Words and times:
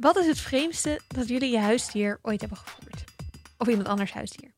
Wat 0.00 0.16
is 0.16 0.26
het 0.26 0.38
vreemdste 0.38 1.00
dat 1.08 1.28
jullie 1.28 1.50
je 1.50 1.58
huisdier 1.58 2.18
ooit 2.22 2.40
hebben 2.40 2.58
gevoerd? 2.58 3.04
Of 3.58 3.68
iemand 3.68 3.88
anders 3.88 4.12
huisdier? 4.12 4.50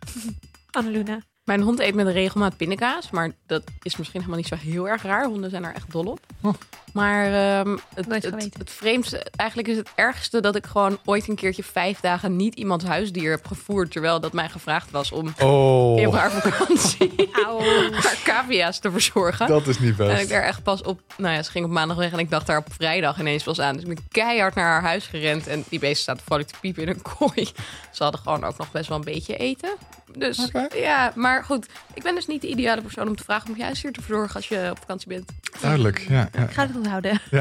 Annaluna. 0.70 1.20
Mijn 1.44 1.60
hond 1.60 1.78
eet 1.78 1.94
met 1.94 2.06
regelmaat 2.06 2.56
pindakaas, 2.56 3.10
maar 3.10 3.32
dat 3.46 3.62
is 3.82 3.96
misschien 3.96 4.20
helemaal 4.20 4.40
niet 4.40 4.48
zo 4.48 4.56
heel 4.56 4.88
erg 4.88 5.02
raar. 5.02 5.26
Honden 5.26 5.50
zijn 5.50 5.64
er 5.64 5.74
echt 5.74 5.90
dol 5.90 6.04
op. 6.04 6.25
Oh. 6.46 6.54
Maar 6.96 7.26
ehm, 7.32 7.76
het, 7.94 8.22
het, 8.58 8.70
vreemdste, 8.70 9.26
eigenlijk 9.36 9.68
is 9.68 9.76
het 9.76 9.88
ergste 9.94 10.40
dat 10.40 10.56
ik 10.56 10.66
gewoon 10.66 10.98
ooit 11.04 11.28
een 11.28 11.34
keertje 11.34 11.62
vijf 11.62 12.00
dagen 12.00 12.36
niet 12.36 12.54
iemands 12.54 12.84
huisdier 12.84 13.30
heb 13.30 13.46
gevoerd. 13.46 13.90
Terwijl 13.90 14.20
dat 14.20 14.32
mij 14.32 14.48
gevraagd 14.48 14.90
was 14.90 15.12
om 15.12 15.26
in 15.36 15.46
Oh, 15.46 16.14
haar 16.14 16.30
vakantie 16.30 17.14
haar 17.92 18.20
cavia's 18.24 18.78
te 18.78 18.90
verzorgen. 18.90 19.46
dat 19.46 19.66
is 19.66 19.78
niet 19.78 20.00
En 20.00 20.10
ik 20.10 20.16
best. 20.16 20.28
daar 20.28 20.42
echt 20.42 20.62
pas 20.62 20.82
op, 20.82 21.00
nou 21.16 21.34
ja, 21.34 21.42
ze 21.42 21.50
ging 21.50 21.64
op 21.64 21.70
maandag 21.70 21.96
weg 21.96 22.12
en 22.12 22.18
ik 22.18 22.30
dacht 22.30 22.46
daar 22.46 22.58
op 22.58 22.72
vrijdag 22.72 23.20
ineens 23.20 23.42
pas 23.42 23.60
aan. 23.60 23.74
Dus 23.74 23.82
ik 23.82 23.94
ben 23.94 24.04
keihard 24.10 24.54
naar 24.54 24.66
haar 24.66 24.82
huis 24.82 25.06
gerend 25.06 25.46
en 25.46 25.64
die 25.68 25.78
beesten 25.78 26.02
staat 26.02 26.22
vrolijk 26.24 26.48
te 26.48 26.54
piepen 26.60 26.82
in 26.82 26.88
een 26.88 27.02
kooi. 27.02 27.44
Ze 27.92 28.02
hadden 28.02 28.20
gewoon 28.20 28.44
ook 28.44 28.58
nog 28.58 28.70
best 28.70 28.88
wel 28.88 28.98
een 28.98 29.04
beetje 29.04 29.36
eten. 29.36 29.70
Dus 30.12 30.50
ja, 30.74 31.12
maar 31.14 31.44
goed. 31.44 31.66
Ik 31.94 32.02
ben 32.02 32.14
dus 32.14 32.26
niet 32.26 32.40
de 32.40 32.48
ideale 32.48 32.82
persoon 32.82 33.08
om 33.08 33.16
te 33.16 33.24
vragen 33.24 33.50
om 33.50 33.56
je 33.56 33.62
huisdier 33.62 33.92
te 33.92 34.02
verzorgen 34.02 34.34
als 34.34 34.48
je 34.48 34.68
op 34.70 34.78
vakantie 34.78 35.08
bent. 35.08 35.32
Duidelijk, 35.60 36.06
ja. 36.08 36.28
ja. 36.32 36.42
Ik 36.42 36.50
ga 36.50 36.66
het 36.66 36.76
onthouden. 36.76 37.20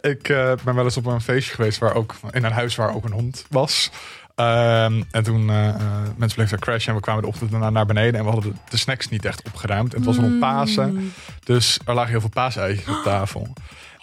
Ik 0.00 0.28
eh, 0.28 0.52
ben 0.64 0.74
wel 0.74 0.84
eens 0.84 0.96
op 0.96 1.06
een 1.06 1.20
feestje 1.20 1.54
geweest 1.54 1.78
waar 1.78 1.94
ook 1.94 2.14
in 2.30 2.44
een 2.44 2.52
huis 2.52 2.74
waar 2.74 2.94
ook 2.94 3.04
een 3.04 3.12
hond 3.12 3.44
was. 3.50 3.90
Ehm, 4.34 5.02
en 5.10 5.22
toen 5.22 5.50
eh, 5.50 5.68
eh, 5.68 5.74
mensen 6.16 6.36
bleven 6.36 6.58
crashen 6.58 6.88
en 6.88 6.94
we 6.94 7.00
kwamen 7.00 7.22
de 7.22 7.28
ochtend 7.28 7.50
daarna 7.50 7.70
naar 7.70 7.86
beneden 7.86 8.14
en 8.14 8.24
we 8.24 8.30
hadden 8.30 8.58
de, 8.68 8.76
snacks 8.76 9.08
niet 9.08 9.24
echt 9.24 9.42
opgeruimd. 9.46 9.92
En 9.94 9.96
het 9.96 10.06
was 10.06 10.16
rond 10.16 10.38
Pasen, 10.38 11.12
dus 11.44 11.78
er 11.84 11.94
lagen 11.94 12.10
heel 12.10 12.20
veel 12.20 12.28
paaseitjes 12.28 12.88
op 12.88 13.02
tafel. 13.02 13.52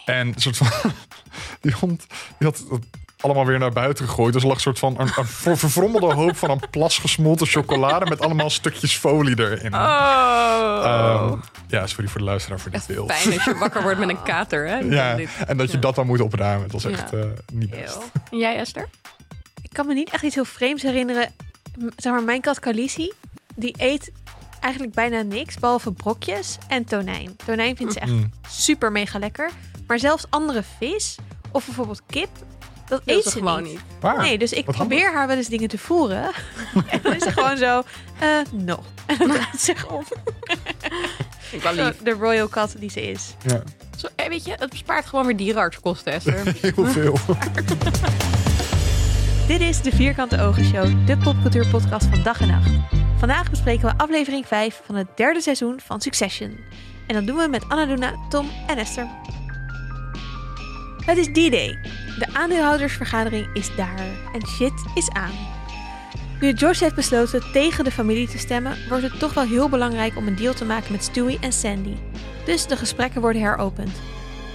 En 0.04 0.26
een 0.26 0.34
soort 0.36 0.56
van 0.56 0.68
die 1.60 1.72
hond 1.72 2.06
die 2.38 2.48
had 2.48 2.64
allemaal 3.24 3.46
weer 3.46 3.58
naar 3.58 3.72
buiten 3.72 4.06
gegooid. 4.06 4.32
Dus 4.32 4.42
er 4.42 4.48
lag 4.48 4.56
een 4.56 4.62
soort 4.62 4.78
van 4.78 4.94
een, 5.00 5.08
een 5.16 5.26
ver- 5.26 5.58
verfrommelde 5.58 6.14
hoop 6.14 6.36
van 6.36 6.50
een 6.50 6.60
plas 6.70 6.98
gesmolten 6.98 7.46
chocolade 7.46 8.06
met 8.06 8.20
allemaal 8.20 8.50
stukjes 8.50 8.96
folie 8.96 9.38
erin. 9.38 9.74
Oh. 9.74 10.80
Ehm, 10.84 11.38
ja, 11.68 11.86
sorry 11.86 12.08
voor 12.08 12.18
de 12.20 12.26
luisteraar 12.26 12.60
voor 12.60 12.70
dit 12.70 12.80
Echt 12.80 12.88
beeld. 12.88 13.12
fijn 13.12 13.34
dat 13.36 13.44
je 13.44 13.54
wakker 13.58 13.82
wordt 13.82 13.98
met 13.98 14.08
een 14.08 14.22
kater, 14.22 14.68
hè? 14.68 14.76
Ja, 14.78 15.18
en 15.46 15.56
dat 15.56 15.68
je 15.68 15.74
ja. 15.74 15.80
dat 15.80 15.94
dan 15.94 16.06
moet 16.06 16.20
opruimen. 16.20 16.62
Het 16.62 16.72
was 16.72 16.82
Ja. 16.82 16.90
echt 16.90 17.12
eh, 17.12 17.20
niet 17.52 17.70
best. 17.70 17.94
Heel. 17.94 18.02
En 18.30 18.38
jij, 18.38 18.56
Esther? 18.56 18.88
Ik 19.62 19.70
kan 19.72 19.86
me 19.86 19.94
niet 19.94 20.10
echt 20.10 20.22
iets 20.22 20.34
heel 20.34 20.44
vreemds 20.44 20.82
herinneren. 20.82 21.32
Zeg 21.96 22.12
maar, 22.12 22.22
mijn 22.22 22.40
kat 22.40 22.58
Khaleesi, 22.60 23.12
die 23.54 23.74
eet 23.78 24.12
eigenlijk 24.60 24.94
bijna 24.94 25.22
niks, 25.22 25.58
behalve 25.58 25.92
brokjes 25.92 26.58
en 26.68 26.84
tonijn. 26.84 27.36
Tonijn 27.46 27.76
vindt 27.76 27.92
ze 27.92 28.00
echt 28.00 28.10
Mm. 28.10 28.32
super 28.48 28.92
mega 28.92 29.18
lekker. 29.18 29.50
Maar 29.86 29.98
zelfs 29.98 30.24
andere 30.30 30.62
vis, 30.78 31.16
of 31.50 31.64
bijvoorbeeld 31.64 32.02
kip, 32.06 32.28
dat 32.88 33.02
eet 33.04 33.22
ze 33.22 33.30
ze 33.30 33.38
gewoon 33.38 33.62
niet. 33.62 33.72
niet. 33.72 33.80
Waar? 34.00 34.20
Nee, 34.20 34.38
dus 34.38 34.52
ik 34.52 34.66
Wat 34.66 34.74
probeer 34.74 35.12
haar 35.12 35.26
wel 35.26 35.36
eens 35.36 35.48
dingen 35.48 35.68
te 35.68 35.78
voeren. 35.78 36.22
en 36.90 37.00
dan 37.02 37.14
is 37.14 37.22
ze 37.22 37.32
gewoon 37.32 37.56
zo, 37.56 37.82
eh, 38.18 38.28
no. 38.52 38.82
En 39.06 39.18
dan 39.18 39.28
draait 39.28 39.50
ze 39.50 39.58
zich 39.58 39.88
om. 39.88 40.04
Ik 41.50 41.62
wel 41.62 41.74
Zo, 41.74 41.84
lief. 41.84 41.96
De 42.02 42.10
royal 42.10 42.48
kat 42.48 42.74
die 42.78 42.90
ze 42.90 43.10
is. 43.10 43.34
Ja, 43.46 43.62
Zo, 43.96 44.06
eh, 44.16 44.28
weet 44.28 44.44
je, 44.44 44.52
het 44.58 44.70
bespaart 44.70 45.06
gewoon 45.06 45.26
weer 45.26 45.36
dierenartskosten, 45.36 46.12
Esther. 46.12 46.42
heel 46.60 46.86
veel. 46.86 47.18
Dit 49.46 49.60
is 49.60 49.82
de 49.82 49.90
Vierkante 49.92 50.40
Ogen 50.40 50.64
Show, 50.64 51.06
de 51.06 51.16
popcultuurpodcast 51.16 52.06
van 52.06 52.22
dag 52.22 52.40
en 52.40 52.48
nacht. 52.48 52.70
Vandaag 53.18 53.50
bespreken 53.50 53.88
we 53.88 53.94
aflevering 53.96 54.46
5 54.46 54.80
van 54.84 54.94
het 54.94 55.06
derde 55.16 55.40
seizoen 55.40 55.80
van 55.84 56.00
Succession. 56.00 56.56
En 57.06 57.14
dat 57.14 57.26
doen 57.26 57.36
we 57.36 57.48
met 57.48 57.68
Annaluna, 57.68 58.14
Tom 58.28 58.50
en 58.66 58.78
Esther. 58.78 59.08
Het 61.04 61.18
is 61.18 61.26
D-Day. 61.26 61.78
De 62.18 62.26
aandeelhoudersvergadering 62.32 63.46
is 63.52 63.74
daar 63.76 64.06
en 64.32 64.46
shit 64.46 64.72
is 64.94 65.10
aan. 65.10 65.32
Nu 66.40 66.56
George 66.56 66.82
heeft 66.82 66.94
besloten 66.94 67.42
tegen 67.52 67.84
de 67.84 67.90
familie 67.90 68.28
te 68.28 68.38
stemmen, 68.38 68.76
wordt 68.88 69.02
het 69.02 69.18
toch 69.18 69.34
wel 69.34 69.44
heel 69.44 69.68
belangrijk 69.68 70.16
om 70.16 70.26
een 70.26 70.36
deal 70.36 70.54
te 70.54 70.64
maken 70.64 70.92
met 70.92 71.04
Stewie 71.04 71.38
en 71.40 71.52
Sandy. 71.52 71.94
Dus 72.44 72.66
de 72.66 72.76
gesprekken 72.76 73.20
worden 73.20 73.42
heropend. 73.42 73.92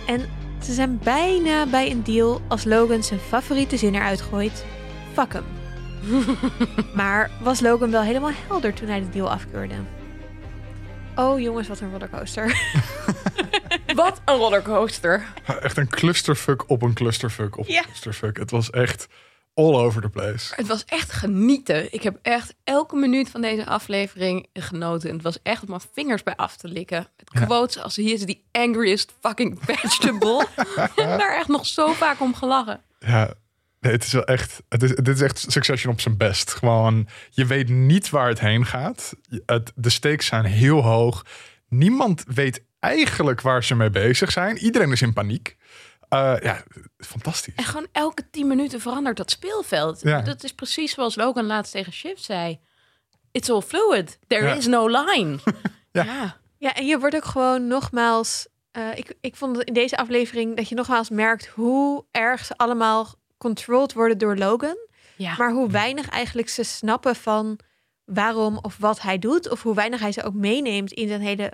En 0.07 0.21
ze 0.63 0.73
zijn 0.73 0.99
bijna 1.03 1.65
bij 1.65 1.91
een 1.91 2.03
deal 2.03 2.41
als 2.47 2.63
Logan 2.63 3.03
zijn 3.03 3.19
favoriete 3.19 3.77
zin 3.77 3.95
eruit 3.95 4.21
gooit. 4.21 4.65
Fuck 5.13 5.33
hem. 5.33 5.45
maar 6.95 7.31
was 7.41 7.59
Logan 7.59 7.91
wel 7.91 8.01
helemaal 8.01 8.31
helder 8.47 8.73
toen 8.73 8.87
hij 8.87 8.99
de 8.99 9.09
deal 9.09 9.31
afkeurde? 9.31 9.75
Oh 11.15 11.39
jongens, 11.39 11.67
wat 11.67 11.79
een 11.79 11.91
rollercoaster. 11.91 12.45
Wat 14.03 14.21
een 14.25 14.35
rollercoaster. 14.35 15.27
Echt 15.61 15.77
een 15.77 15.87
clusterfuck 15.89 16.69
op 16.69 16.81
een 16.81 16.93
clusterfuck 16.93 17.57
op 17.57 17.67
een 17.67 17.73
Ja. 17.73 17.81
clusterfuck. 17.81 18.37
Het 18.37 18.51
was 18.51 18.69
echt 18.69 19.07
all 19.53 19.73
over 19.75 20.01
the 20.01 20.09
place. 20.09 20.55
Het 20.55 20.67
was 20.67 20.85
echt 20.85 21.11
genieten. 21.11 21.93
Ik 21.93 22.03
heb 22.03 22.17
echt 22.21 22.55
elke 22.63 22.95
minuut 22.95 23.29
van 23.29 23.41
deze 23.41 23.65
aflevering 23.65 24.47
genoten. 24.53 25.09
En 25.09 25.15
het 25.15 25.23
was 25.23 25.39
echt 25.43 25.61
om 25.61 25.69
mijn 25.69 25.81
vingers 25.93 26.23
bij 26.23 26.35
af 26.35 26.57
te 26.57 26.67
likken. 26.67 26.97
Het 27.17 27.29
Ja. 27.33 27.45
quotes 27.45 27.79
als 27.83 27.95
he 27.95 28.01
is 28.01 28.25
the 28.25 28.41
angriest 28.51 29.13
fucking 29.21 29.57
vegetable. 29.65 30.47
ik 30.55 30.91
heb 30.95 31.19
daar 31.19 31.37
echt 31.37 31.47
nog 31.47 31.65
zo 31.65 31.93
vaak 31.93 32.19
om 32.19 32.35
gelachen. 32.35 32.81
Ja, 32.99 33.33
nee, 33.79 33.91
het 33.91 34.03
is 34.03 34.11
wel 34.11 34.25
echt. 34.25 34.61
Het 34.69 34.83
is, 34.83 34.95
dit 34.95 35.07
is 35.07 35.21
echt 35.21 35.45
Succession 35.47 35.93
op 35.93 36.01
zijn 36.01 36.17
best. 36.17 36.53
Gewoon, 36.53 37.07
je 37.29 37.45
weet 37.45 37.69
niet 37.69 38.09
waar 38.09 38.27
het 38.27 38.39
heen 38.39 38.65
gaat. 38.65 39.13
Het, 39.45 39.71
de 39.75 39.89
stakes 39.89 40.25
zijn 40.25 40.45
heel 40.45 40.81
hoog. 40.83 41.25
Niemand 41.69 42.23
weet 42.27 42.67
eigenlijk 42.79 43.41
waar 43.41 43.63
ze 43.63 43.75
mee 43.75 43.89
bezig 43.89 44.31
zijn. 44.31 44.57
Iedereen 44.57 44.91
is 44.91 45.01
in 45.01 45.13
paniek. 45.13 45.57
Eh, 46.09 46.35
ja, 46.41 46.63
fantastisch. 46.97 47.53
En 47.55 47.63
gewoon 47.63 47.87
elke 47.91 48.29
tien 48.29 48.47
minuten 48.47 48.81
verandert 48.81 49.17
dat 49.17 49.31
speelveld. 49.31 50.01
Ja. 50.01 50.21
Dat 50.21 50.43
is 50.43 50.53
precies 50.53 50.93
zoals 50.93 51.15
Logan 51.15 51.45
laatst 51.45 51.71
tegen 51.71 51.93
Shiv 51.93 52.17
zei. 52.19 52.59
It's 53.31 53.49
all 53.49 53.61
fluid. 53.61 54.19
There 54.27 54.45
Ja. 54.47 54.53
is 54.53 54.67
no 54.67 54.87
line. 54.87 55.37
Ja. 55.91 56.03
ja. 56.03 56.37
ja, 56.57 56.73
en 56.75 56.85
je 56.85 56.99
wordt 56.99 57.15
ook 57.15 57.25
gewoon 57.25 57.67
nogmaals... 57.67 58.47
eh, 58.71 58.87
ik, 58.95 59.13
ik 59.21 59.35
vond 59.35 59.63
in 59.63 59.73
deze 59.73 59.97
aflevering 59.97 60.55
dat 60.55 60.69
je 60.69 60.75
nogmaals 60.75 61.09
merkt 61.09 61.47
hoe 61.47 62.05
erg 62.11 62.45
ze 62.45 62.57
allemaal 62.57 63.13
controlled 63.37 63.93
worden 63.93 64.17
door 64.17 64.37
Logan. 64.37 64.77
Ja. 65.15 65.35
Maar 65.37 65.51
hoe 65.51 65.69
weinig 65.69 66.09
eigenlijk 66.09 66.49
ze 66.49 66.63
snappen 66.63 67.15
van 67.15 67.59
waarom 68.05 68.57
of 68.61 68.77
wat 68.77 69.01
hij 69.01 69.19
doet. 69.19 69.49
Of 69.49 69.61
hoe 69.63 69.75
weinig 69.75 69.99
hij 69.99 70.11
ze 70.11 70.23
ook 70.23 70.33
meeneemt 70.33 70.91
in 70.91 71.07
zijn 71.07 71.21
hele 71.21 71.51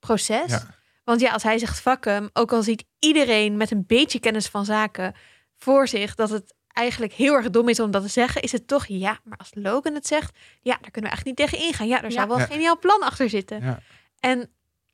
proces. 0.00 0.50
Ja. 0.50 0.74
Want 1.04 1.20
ja, 1.20 1.32
als 1.32 1.42
hij 1.42 1.58
zegt 1.58 1.84
hem, 2.00 2.30
ook 2.32 2.52
al 2.52 2.62
ziet 2.62 2.84
iedereen 2.98 3.56
met 3.56 3.70
een 3.70 3.84
beetje 3.86 4.20
kennis 4.20 4.46
van 4.46 4.64
zaken 4.64 5.14
voor 5.56 5.88
zich 5.88 6.14
dat 6.14 6.30
het 6.30 6.54
eigenlijk 6.68 7.12
heel 7.12 7.34
erg 7.34 7.50
dom 7.50 7.68
is 7.68 7.80
om 7.80 7.90
dat 7.90 8.02
te 8.02 8.08
zeggen, 8.08 8.42
is 8.42 8.52
het 8.52 8.66
toch 8.68 8.86
ja. 8.86 9.18
Maar 9.24 9.38
als 9.38 9.50
Logan 9.52 9.94
het 9.94 10.06
zegt, 10.06 10.36
ja, 10.60 10.78
daar 10.80 10.90
kunnen 10.90 11.10
we 11.10 11.16
echt 11.16 11.26
niet 11.26 11.36
tegen 11.36 11.58
ingaan. 11.58 11.86
Ja, 11.86 12.02
er 12.02 12.12
zou 12.12 12.28
Ja. 12.28 12.34
wel 12.34 12.40
een 12.44 12.52
geniaal 12.52 12.78
plan 12.78 13.00
achter 13.02 13.28
zitten. 13.28 13.62
Ja. 13.62 13.78
En 14.20 14.50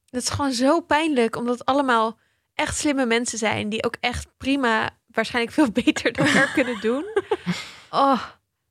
dat 0.06 0.22
is 0.22 0.28
gewoon 0.28 0.52
zo 0.52 0.80
pijnlijk, 0.80 1.36
omdat 1.36 1.58
het 1.58 1.66
allemaal 1.68 2.18
echt 2.54 2.76
slimme 2.76 3.06
mensen 3.06 3.38
zijn 3.38 3.68
die 3.68 3.84
ook 3.84 3.96
echt 4.00 4.26
prima, 4.36 4.90
waarschijnlijk 5.06 5.54
veel 5.54 5.70
beter 5.84 6.12
dan 6.12 6.26
kunnen 6.54 6.80
doen. 6.80 7.04
Oh, 7.90 8.22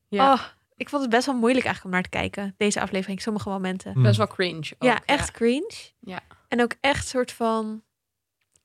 Ja. 0.08 0.34
oh, 0.34 0.42
ik 0.82 0.90
vond 0.90 1.02
het 1.02 1.12
best 1.12 1.26
wel 1.26 1.36
moeilijk 1.36 1.66
eigenlijk 1.66 1.86
om 1.96 2.02
naar 2.02 2.10
te 2.12 2.18
kijken, 2.18 2.54
deze 2.58 2.82
aflevering, 2.82 3.22
sommige 3.22 3.50
momenten. 3.50 3.94
Hmm. 3.94 4.04
Best 4.04 4.18
wel 4.18 4.28
cringe. 4.28 4.72
ook, 4.80 4.84
ja, 4.90 5.02
echt 5.06 5.32
cringe. 5.32 5.74
Ja. 6.00 6.20
En 6.48 6.62
ook 6.62 6.74
echt 6.80 7.08
soort 7.08 7.32
van 7.32 7.84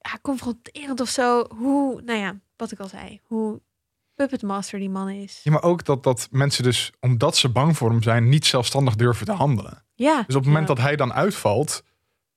ja, 0.01 0.19
confronterend 0.23 1.01
of 1.01 1.09
zo. 1.09 1.47
Hoe, 1.49 2.03
nou 2.03 2.19
ja, 2.19 2.35
wat 2.57 2.73
ik 2.73 2.79
al 2.79 2.89
zei, 2.89 3.21
hoe 3.23 3.61
puppet 4.15 4.43
master 4.43 4.79
die 4.79 4.91
man 4.91 5.09
is. 5.09 5.41
Ja, 5.43 5.53
maar 5.53 5.63
ook 5.63 5.85
dat, 5.85 6.03
dat 6.03 6.29
mensen 6.31 6.63
dus, 6.63 6.93
omdat 7.01 7.37
ze 7.37 7.49
bang 7.49 7.77
voor 7.77 7.91
hem 7.91 8.03
zijn, 8.03 8.29
niet 8.29 8.47
zelfstandig 8.47 8.95
durven 8.97 9.27
te 9.27 9.33
handelen. 9.33 9.85
Ja, 9.95 10.17
Dus 10.27 10.35
op 10.35 10.43
het 10.43 10.51
moment 10.51 10.69
Ja. 10.69 10.75
dat 10.75 10.85
hij 10.85 10.97
dan 10.97 11.13
uitvalt, 11.13 11.83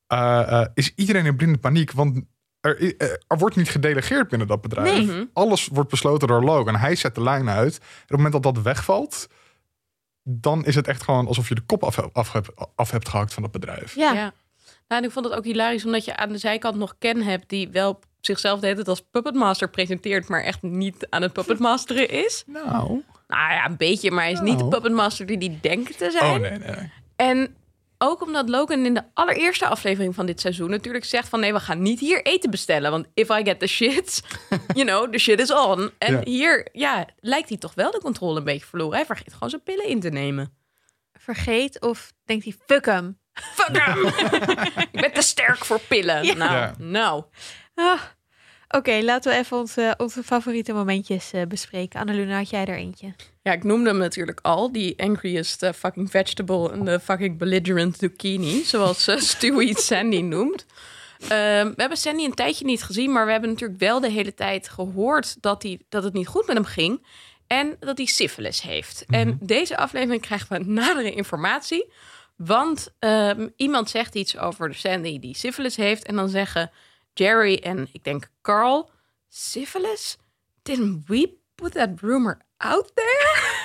eh, 0.07 0.61
eh, 0.61 0.67
is 0.73 0.93
iedereen 0.95 1.25
in 1.25 1.35
blinde 1.35 1.57
paniek. 1.57 1.91
Want 1.91 2.21
er, 2.61 2.97
eh, 2.97 3.11
er 3.27 3.37
wordt 3.37 3.55
niet 3.55 3.69
gedelegeerd 3.69 4.27
binnen 4.27 4.47
dat 4.47 4.61
bedrijf. 4.61 4.91
Nee. 4.97 5.05
Mhm. 5.05 5.25
Alles 5.33 5.67
wordt 5.67 5.89
besloten 5.89 6.27
door 6.27 6.43
Logan. 6.43 6.75
Hij 6.75 6.95
zet 6.95 7.15
de 7.15 7.23
lijn 7.23 7.49
uit. 7.49 7.77
En 7.77 7.85
op 7.85 8.07
het 8.07 8.17
moment 8.17 8.33
dat 8.33 8.43
dat 8.43 8.63
wegvalt, 8.63 9.27
dan 10.31 10.65
is 10.65 10.75
het 10.75 10.87
echt 10.87 11.03
gewoon 11.03 11.27
alsof 11.27 11.49
je 11.49 11.55
de 11.55 11.61
kop 11.61 11.83
af, 11.83 11.99
af, 12.13 12.31
hebt- 12.31 12.51
af 12.75 12.91
hebt 12.91 13.09
gehakt 13.09 13.33
van 13.33 13.43
dat 13.43 13.51
bedrijf. 13.51 13.95
ja. 13.95 14.13
Ja. 14.13 14.33
Nou, 14.87 15.01
en 15.01 15.07
ik 15.07 15.13
vond 15.13 15.25
het 15.25 15.33
ook 15.35 15.43
hilarisch 15.45 15.85
omdat 15.85 16.05
je 16.05 16.15
aan 16.15 16.29
de 16.29 16.37
zijkant 16.37 16.75
nog 16.75 16.95
Ken 16.99 17.21
hebt 17.21 17.49
die 17.49 17.69
wel 17.69 17.99
zichzelf 18.21 18.59
de 18.59 18.65
hele 18.65 18.75
tijd 18.77 18.87
als 18.87 19.03
puppetmaster 19.11 19.69
presenteert, 19.69 20.27
maar 20.27 20.43
echt 20.43 20.61
niet 20.61 21.07
aan 21.09 21.21
het 21.21 21.33
puppetmasteren 21.33 22.09
is. 22.09 22.43
Nou. 22.47 23.03
Nou 23.27 23.51
ja, 23.53 23.65
een 23.65 23.77
beetje, 23.77 24.11
maar 24.11 24.23
hij 24.23 24.31
is 24.31 24.39
niet 24.39 24.51
de 24.57 24.57
Nou. 24.57 24.69
puppetmaster 24.69 25.25
die 25.25 25.37
die 25.37 25.57
denkt 25.61 25.97
te 25.97 26.11
zijn. 26.11 26.33
Oh 26.33 26.39
nee, 26.49 26.59
nee. 26.59 26.75
nee. 26.75 26.91
En 27.15 27.55
ook 28.01 28.21
omdat 28.21 28.49
Logan 28.49 28.85
in 28.85 28.93
de 28.93 29.03
allereerste 29.13 29.67
aflevering 29.67 30.15
van 30.15 30.25
dit 30.25 30.39
seizoen 30.39 30.69
natuurlijk 30.69 31.05
zegt 31.05 31.29
van 31.29 31.39
nee, 31.39 31.53
we 31.53 31.59
gaan 31.59 31.81
niet 31.81 31.99
hier 31.99 32.25
eten 32.25 32.49
bestellen, 32.49 32.91
want 32.91 33.05
if 33.13 33.29
I 33.29 33.43
get 33.43 33.59
the 33.59 33.67
shit, 33.67 34.21
you 34.73 34.85
know, 34.85 35.11
the 35.11 35.17
shit 35.17 35.39
is 35.39 35.51
on. 35.53 35.91
En 35.97 36.13
Ja. 36.13 36.21
hier, 36.23 36.67
ja, 36.71 37.07
lijkt 37.19 37.49
hij 37.49 37.57
toch 37.57 37.73
wel 37.73 37.91
de 37.91 37.99
controle 37.99 38.37
een 38.37 38.43
beetje 38.43 38.65
verloren. 38.65 38.95
Hij 38.95 39.05
vergeet 39.05 39.33
gewoon 39.33 39.49
zijn 39.49 39.63
pillen 39.63 39.85
in 39.87 39.99
te 39.99 40.09
nemen. 40.09 40.53
Vergeet 41.13 41.81
of 41.81 42.11
denkt 42.25 42.43
hij, 42.43 42.55
fuck 42.65 42.85
hem. 42.85 43.19
Fuck 43.33 43.77
hem! 43.77 44.05
ik 44.91 45.01
ben 45.01 45.11
te 45.13 45.21
sterk 45.21 45.65
voor 45.65 45.79
pillen. 45.79 46.23
Ja. 46.23 46.33
Nou, 46.33 46.51
Ja. 46.53 46.73
nou. 46.77 47.23
Ah. 47.75 48.01
Oké, 48.67 48.99
laten 49.01 49.31
we 49.31 49.37
even 49.37 49.57
onze, 49.57 49.93
onze 49.97 50.23
favoriete 50.23 50.73
momentjes 50.73 51.31
eh, 51.33 51.41
bespreken. 51.47 51.99
Annaluna, 51.99 52.37
had 52.37 52.49
jij 52.49 52.65
er 52.65 52.75
eentje? 52.77 53.13
Ja, 53.49 53.55
ik 53.55 53.63
noemde 53.63 53.89
hem 53.89 53.97
natuurlijk 53.97 54.39
al. 54.41 54.71
Die 54.71 55.01
angriest 55.03 55.63
eh, 55.63 55.73
fucking 55.73 56.11
vegetable 56.11 56.71
en 56.71 56.85
de 56.85 56.99
fucking 56.99 57.37
belligerent 57.37 57.97
zucchini. 57.97 58.63
Zoals 58.63 59.07
eh, 59.07 59.17
Stewie 59.31 59.79
Sandy 59.79 60.21
noemt. 60.21 60.65
Ehm, 61.19 61.67
we 61.67 61.73
hebben 61.75 61.97
Sandy 61.97 62.23
een 62.23 62.33
tijdje 62.33 62.65
niet 62.65 62.83
gezien, 62.83 63.11
maar 63.11 63.25
we 63.25 63.31
hebben 63.31 63.49
natuurlijk 63.49 63.79
wel 63.79 63.99
de 63.99 64.09
hele 64.09 64.33
tijd 64.33 64.69
gehoord 64.69 65.41
dat, 65.41 65.63
hij, 65.63 65.81
dat 65.89 66.03
het 66.03 66.13
niet 66.13 66.27
goed 66.27 66.47
met 66.47 66.55
hem 66.55 66.65
ging. 66.65 67.05
En 67.47 67.75
dat 67.79 67.97
hij 67.97 68.05
syphilis 68.05 68.61
heeft. 68.61 69.05
En 69.07 69.37
deze 69.41 69.77
aflevering 69.77 70.21
krijgen 70.21 70.57
we 70.57 70.71
nadere 70.71 71.13
informatie. 71.13 71.91
Want 72.35 72.93
ehm, 72.99 73.47
iemand 73.55 73.89
zegt 73.89 74.15
iets 74.15 74.37
over 74.37 74.75
Sandy 74.75 75.19
die 75.19 75.37
syphilis 75.37 75.75
heeft. 75.75 76.05
En 76.05 76.15
dan 76.15 76.29
zeggen 76.29 76.71
Jerry 77.13 77.55
en 77.55 77.87
ik 77.91 78.03
denk 78.03 78.29
Carl... 78.41 78.89
Syphilis? 79.31 80.17
Didn't 80.61 81.07
we 81.07 81.37
put 81.55 81.71
that 81.71 81.89
rumor 82.01 82.47
out 82.59 82.91
there? 82.93 83.57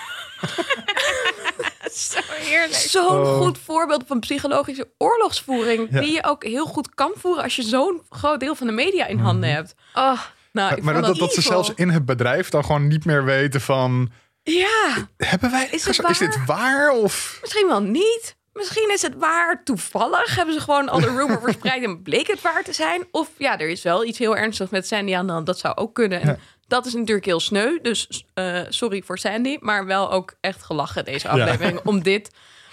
Zo 1.92 2.18
heerlijk. 2.30 2.74
Zo'n 2.74 3.02
Oh. 3.20 3.36
goed 3.40 3.58
voorbeeld 3.58 4.04
van 4.06 4.20
psychologische 4.20 4.88
oorlogsvoering. 4.98 5.88
Ja. 5.90 6.00
Die 6.00 6.12
je 6.12 6.24
ook 6.24 6.44
heel 6.44 6.66
goed 6.66 6.94
kan 6.94 7.12
voeren 7.16 7.42
als 7.42 7.56
je 7.56 7.62
zo'n 7.62 8.02
groot 8.10 8.40
deel 8.40 8.54
van 8.54 8.66
de 8.66 8.72
media 8.72 9.06
in 9.06 9.18
handen 9.18 9.50
hebt. 9.52 9.74
Oh, 9.94 10.20
Nou, 10.52 10.74
ik 10.74 10.82
maar 10.82 10.94
vond 10.94 11.06
dat, 11.06 11.16
dat 11.16 11.32
ze 11.32 11.40
zelfs 11.40 11.72
in 11.74 11.88
het 11.90 12.04
bedrijf 12.04 12.48
dan 12.48 12.64
gewoon 12.64 12.86
niet 12.86 13.04
meer 13.04 13.24
weten 13.24 13.60
van... 13.60 14.10
Ja, 14.42 15.08
Hebben 15.16 15.50
wij... 15.50 15.68
Is 15.70 15.84
het 15.84 16.08
is 16.08 16.18
dit 16.18 16.44
waar 16.46 16.90
of... 16.90 17.38
misschien 17.40 17.66
wel 17.66 17.82
niet. 17.82 18.36
Misschien 18.54 18.90
is 18.92 19.02
het 19.02 19.14
waar 19.16 19.62
toevallig. 19.64 20.36
Hebben 20.36 20.54
ze 20.54 20.60
gewoon 20.60 20.88
al 20.88 21.00
de 21.00 21.06
rumor 21.16 21.40
verspreid 21.40 21.82
en 21.82 22.02
bleek 22.02 22.26
het 22.26 22.40
waar 22.40 22.62
te 22.64 22.72
zijn. 22.72 23.04
Of 23.10 23.28
ja, 23.38 23.58
er 23.58 23.68
is 23.68 23.82
wel 23.82 24.04
iets 24.04 24.18
heel 24.18 24.36
ernstigs 24.36 24.70
met 24.70 24.86
Sandy 24.86 25.14
aan 25.16 25.26
de 25.26 25.32
hand. 25.32 25.46
Dat 25.46 25.58
zou 25.58 25.76
ook 25.76 25.94
kunnen. 25.94 26.20
En 26.20 26.26
Ja. 26.28 26.36
dat 26.66 26.86
is 26.86 26.94
natuurlijk 26.94 27.26
heel 27.26 27.40
sneu. 27.40 27.78
Dus 27.82 28.24
eh, 28.34 28.60
sorry 28.68 29.02
voor 29.02 29.18
Sandy. 29.18 29.56
Maar 29.60 29.86
wel 29.86 30.10
ook 30.12 30.34
echt 30.40 30.62
gelachen 30.62 31.04
deze 31.04 31.28
aflevering. 31.28 31.80
Om 31.84 32.02
dit 32.02 32.30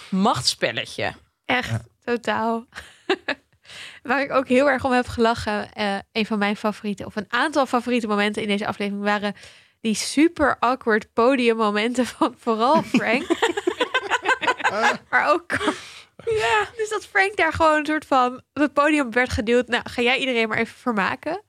machtsspelletje. 0.09 1.13
echt, 1.45 1.71
totaal. 2.03 2.65
Waar 4.03 4.21
ik 4.21 4.31
ook 4.31 4.47
heel 4.47 4.69
erg 4.69 4.83
om 4.85 4.91
heb 4.91 5.07
gelachen, 5.07 5.73
eh, 5.73 5.95
een 6.11 6.25
van 6.25 6.37
mijn 6.39 6.55
favoriete, 6.55 7.05
of 7.05 7.15
een 7.15 7.25
aantal 7.29 7.65
favoriete 7.65 8.07
momenten 8.07 8.41
in 8.41 8.47
deze 8.47 8.67
aflevering 8.67 9.03
waren 9.03 9.35
die 9.81 9.95
super 9.95 10.55
awkward 10.59 11.13
podiummomenten 11.13 12.05
van 12.05 12.35
vooral 12.39 12.83
Frank. 12.83 13.23
maar 15.09 15.31
ook. 15.31 15.57
Ja, 16.25 16.67
dus 16.75 16.89
dat 16.89 17.05
Frank 17.05 17.35
daar 17.35 17.53
gewoon 17.53 17.77
een 17.77 17.85
soort 17.85 18.05
van 18.05 18.35
op 18.35 18.61
het 18.61 18.73
podium 18.73 19.11
werd 19.11 19.29
geduwd. 19.29 19.67
Nou, 19.67 19.83
ga 19.89 20.01
jij 20.01 20.17
iedereen 20.17 20.47
maar 20.47 20.57
even 20.57 20.75
vermaken. 20.77 21.43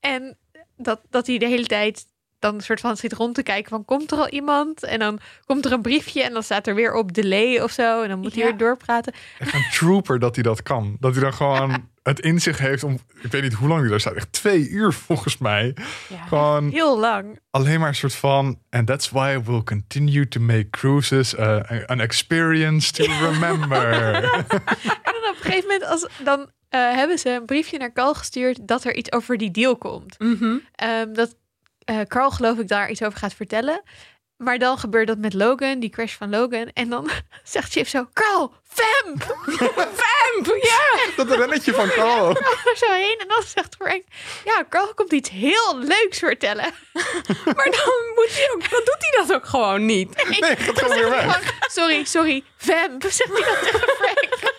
En 0.00 0.38
dat, 0.76 1.00
dat 1.10 1.26
hij 1.26 1.38
de 1.38 1.46
hele 1.46 1.66
tijd 1.66 2.04
dan 2.38 2.54
een 2.54 2.60
soort 2.60 2.80
van 2.80 2.96
zit 2.96 3.12
rond 3.12 3.34
te 3.34 3.42
kijken 3.42 3.70
van 3.70 3.84
komt 3.84 4.12
er 4.12 4.18
al 4.18 4.28
iemand? 4.28 4.82
En 4.82 4.98
dan 4.98 5.20
komt 5.46 5.64
er 5.64 5.72
een 5.72 5.82
briefje 5.82 6.22
en 6.22 6.32
dan 6.32 6.42
staat 6.42 6.66
er 6.66 6.74
weer 6.74 6.94
op 6.94 7.12
delay 7.12 7.60
of 7.60 7.70
zo. 7.70 8.02
En 8.02 8.08
dan 8.08 8.18
moet 8.18 8.34
hij 8.34 8.44
weer 8.44 8.56
doorpraten. 8.56 9.14
Echt 9.38 9.54
een 9.54 9.68
trooper 9.72 10.18
dat 10.18 10.34
hij 10.34 10.44
dat 10.44 10.62
kan. 10.62 10.96
Dat 11.00 11.12
hij 11.12 11.22
dan 11.22 11.34
gewoon 11.34 11.88
het 12.02 12.20
in 12.20 12.40
zich 12.40 12.58
heeft 12.58 12.84
om... 12.84 12.98
Ik 13.22 13.30
weet 13.30 13.42
niet 13.42 13.52
hoe 13.52 13.68
lang 13.68 13.80
hij 13.80 13.90
daar 13.90 14.00
staat. 14.00 14.14
Echt 14.14 14.32
twee 14.32 14.68
uur 14.68 14.92
volgens 14.92 15.38
mij. 15.38 15.76
Ja. 16.08 16.24
Gewoon 16.26 16.70
Heel 16.70 16.98
lang. 16.98 17.38
alleen 17.50 17.80
maar 17.80 17.88
een 17.88 17.94
soort 17.94 18.14
van... 18.14 18.58
And 18.70 18.86
that's 18.86 19.10
why 19.10 19.42
we'll 19.42 19.62
continue 19.62 20.28
to 20.28 20.40
make 20.40 20.70
cruises 20.70 21.34
uh, 21.34 21.60
an 21.86 22.00
experience 22.00 22.92
to 22.92 23.04
remember. 23.30 23.92
En 25.02 25.12
dan 25.20 25.30
op 25.30 25.36
een 25.36 25.50
gegeven 25.50 25.68
moment 25.68 25.84
als, 25.84 26.06
dan, 26.24 26.50
eh, 26.68 26.80
hebben 26.80 27.18
ze 27.18 27.30
een 27.30 27.44
briefje 27.44 27.78
naar 27.78 27.92
Carl 27.92 28.14
gestuurd 28.14 28.68
dat 28.68 28.84
er 28.84 28.94
iets 28.94 29.12
over 29.12 29.38
die 29.38 29.50
deal 29.50 29.76
komt. 29.76 30.18
Mhm. 30.18 30.56
Ehm, 30.74 31.12
dat 31.12 31.36
eh, 31.84 32.00
Carl 32.00 32.30
geloof 32.30 32.58
ik 32.58 32.68
daar 32.68 32.90
iets 32.90 33.02
over 33.02 33.18
gaat 33.18 33.34
vertellen. 33.34 33.82
Maar 34.42 34.58
dan 34.58 34.78
gebeurt 34.78 35.06
dat 35.06 35.18
met 35.18 35.34
Logan, 35.34 35.80
die 35.80 35.90
crash 35.90 36.14
van 36.14 36.30
Logan. 36.30 36.70
En 36.72 36.90
dan 36.90 37.10
zegt 37.44 37.72
Chip 37.72 37.88
zo, 37.88 38.08
Carl, 38.12 38.52
vamp! 38.68 39.36
Vamp, 40.02 40.46
ja! 40.62 41.24
dat 41.24 41.36
rennetje 41.36 41.72
van 41.72 41.88
Carl. 41.88 42.28
er 42.64 42.76
zo 42.76 42.92
heen. 42.92 43.18
En 43.18 43.28
dan 43.28 43.42
zegt 43.42 43.76
Frank, 43.78 44.02
ja, 44.44 44.64
Carl 44.68 44.94
komt 44.94 45.12
iets 45.12 45.30
heel 45.30 45.78
leuks 45.78 46.18
vertellen. 46.18 46.64
Maar 47.56 47.70
dan, 47.70 48.12
moet 48.14 48.28
hij 48.30 48.50
ook, 48.54 48.70
dan 48.70 48.80
doet 48.84 48.96
hij 48.98 49.20
dat 49.26 49.32
ook 49.32 49.46
gewoon 49.46 49.86
niet. 49.86 50.28
Nee, 50.28 50.50
het 50.50 50.60
gaat 50.60 50.78
gewoon 50.78 50.96
weer 50.96 51.10
weg. 51.10 51.20
Gewoon, 51.22 51.42
sorry, 51.60 52.04
sorry, 52.04 52.44
vamp, 52.56 53.02
zegt 53.02 53.32
hij 53.32 53.42
dat 53.42 53.62
tegen 53.62 53.94
Frank. 53.96 54.51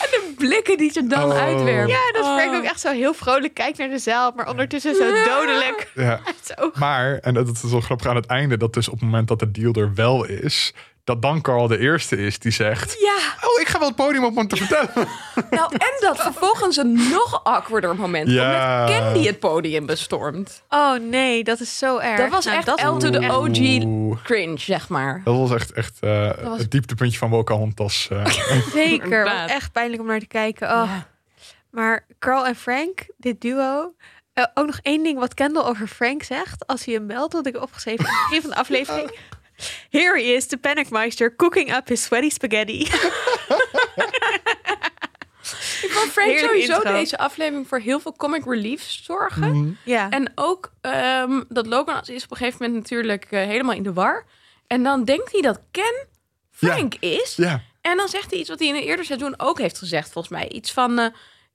En 0.00 0.08
de 0.10 0.34
blikken 0.38 0.76
die 0.78 0.90
ze 0.92 1.06
dan 1.06 1.24
Oh. 1.32 1.38
uitwerpt. 1.38 1.90
Ja, 1.90 2.12
dat 2.12 2.24
Frank 2.24 2.50
Oh. 2.50 2.56
ook 2.56 2.64
echt 2.64 2.80
zo 2.80 2.90
heel 2.90 3.14
vrolijk 3.14 3.54
kijkt 3.54 3.78
naar 3.78 3.88
de 3.88 3.98
zaal. 3.98 4.32
Maar 4.36 4.48
ondertussen 4.48 4.94
zo 4.94 5.24
dodelijk. 5.24 5.90
Ja. 5.94 6.20
Zo. 6.56 6.70
Maar, 6.74 7.18
en 7.18 7.34
dat 7.34 7.48
is 7.48 7.70
wel 7.70 7.80
grappig 7.80 8.06
aan 8.06 8.16
het 8.16 8.26
einde... 8.26 8.56
dat 8.56 8.74
dus 8.74 8.88
op 8.88 8.94
het 8.94 9.02
moment 9.02 9.28
dat 9.28 9.38
de 9.38 9.50
deal 9.50 9.72
er 9.72 9.94
wel 9.94 10.24
is... 10.26 10.74
dat 11.08 11.22
dan 11.22 11.40
Carl 11.40 11.66
de 11.66 11.78
eerste 11.78 12.16
is 12.16 12.38
die 12.38 12.52
zegt... 12.52 12.96
Ja, 13.00 13.16
Oh, 13.48 13.60
ik 13.60 13.68
ga 13.68 13.78
wel 13.78 13.88
het 13.88 13.96
podium 13.96 14.24
op 14.24 14.36
om 14.36 14.48
te 14.48 14.56
vertellen. 14.56 15.08
nou 15.50 15.72
en 15.76 15.92
dat 16.00 16.20
vervolgens 16.22 16.76
een 16.76 16.92
nog 17.10 17.40
awkwarder 17.44 17.96
moment. 17.96 18.30
Ja. 18.30 18.80
Omdat 18.86 18.96
Candy 18.96 19.26
het 19.26 19.38
podium 19.38 19.86
bestormt. 19.86 20.62
Oh 20.68 20.94
nee, 21.10 21.44
dat 21.44 21.60
is 21.60 21.78
zo 21.78 21.98
erg. 21.98 22.18
Dat 22.18 22.28
was 22.30 22.44
Nou, 22.44 22.56
echt 22.56 22.66
dat 22.66 22.80
L 22.82 22.96
to 22.96 23.10
the 23.10 23.28
OG 23.30 23.84
Oeh. 23.84 24.22
cringe, 24.24 24.58
zeg 24.58 24.88
maar. 24.88 25.20
Dat 25.24 25.36
was 25.36 25.50
echt, 25.52 25.72
echt 25.72 25.96
eh, 26.00 26.30
was- 26.42 26.58
het 26.58 26.70
dieptepuntje 26.70 27.18
van 27.18 27.30
Pocahontas. 27.30 28.08
eh 28.10 28.24
Zeker. 28.72 29.26
Echt 29.46 29.72
pijnlijk 29.72 30.00
om 30.02 30.06
naar 30.08 30.20
te 30.20 30.26
kijken. 30.26 30.68
Oh. 30.68 30.72
Ja. 30.74 31.06
Maar 31.70 32.06
Carl 32.18 32.46
en 32.46 32.56
Frank, 32.56 33.06
dit 33.16 33.40
duo. 33.40 33.94
Eh, 34.32 34.44
ook 34.54 34.66
nog 34.66 34.78
één 34.82 35.02
ding 35.02 35.18
wat 35.18 35.34
Kendall 35.34 35.64
over 35.64 35.86
Frank 35.86 36.22
zegt. 36.22 36.66
Als 36.66 36.84
hij 36.84 36.94
hem 36.94 37.06
belt, 37.06 37.32
wat 37.32 37.46
ik 37.46 37.52
heb 37.52 37.62
opgeschreven 37.62 38.04
in 38.04 38.10
het 38.10 38.20
begin 38.28 38.40
van 38.42 38.50
de 38.50 38.56
aflevering. 38.56 39.10
Here 39.90 40.16
he 40.18 40.34
is, 40.34 40.46
the 40.46 40.56
Panicmeister, 40.56 41.36
cooking 41.36 41.70
up 41.76 41.88
his 41.88 42.02
sweaty 42.02 42.30
spaghetti. 42.30 42.86
Ik 45.82 45.90
vond 45.90 46.12
Frank 46.12 46.28
Heerlijk 46.28 46.50
sowieso 46.52 46.74
intro. 46.74 46.92
deze 46.92 47.18
aflevering 47.18 47.68
voor 47.68 47.78
heel 47.78 48.00
veel 48.00 48.16
comic 48.16 48.44
relief 48.44 48.82
zorgen. 48.82 49.78
ja. 49.84 50.10
En 50.10 50.32
ook 50.34 50.72
ehm, 50.80 51.42
dat 51.48 51.66
Logan 51.66 52.00
is 52.04 52.24
op 52.24 52.30
een 52.30 52.36
gegeven 52.36 52.58
moment 52.66 52.82
natuurlijk 52.82 53.24
eh, 53.24 53.46
helemaal 53.46 53.74
in 53.74 53.82
de 53.82 53.92
war. 53.92 54.26
En 54.66 54.82
dan 54.82 55.04
denkt 55.04 55.32
hij 55.32 55.40
dat 55.40 55.60
Ken 55.70 56.06
Frank 56.50 56.94
is. 56.94 57.34
ja. 57.36 57.62
En 57.80 57.96
dan 57.96 58.08
zegt 58.08 58.30
hij 58.30 58.40
iets 58.40 58.48
wat 58.48 58.58
hij 58.58 58.68
in 58.68 58.74
een 58.74 58.82
eerder 58.82 59.04
seizoen 59.04 59.34
ook 59.40 59.58
heeft 59.58 59.78
gezegd, 59.78 60.12
volgens 60.12 60.34
mij. 60.34 60.48
Iets 60.48 60.72
van, 60.72 60.98
eh, 60.98 61.06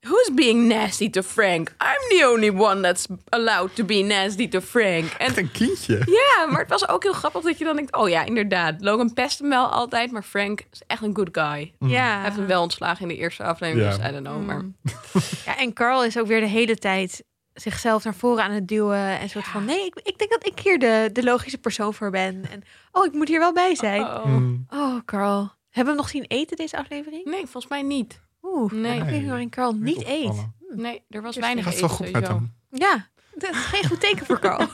who's 0.04 0.32
being 0.34 0.68
nasty 0.68 1.10
to 1.10 1.22
Frank? 1.22 1.70
I'm 1.70 2.18
the 2.18 2.26
only 2.28 2.50
one 2.52 2.82
that's 2.82 3.06
allowed 3.30 3.76
to 3.76 3.84
be 3.86 4.02
nasty 4.02 4.48
to 4.48 4.62
Frank. 4.62 5.12
En 5.12 5.20
Echt 5.20 5.38
een 5.38 5.52
kindje. 5.52 5.98
ja, 6.06 6.46
maar 6.52 6.60
het 6.60 6.70
was 6.70 6.88
ook 6.88 7.04
heel 7.04 7.14
grappig 7.14 7.42
dat 7.42 7.58
je 7.58 7.66
dan 7.66 7.76
denkt, 7.76 7.96
oh 7.96 8.10
ja, 8.10 8.24
inderdaad. 8.26 8.76
Logan 8.80 9.14
pest 9.14 9.40
hem 9.40 9.50
wel 9.50 9.66
altijd, 9.68 10.12
maar 10.12 10.24
Frank 10.24 10.62
is 10.72 10.82
echt 10.88 11.02
een 11.02 11.16
good 11.16 11.30
guy. 11.32 11.74
ja. 11.80 12.14
Hij 12.14 12.24
heeft 12.24 12.36
hem 12.36 12.48
wel 12.48 12.62
ontslagen 12.62 13.02
in 13.02 13.08
de 13.08 13.18
eerste 13.18 13.44
aflevering, 13.44 13.92
Ja. 13.92 13.98
dus 13.98 14.08
I 14.08 14.12
don't 14.12 14.26
know. 14.26 14.46
Maar 14.46 14.62
ja, 15.46 15.58
en 15.58 15.74
Carl 15.74 16.04
is 16.04 16.18
ook 16.18 16.28
weer 16.28 16.40
de 16.40 16.48
hele 16.48 16.76
tijd 16.78 17.24
zichzelf 17.54 18.04
naar 18.04 18.16
voren 18.16 18.44
aan 18.44 18.52
het 18.52 18.68
duwen. 18.68 19.20
En 19.20 19.30
soort 19.30 19.46
van, 19.48 19.66
nee, 19.66 19.86
ik, 19.86 20.00
ik 20.04 20.18
denk 20.18 20.32
dat 20.32 20.46
ik 20.46 20.60
hier 20.60 20.80
de, 20.80 21.10
de 21.14 21.24
logische 21.24 21.58
persoon 21.58 21.94
voor 21.94 22.10
ben. 22.12 22.44
En 22.52 22.64
oh, 22.92 23.06
ik 23.06 23.14
moet 23.14 23.28
hier 23.28 23.40
wel 23.40 23.54
bij 23.54 23.76
zijn. 23.76 24.02
Oh. 24.02 24.26
Mm. 24.26 24.66
Oh, 24.70 24.98
Carl. 25.06 25.52
Hebben 25.70 25.94
we 25.94 26.00
hem 26.02 26.10
nog 26.10 26.10
zien 26.10 26.40
eten 26.40 26.58
deze 26.58 26.78
aflevering? 26.78 27.26
Nee, 27.26 27.40
volgens 27.42 27.68
mij 27.68 27.82
niet. 27.82 28.22
Oeh, 28.44 28.72
Nee. 28.72 28.82
nee. 28.82 29.00
aflevering 29.00 29.28
waarin 29.30 29.50
Carl 29.50 29.74
niet 29.74 30.06
eet. 30.06 30.26
opgevallen. 30.26 30.54
Nee, 30.76 31.02
er 31.10 31.22
was 31.22 31.36
weinig 31.38 31.64
Gaat 31.64 31.74
het 31.74 31.82
wel 31.82 31.92
eten 31.92 32.06
goed 32.06 32.14
met 32.22 32.28
hem? 32.28 32.54
Ja, 32.70 33.08
dat 33.36 33.50
is 33.52 33.58
geen 33.58 33.86
goed 33.88 34.00
teken 34.00 34.26
voor 34.26 34.40
Carl. 34.40 34.68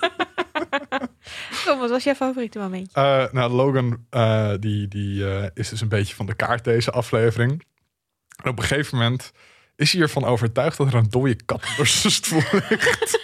Kom, 1.65 1.79
wat 1.83 1.89
was 1.89 2.03
jouw 2.03 2.13
favoriete 2.13 2.59
momentje? 2.59 3.01
Eh, 3.01 3.31
nou, 3.31 3.51
Logan 3.51 4.05
eh, 4.09 4.51
die, 4.59 4.87
die, 4.87 5.29
eh, 5.35 5.47
is 5.53 5.69
dus 5.69 5.81
een 5.81 5.87
beetje 5.89 6.15
van 6.15 6.25
de 6.25 6.33
kaart 6.33 6.63
deze 6.63 6.91
aflevering. 6.91 7.63
En 8.43 8.49
op 8.49 8.57
een 8.59 8.63
gegeven 8.65 8.97
moment 8.97 9.31
is 9.75 9.93
hij 9.93 10.01
ervan 10.01 10.23
overtuigd 10.25 10.77
dat 10.77 10.87
er 10.87 10.93
een 10.95 11.09
dode 11.09 11.43
kat 11.45 11.63
onder 11.69 11.87
zijn 11.87 12.13
stoel 12.19 12.41
ligt. 12.51 13.19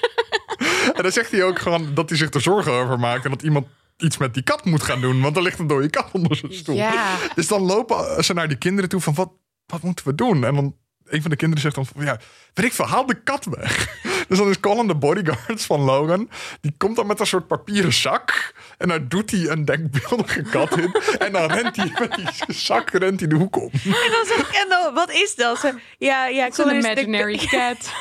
en 0.95 1.03
dan 1.03 1.11
zegt 1.11 1.31
hij 1.31 1.43
ook 1.43 1.59
gewoon 1.59 1.93
dat 1.93 2.09
hij 2.09 2.17
zich 2.17 2.31
er 2.33 2.41
zorgen 2.41 2.71
over 2.71 2.99
maakt 2.99 3.23
en 3.25 3.29
dat 3.31 3.41
iemand 3.41 3.67
iets 3.97 4.17
met 4.17 4.33
die 4.33 4.43
kat 4.43 4.65
moet 4.65 4.83
gaan 4.83 5.01
doen, 5.01 5.21
want 5.21 5.35
er 5.35 5.41
ligt 5.41 5.59
een 5.59 5.67
dode 5.67 5.89
kat 5.89 6.09
onder 6.11 6.35
zijn 6.35 6.53
stoel. 6.53 6.75
Ja. 6.75 7.17
Dus 7.35 7.47
dan 7.47 7.61
lopen 7.61 8.23
ze 8.23 8.33
naar 8.33 8.47
die 8.47 8.57
kinderen 8.57 8.89
toe 8.89 9.01
van 9.01 9.13
wat, 9.13 9.31
wat 9.65 9.81
moeten 9.81 10.07
we 10.07 10.15
doen? 10.15 10.45
En 10.45 10.55
dan 10.55 10.75
een 11.05 11.21
van 11.21 11.29
de 11.29 11.35
kinderen 11.35 11.63
zegt 11.63 11.75
dan 11.75 11.85
van 11.85 12.05
ja, 12.05 12.19
weet 12.53 12.65
ik 12.65 12.73
veel, 12.73 12.85
haal 12.85 13.05
de 13.05 13.21
kat 13.21 13.45
weg. 13.45 13.87
Dus 14.27 14.37
dan 14.37 14.49
is 14.49 14.59
Colin 14.59 14.87
de 14.87 14.95
bodyguard 14.95 15.61
van 15.61 15.79
Logan. 15.81 16.29
Die 16.61 16.73
komt 16.77 16.95
dan 16.95 17.07
met 17.07 17.19
een 17.19 17.25
soort 17.27 17.47
papieren 17.47 17.93
zak. 17.93 18.53
En 18.77 18.87
daar 18.87 19.07
doet 19.07 19.31
hij 19.31 19.47
een 19.49 19.65
denkbeeldige 19.65 20.41
kat 20.41 20.77
in. 20.77 20.91
En 21.25 21.31
dan 21.31 21.51
rent 21.51 21.75
hij 21.75 21.91
met 21.99 22.15
die 22.15 22.55
zak 22.55 22.89
rent 22.89 23.19
hij 23.19 23.29
de 23.29 23.35
hoek 23.35 23.55
om. 23.55 23.69
En 23.71 24.11
dan 24.11 24.25
zegt 24.25 24.49
Kendall, 24.49 24.91
wat 24.93 25.11
is 25.11 25.35
dat? 25.35 25.59
Ze, 25.59 25.79
ja, 25.97 26.27
ja, 26.27 26.43
Het 26.43 26.57
is 26.59 26.65
een 26.65 26.67
de- 26.81 26.87
imaginary 26.87 27.37
cat. 27.47 27.91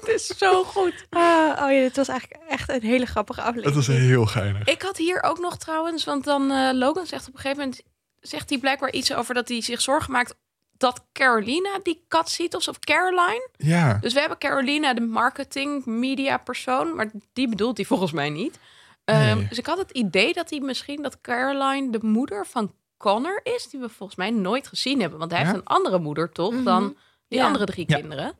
Het 0.00 0.08
is 0.08 0.26
zo 0.26 0.64
goed. 0.64 1.06
Ah, 1.10 1.62
oh 1.62 1.72
ja, 1.72 1.80
dit 1.80 1.96
was 1.96 2.08
eigenlijk 2.08 2.40
echt 2.48 2.68
een 2.70 2.82
hele 2.82 3.06
grappige 3.06 3.40
aflevering. 3.42 3.74
Dat 3.84 3.94
is 3.94 4.00
heel 4.00 4.26
geinig. 4.26 4.66
Ik 4.68 4.82
had 4.82 4.96
hier 4.96 5.22
ook 5.22 5.38
nog 5.38 5.58
trouwens, 5.58 6.04
want 6.04 6.24
dan 6.24 6.50
eh, 6.50 6.70
Logan 6.72 7.06
zegt 7.06 7.28
op 7.28 7.34
een 7.34 7.40
gegeven 7.40 7.62
moment, 7.62 7.82
zegt 8.20 8.48
hij 8.50 8.58
blijkbaar 8.58 8.92
iets 8.92 9.14
over 9.14 9.34
dat 9.34 9.48
hij 9.48 9.62
zich 9.62 9.80
zorgen 9.80 10.12
maakt 10.12 10.34
dat 10.82 11.04
Carolina 11.12 11.78
die 11.82 12.04
kat 12.08 12.30
ziet, 12.30 12.54
of, 12.54 12.78
Caroline. 12.78 13.48
Ja. 13.56 13.98
Dus 14.00 14.12
we 14.12 14.20
hebben 14.20 14.38
Carolina, 14.38 14.94
de 14.94 15.00
marketing 15.00 15.84
media 15.84 16.36
persoon, 16.38 16.94
maar 16.94 17.10
die 17.32 17.48
bedoelt 17.48 17.76
hij 17.76 17.86
volgens 17.86 18.12
mij 18.12 18.30
niet. 18.30 18.58
Ehm. 19.04 19.48
Dus 19.48 19.58
ik 19.58 19.66
had 19.66 19.78
het 19.78 19.90
idee 19.90 20.32
dat 20.32 20.50
hij 20.50 20.60
misschien 20.60 21.02
dat 21.02 21.20
Caroline 21.20 21.90
de 21.90 21.98
moeder 22.02 22.46
van 22.46 22.72
Connor 22.96 23.40
is, 23.42 23.68
die 23.70 23.80
we 23.80 23.88
volgens 23.88 24.18
mij 24.18 24.30
nooit 24.30 24.68
gezien 24.68 25.00
hebben. 25.00 25.18
Want 25.18 25.30
hij 25.30 25.40
Ja? 25.40 25.46
heeft 25.46 25.58
een 25.58 25.66
andere 25.66 25.98
moeder, 25.98 26.32
toch, 26.32 26.52
Mhm. 26.52 26.64
dan 26.64 26.96
die 27.28 27.38
Ja. 27.38 27.46
andere 27.46 27.64
drie 27.64 27.84
Ja. 27.88 27.96
kinderen. 27.98 28.32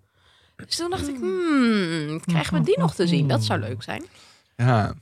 Dus 0.56 0.76
toen 0.76 0.90
dacht 0.90 1.08
ik, 1.08 1.16
hmm, 1.16 2.20
krijgen 2.20 2.54
we 2.58 2.64
die 2.64 2.78
nog 2.78 2.94
te 2.94 3.06
zien? 3.06 3.28
Dat 3.28 3.44
zou 3.44 3.61
leuk 3.61 3.82
zijn. 3.82 4.04
ja. 4.56 4.94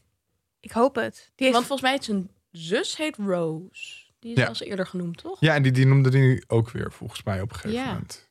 Ik 0.61 0.71
hoop 0.73 0.95
het. 0.95 1.15
Die 1.15 1.47
heeft... 1.47 1.53
Want 1.53 1.67
volgens 1.67 1.89
mij 1.91 1.99
is 1.99 2.05
zijn 2.05 2.31
zus 2.51 2.97
heet 2.97 3.17
Rose. 3.17 3.95
Die 4.21 4.31
is 4.33 4.37
Ja. 4.39 4.43
al 4.43 4.49
eens 4.49 4.61
eerder 4.63 4.87
genoemd, 4.87 5.17
toch? 5.17 5.37
Ja, 5.41 5.55
en 5.55 5.63
die, 5.63 5.73
die 5.73 5.87
noemde 5.87 6.11
die 6.11 6.45
ook 6.47 6.71
weer 6.71 6.93
volgens 6.93 7.23
mij 7.23 7.41
op 7.41 7.51
een 7.51 7.55
gegeven 7.57 7.79
Ja. 7.85 7.87
moment. 7.87 8.29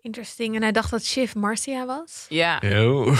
Interesting. 0.00 0.54
En 0.54 0.62
hij 0.62 0.72
dacht 0.72 0.90
dat 0.90 1.04
Shiv 1.04 1.34
Marcia 1.34 1.86
was. 1.86 2.26
Ja. 2.28 2.58
Heel. 2.60 3.04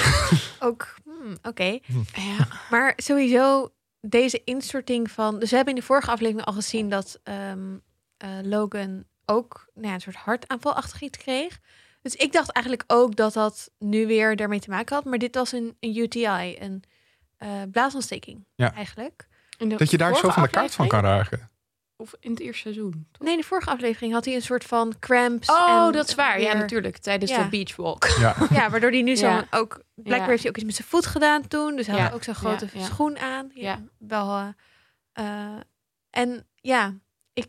Ook, 0.61 0.95
hmm, 1.05 1.37
oké. 1.43 1.79
ja. 2.13 2.49
Maar 2.71 2.93
sowieso 2.97 3.73
deze 4.01 4.41
instorting 4.45 5.11
van... 5.11 5.39
Dus 5.39 5.51
we 5.51 5.57
hebben 5.57 5.75
in 5.75 5.81
de 5.81 5.87
vorige 5.87 6.11
aflevering 6.11 6.47
al 6.47 6.53
gezien 6.53 6.89
dat 6.91 7.21
ehm, 7.23 7.77
eh, 8.17 8.29
Logan 8.43 9.05
ook 9.27 9.69
nou 9.75 9.87
ja, 9.87 9.95
een 9.95 10.01
soort 10.01 10.17
hartaanvalachtig 10.17 11.01
iets 11.01 11.19
kreeg. 11.19 11.59
Dus 12.03 12.15
ik 12.15 12.33
dacht 12.33 12.51
eigenlijk 12.53 12.85
ook 12.93 13.17
dat 13.17 13.33
dat 13.33 13.71
nu 13.79 14.07
weer 14.07 14.37
daarmee 14.37 14.61
te 14.61 14.71
maken 14.71 14.95
had. 14.97 15.05
Maar 15.05 15.19
dit 15.19 15.35
was 15.35 15.53
een, 15.53 15.77
een 15.81 15.97
UTI, 15.97 16.57
een 16.59 16.83
eh 17.37 17.63
blaasontsteking 17.71 18.45
Ja. 18.55 18.75
eigenlijk. 18.75 19.28
De 19.59 19.77
Dat 19.77 19.91
je 19.91 19.97
daar 19.99 20.17
zo 20.17 20.29
van 20.29 20.43
de 20.43 20.49
kaart 20.49 20.75
van 20.75 20.89
kan 20.89 21.01
raken. 21.01 21.51
Of 21.97 22.15
in 22.21 22.31
het 22.31 22.41
eerste 22.41 22.61
seizoen. 22.63 23.07
toch? 23.13 23.27
Nee, 23.27 23.37
de 23.37 23.43
vorige 23.43 23.71
aflevering 23.71 24.13
had 24.13 24.25
hij 24.25 24.35
een 24.35 24.43
soort 24.43 24.65
van 24.65 24.95
cramps. 24.99 25.49
Oh, 25.51 25.87
en 25.87 25.93
dat 25.93 26.09
is 26.09 26.15
waar. 26.15 26.41
Ja, 26.41 26.53
natuurlijk. 26.55 26.99
Tijdens 26.99 27.31
Ja. 27.31 27.43
de 27.43 27.49
beachwalk. 27.49 28.07
Ja. 28.21 28.37
Ja, 28.51 28.71
waardoor 28.71 28.91
hij 28.91 29.03
nu 29.03 29.17
zo 29.17 29.27
Ja. 29.37 29.47
ook... 29.51 29.83
Blijkbaar 29.95 30.21
Ja. 30.25 30.27
heeft 30.31 30.41
hij 30.43 30.51
ook 30.51 30.57
iets 30.57 30.65
met 30.67 30.75
zijn 30.75 30.89
voet 30.89 31.07
gedaan 31.07 31.49
toen. 31.49 31.77
Dus 31.77 31.87
hij 31.87 31.97
Ja. 31.97 32.03
had 32.03 32.13
ook 32.13 32.23
zo'n 32.23 32.35
grote 32.35 32.69
schoen 32.79 33.19
aan. 33.19 33.51
Ja, 33.55 33.63
Ja. 33.63 33.83
Wel... 33.99 34.37
eh, 34.37 34.49
eh, 35.27 35.61
en 36.11 36.47
ja, 36.55 36.95
ik 37.33 37.47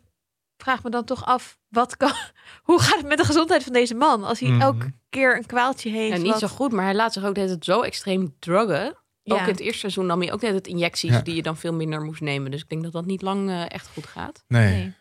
vraag 0.57 0.83
me 0.83 0.89
dan 0.89 1.03
toch 1.05 1.25
af... 1.25 1.57
Wat 1.67 1.97
kan, 1.97 2.11
hoe 2.63 2.79
gaat 2.81 2.97
het 2.97 3.07
met 3.07 3.17
de 3.17 3.25
gezondheid 3.25 3.63
van 3.63 3.73
deze 3.73 3.95
man? 3.95 4.23
Als 4.23 4.39
hij 4.39 4.49
Mhm. 4.49 4.61
elke 4.61 4.93
keer 5.09 5.37
een 5.37 5.45
kwaaltje 5.45 5.89
heeft. 5.89 6.15
Ja, 6.15 6.21
niet 6.21 6.31
wat- 6.31 6.39
zo 6.39 6.47
goed, 6.47 6.71
maar 6.71 6.85
hij 6.85 6.95
laat 6.95 7.13
zich 7.13 7.23
ook 7.25 7.33
de 7.33 7.39
hele 7.39 7.51
tijd 7.51 7.65
zo 7.65 7.81
extreem 7.81 8.35
druggen. 8.39 8.97
Ja. 9.29 9.41
Ook 9.41 9.47
in 9.47 9.53
het 9.53 9.59
eerste 9.59 9.79
seizoen 9.79 10.05
nam 10.05 10.21
hij 10.21 10.31
ook 10.33 10.41
net 10.41 10.53
het 10.53 10.67
injecties 10.67 11.11
Ja. 11.11 11.21
die 11.21 11.35
je 11.35 11.41
dan 11.41 11.57
veel 11.57 11.73
minder 11.73 12.01
moest 12.01 12.21
nemen. 12.21 12.51
Dus 12.51 12.61
ik 12.61 12.69
denk 12.69 12.83
dat 12.83 12.91
dat 12.91 13.05
niet 13.05 13.21
lang 13.21 13.49
eh, 13.49 13.61
echt 13.67 13.89
goed 13.93 14.05
gaat. 14.05 14.43
Nee. 14.47 14.71
Nee. 14.73 14.93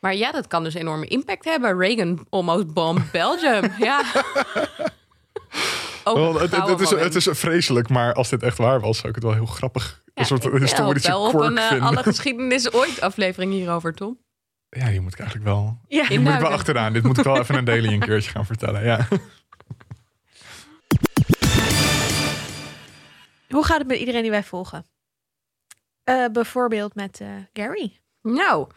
Maar 0.00 0.14
ja, 0.14 0.32
dat 0.32 0.46
kan 0.46 0.64
dus 0.64 0.74
enorme 0.74 1.06
impact 1.06 1.44
hebben. 1.44 1.78
Reagan 1.78 2.26
almost 2.30 2.72
bombed 2.74 3.10
Belgium. 3.20 3.72
ja. 3.78 4.02
Wel, 6.04 6.40
het, 6.40 6.80
is, 6.80 6.90
het 6.90 7.14
is 7.14 7.28
vreselijk, 7.30 7.88
maar 7.88 8.12
als 8.14 8.28
dit 8.28 8.42
echt 8.42 8.58
waar 8.58 8.80
was, 8.80 8.96
zou 8.96 9.08
ik 9.08 9.14
het 9.14 9.24
wel 9.24 9.32
heel 9.32 9.46
grappig. 9.46 10.02
Ja, 10.04 10.12
een 10.14 10.24
soort 10.26 10.44
ik 10.44 10.52
historische 10.52 11.08
wel 11.10 11.26
op 11.28 11.34
een 11.40 11.58
eh, 11.58 11.86
alle 11.86 12.02
geschiedenis 12.02 12.72
ooit 12.72 13.00
aflevering 13.00 13.52
hierover, 13.52 13.94
Tom. 13.94 14.18
Ja, 14.68 14.88
die 14.88 15.00
moet 15.00 15.12
ik 15.12 15.18
eigenlijk 15.18 15.48
wel. 15.50 15.78
Ja. 15.88 16.08
Die 16.08 16.20
moet 16.20 16.32
ik 16.34 16.40
wel 16.40 16.50
achteraan. 16.50 16.92
Dit 16.92 17.02
moet 17.02 17.18
ik 17.18 17.24
wel 17.24 17.38
even 17.38 17.54
een 17.54 17.64
daily 17.64 17.92
een 17.92 18.00
keertje 18.00 18.30
gaan 18.30 18.46
vertellen. 18.46 18.84
Ja. 18.84 19.08
Hoe 23.52 23.64
gaat 23.64 23.78
het 23.78 23.86
met 23.86 23.98
iedereen 23.98 24.22
die 24.22 24.30
wij 24.30 24.42
volgen? 24.42 24.86
Eh, 26.04 26.24
bijvoorbeeld 26.32 26.94
met 26.94 27.20
eh, 27.20 27.28
Gary. 27.52 28.00
Nou, 28.22 28.68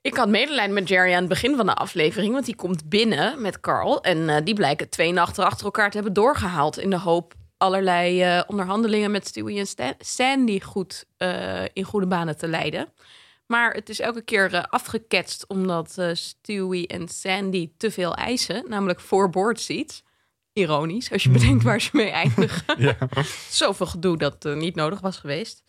ik 0.00 0.16
had 0.16 0.28
medelijden 0.28 0.74
met 0.74 0.88
Jerry 0.88 1.12
aan 1.12 1.18
het 1.18 1.28
begin 1.28 1.56
van 1.56 1.66
de 1.66 1.74
aflevering. 1.74 2.32
Want 2.32 2.44
die 2.44 2.56
komt 2.56 2.88
binnen 2.88 3.42
met 3.42 3.60
Carl. 3.60 4.02
En 4.02 4.28
eh, 4.28 4.44
die 4.44 4.54
blijken 4.54 4.88
twee 4.88 5.12
nachten 5.12 5.44
achter 5.44 5.64
elkaar 5.64 5.90
te 5.90 5.96
hebben 5.96 6.12
doorgehaald. 6.12 6.78
In 6.78 6.90
de 6.90 6.98
hoop 6.98 7.34
allerlei 7.56 8.42
onderhandelingen 8.46 9.10
met 9.10 9.26
Stewie 9.26 9.58
en 9.76 9.96
Sandy 9.98 10.60
goed 10.60 11.04
in 11.72 11.84
goede 11.84 12.06
banen 12.06 12.36
te 12.36 12.48
leiden. 12.48 12.92
Maar 13.46 13.72
het 13.74 13.88
is 13.88 14.00
elke 14.00 14.22
keer 14.22 14.66
afgeketst 14.68 15.46
omdat 15.46 15.96
Stewie 16.12 16.86
en 16.86 17.08
Sandy 17.08 17.70
te 17.76 17.90
veel 17.90 18.14
eisen. 18.14 18.64
Namelijk 18.68 19.00
voor 19.00 19.30
board 19.30 19.60
seats. 19.60 20.02
Ironisch, 20.52 21.12
als 21.12 21.22
je 21.22 21.30
bedenkt 21.30 21.62
waar 21.62 21.80
ze 21.80 21.90
mee 21.92 22.10
eindigen 22.10 22.64
ja. 22.86 22.96
zoveel 23.50 23.86
gedoe 23.86 24.16
dat 24.16 24.44
uh, 24.44 24.56
niet 24.56 24.74
nodig 24.74 25.00
was 25.00 25.16
geweest. 25.16 25.62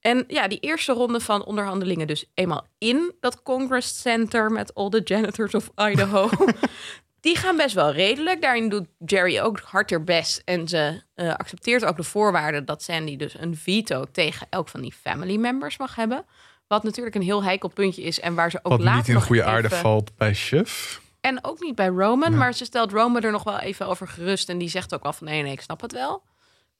En 0.00 0.24
ja, 0.28 0.48
die 0.48 0.60
eerste 0.60 0.92
ronde 0.92 1.20
van 1.20 1.44
onderhandelingen 1.44 2.06
dus 2.06 2.24
eenmaal 2.34 2.66
in 2.78 3.14
dat 3.20 3.42
Congress 3.42 4.00
Center 4.00 4.50
met 4.50 4.74
all 4.74 4.88
the 4.88 5.00
janitors 5.04 5.54
of 5.54 5.70
Idaho. 5.76 6.28
die 7.20 7.36
gaan 7.36 7.56
best 7.56 7.74
wel 7.74 7.92
redelijk. 7.92 8.42
Daarin 8.42 8.68
doet 8.68 8.86
Jerry 9.06 9.38
ook 9.38 9.60
hard 9.60 9.90
haar 9.90 10.04
best. 10.04 10.42
En 10.44 10.68
ze 10.68 11.02
uh, 11.14 11.34
accepteert 11.34 11.84
ook 11.84 11.96
de 11.96 12.02
voorwaarden 12.02 12.64
dat 12.64 12.82
Sandy 12.82 13.16
dus 13.16 13.34
een 13.38 13.56
veto 13.56 14.04
tegen 14.12 14.46
elk 14.50 14.68
van 14.68 14.80
die 14.80 14.94
family 15.02 15.36
members 15.36 15.76
mag 15.76 15.94
hebben. 15.94 16.24
Wat 16.66 16.82
natuurlijk 16.82 17.14
een 17.14 17.22
heel 17.22 17.44
heikel 17.44 17.68
puntje 17.68 18.02
is 18.02 18.20
en 18.20 18.34
waar 18.34 18.50
ze 18.50 18.58
ook 18.62 18.72
Wat 18.72 18.80
later 18.80 18.98
niet 18.98 19.22
in 19.22 19.26
goede 19.26 19.44
aarde 19.44 19.70
valt 19.70 20.16
bij 20.16 20.34
Chef. 20.34 21.00
En 21.20 21.44
ook 21.44 21.60
niet 21.60 21.74
bij 21.74 21.86
Roman, 21.86 22.30
Ja. 22.30 22.36
maar 22.36 22.54
ze 22.54 22.64
stelt 22.64 22.92
Roman 22.92 23.22
er 23.22 23.30
nog 23.30 23.42
wel 23.44 23.58
even 23.58 23.86
over 23.86 24.08
gerust. 24.08 24.48
En 24.48 24.58
die 24.58 24.68
zegt 24.68 24.94
ook 24.94 25.02
al 25.02 25.12
van 25.12 25.26
nee, 25.26 25.42
nee, 25.42 25.52
ik 25.52 25.60
snap 25.60 25.80
het 25.80 25.92
wel. 25.92 26.22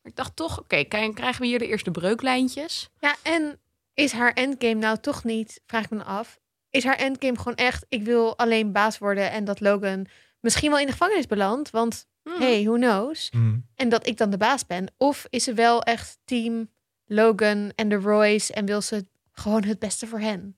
Maar 0.03 0.11
ik 0.13 0.17
dacht 0.17 0.37
toch, 0.37 0.59
oké, 0.61 0.79
okay, 0.85 1.13
krijgen 1.13 1.41
we 1.41 1.47
hier 1.47 1.59
de 1.59 1.67
eerste 1.67 1.91
breuklijntjes? 1.91 2.89
Ja, 3.01 3.17
en 3.23 3.59
is 3.95 4.13
haar 4.13 4.33
endgame 4.33 4.75
nou 4.75 4.99
toch 5.01 5.25
niet, 5.25 5.61
vraag 5.67 5.85
ik 5.85 5.91
me 5.91 6.03
af, 6.05 6.39
is 6.71 6.85
haar 6.85 6.97
endgame 6.97 7.37
gewoon 7.39 7.55
echt, 7.55 7.87
ik 7.89 8.03
wil 8.03 8.39
alleen 8.39 8.73
baas 8.73 8.99
worden 8.99 9.31
en 9.31 9.45
dat 9.45 9.61
Logan 9.61 10.07
misschien 10.41 10.71
wel 10.71 10.79
in 10.79 10.87
de 10.87 10.93
gevangenis 10.93 11.27
belandt, 11.27 11.71
want 11.71 12.07
Hmm. 12.23 12.41
hey, 12.41 12.63
who 12.65 12.75
knows? 12.75 13.31
Mm. 13.31 13.67
En 13.75 13.89
dat 13.89 14.07
ik 14.07 14.17
dan 14.17 14.31
de 14.31 14.37
baas 14.37 14.67
ben. 14.67 14.93
Of 14.97 15.27
is 15.31 15.45
ze 15.45 15.55
wel 15.55 15.83
echt 15.83 16.19
team 16.25 16.71
Logan 17.07 17.73
en 17.75 17.89
de 17.89 17.95
Royce 17.97 18.53
en 18.53 18.65
wil 18.67 18.81
ze 18.81 19.07
gewoon 19.33 19.65
het 19.65 19.79
beste 19.79 20.07
voor 20.07 20.19
hen? 20.21 20.55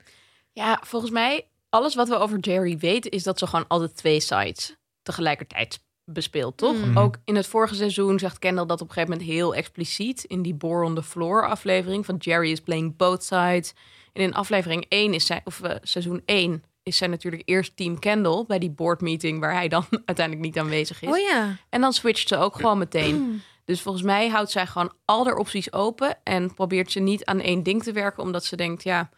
Ja, 0.52 0.80
volgens 0.84 1.10
mij, 1.12 1.46
alles 1.70 1.94
wat 1.94 2.08
we 2.08 2.16
over 2.16 2.38
Jerry 2.38 2.78
weten, 2.78 3.10
is 3.10 3.22
dat 3.22 3.38
ze 3.38 3.46
gewoon 3.46 3.66
altijd 3.68 3.96
twee 3.96 4.20
sides 4.20 4.76
tegelijkertijd 5.02 5.80
bespeelt, 6.04 6.56
toch? 6.56 6.76
Mhm. 6.76 6.98
Ook 6.98 7.16
in 7.24 7.36
het 7.36 7.46
vorige 7.46 7.74
seizoen 7.74 8.18
zegt 8.18 8.38
Kendall 8.38 8.66
dat 8.66 8.80
op 8.80 8.88
een 8.88 8.94
gegeven 8.94 9.16
moment 9.16 9.30
heel 9.30 9.54
expliciet 9.54 10.24
in 10.24 10.42
die 10.42 10.54
Bore 10.54 10.84
on 10.84 10.94
the 10.94 11.02
Floor 11.02 11.48
aflevering 11.48 12.04
van 12.06 12.16
Jerry 12.16 12.50
is 12.50 12.60
playing 12.60 12.96
both 12.96 13.24
sides. 13.24 13.72
En 14.12 14.22
in 14.22 14.34
aflevering 14.34 14.86
1 14.88 15.14
is 15.14 15.26
zij, 15.26 15.40
of 15.44 15.60
uh, 15.64 15.70
seizoen 15.82 16.22
1 16.24 16.64
is 16.82 16.96
zij 16.96 17.08
natuurlijk 17.08 17.42
eerst 17.44 17.76
team 17.76 17.98
Kendall 17.98 18.44
bij 18.46 18.58
die 18.58 18.70
board 18.70 19.00
meeting 19.00 19.40
waar 19.40 19.52
hij 19.52 19.68
dan 19.68 19.84
uiteindelijk 20.04 20.46
niet 20.46 20.58
aanwezig 20.58 21.02
is. 21.02 21.08
Oh 21.08 21.18
ja. 21.18 21.56
En 21.68 21.80
dan 21.80 21.92
switcht 21.92 22.28
ze 22.28 22.36
ook 22.36 22.56
gewoon 22.56 22.78
meteen. 22.78 23.42
Dus 23.64 23.80
volgens 23.80 24.04
mij 24.04 24.28
houdt 24.28 24.50
zij 24.50 24.66
gewoon 24.66 24.92
al 25.04 25.24
haar 25.24 25.36
opties 25.36 25.72
open 25.72 26.18
en 26.24 26.54
probeert 26.54 26.92
ze 26.92 27.00
niet 27.00 27.24
aan 27.24 27.40
één 27.40 27.62
ding 27.62 27.82
te 27.82 27.92
werken, 27.92 28.22
omdat 28.22 28.44
ze 28.44 28.56
denkt, 28.56 28.82
ja, 28.82 29.10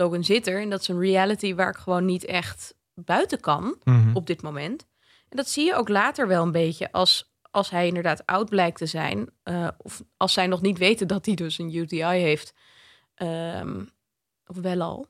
Logan 0.00 0.24
zit 0.24 0.46
er 0.46 0.60
en 0.60 0.70
dat 0.70 0.80
is 0.80 0.88
een 0.88 1.00
reality 1.00 1.54
waar 1.54 1.68
ik 1.70 1.76
gewoon 1.76 2.04
niet 2.04 2.24
echt 2.24 2.74
buiten 2.94 3.40
kan 3.40 3.76
Mhm. 3.84 4.16
op 4.16 4.26
dit 4.26 4.42
moment. 4.42 4.86
En 5.28 5.36
dat 5.36 5.48
zie 5.48 5.64
je 5.64 5.74
ook 5.74 5.88
later 5.88 6.26
wel 6.28 6.42
een 6.42 6.52
beetje 6.52 6.92
als, 6.92 7.34
als 7.50 7.70
hij 7.70 7.86
inderdaad 7.86 8.26
oud 8.26 8.48
blijkt 8.48 8.78
te 8.78 8.86
zijn, 8.86 9.30
eh, 9.42 9.68
of 9.78 10.02
als 10.16 10.32
zij 10.32 10.46
nog 10.46 10.60
niet 10.62 10.78
weten 10.78 11.08
dat 11.08 11.26
hij 11.26 11.34
dus 11.34 11.58
een 11.58 11.74
UTI 11.74 12.02
heeft, 12.04 12.52
Ehm, 13.14 13.84
of 14.46 14.56
wel 14.56 14.80
al. 14.80 15.06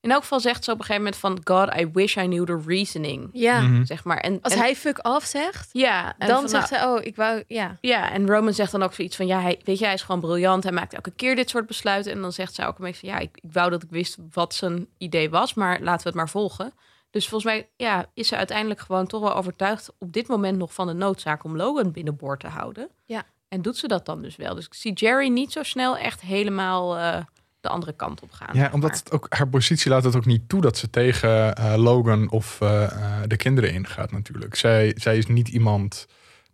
In 0.00 0.10
elk 0.10 0.20
geval 0.22 0.40
zegt 0.40 0.64
ze 0.64 0.70
op 0.70 0.78
een 0.78 0.84
gegeven 0.84 1.02
moment 1.04 1.20
van 1.20 1.40
God, 1.56 1.74
I 1.80 1.90
wish 1.92 2.16
I 2.16 2.20
knew 2.24 2.46
the 2.46 2.60
reasoning, 2.66 3.28
Ja. 3.32 3.60
Mhm. 3.60 3.84
zeg 3.84 4.04
maar. 4.04 4.16
En, 4.16 4.38
Als 4.42 4.52
en- 4.52 4.58
hij 4.58 4.76
fuck 4.76 5.06
off 5.08 5.26
zegt, 5.26 5.68
ja, 5.72 6.14
en 6.18 6.28
dan 6.28 6.40
van, 6.40 6.48
zegt 6.48 6.70
nou, 6.70 6.82
zij, 6.82 6.90
oh, 6.90 7.04
ik 7.06 7.16
wou, 7.16 7.42
ja. 7.46 7.76
Ja, 7.80 8.10
en 8.10 8.26
Roman 8.26 8.54
zegt 8.54 8.72
dan 8.72 8.82
ook 8.82 8.92
zoiets 8.94 9.16
van... 9.16 9.26
ja, 9.26 9.40
hij, 9.40 9.60
weet 9.64 9.78
je, 9.78 9.84
hij 9.84 9.94
is 9.94 10.02
gewoon 10.02 10.20
briljant. 10.20 10.62
Hij 10.62 10.72
maakt 10.72 10.94
elke 10.94 11.10
keer 11.10 11.36
dit 11.36 11.50
soort 11.50 11.66
besluiten. 11.66 12.12
En 12.12 12.20
dan 12.20 12.32
zegt 12.32 12.54
zij 12.54 12.66
ook 12.66 12.78
een 12.78 12.84
beetje 12.84 13.00
van... 13.06 13.08
ja, 13.08 13.18
ik, 13.18 13.38
ik 13.42 13.52
wou 13.52 13.70
dat 13.70 13.82
ik 13.82 13.90
wist 13.90 14.16
wat 14.32 14.54
zijn 14.54 14.86
idee 14.98 15.30
was... 15.30 15.54
maar 15.54 15.80
laten 15.80 16.02
we 16.02 16.08
het 16.08 16.18
maar 16.18 16.28
volgen. 16.28 16.72
Dus 17.10 17.28
volgens 17.28 17.52
mij 17.52 17.68
ja, 17.76 18.06
is 18.14 18.28
ze 18.28 18.36
uiteindelijk 18.36 18.80
gewoon 18.80 19.06
toch 19.06 19.20
wel 19.20 19.34
overtuigd... 19.34 19.90
op 19.98 20.12
dit 20.12 20.28
moment 20.28 20.58
nog 20.58 20.74
van 20.74 20.86
de 20.86 20.92
noodzaak 20.92 21.44
om 21.44 21.56
Logan 21.56 21.92
binnenboord 21.92 22.40
te 22.40 22.48
houden. 22.48 22.88
Ja. 23.06 23.22
En 23.48 23.62
doet 23.62 23.76
ze 23.76 23.88
dat 23.88 24.06
dan 24.06 24.22
dus 24.22 24.36
wel. 24.36 24.54
Dus 24.54 24.66
ik 24.66 24.74
zie 24.74 24.92
Jerry 24.92 25.28
niet 25.28 25.52
zo 25.52 25.62
snel 25.62 25.96
echt 25.96 26.20
helemaal 26.20 26.96
eh, 26.96 27.16
de 27.60 27.68
andere 27.68 27.92
kant 27.92 28.20
op 28.22 28.32
gaan. 28.32 28.48
Ja, 28.52 28.60
zeg 28.60 28.72
omdat 28.72 28.98
het 28.98 29.12
ook, 29.12 29.26
haar 29.28 29.48
positie 29.48 29.90
laat 29.90 30.04
het 30.04 30.16
ook 30.16 30.24
niet 30.26 30.48
toe 30.48 30.60
dat 30.60 30.76
ze 30.76 30.90
tegen 30.90 31.56
eh, 31.56 31.74
Logan 31.76 32.30
of 32.30 32.60
eh, 32.60 32.82
eh, 32.84 33.22
de 33.26 33.36
kinderen 33.36 33.72
ingaat 33.72 34.12
natuurlijk. 34.12 34.54
Zij, 34.54 34.94
zij 34.96 35.18
is 35.18 35.26
niet 35.26 35.48
iemand 35.48 36.06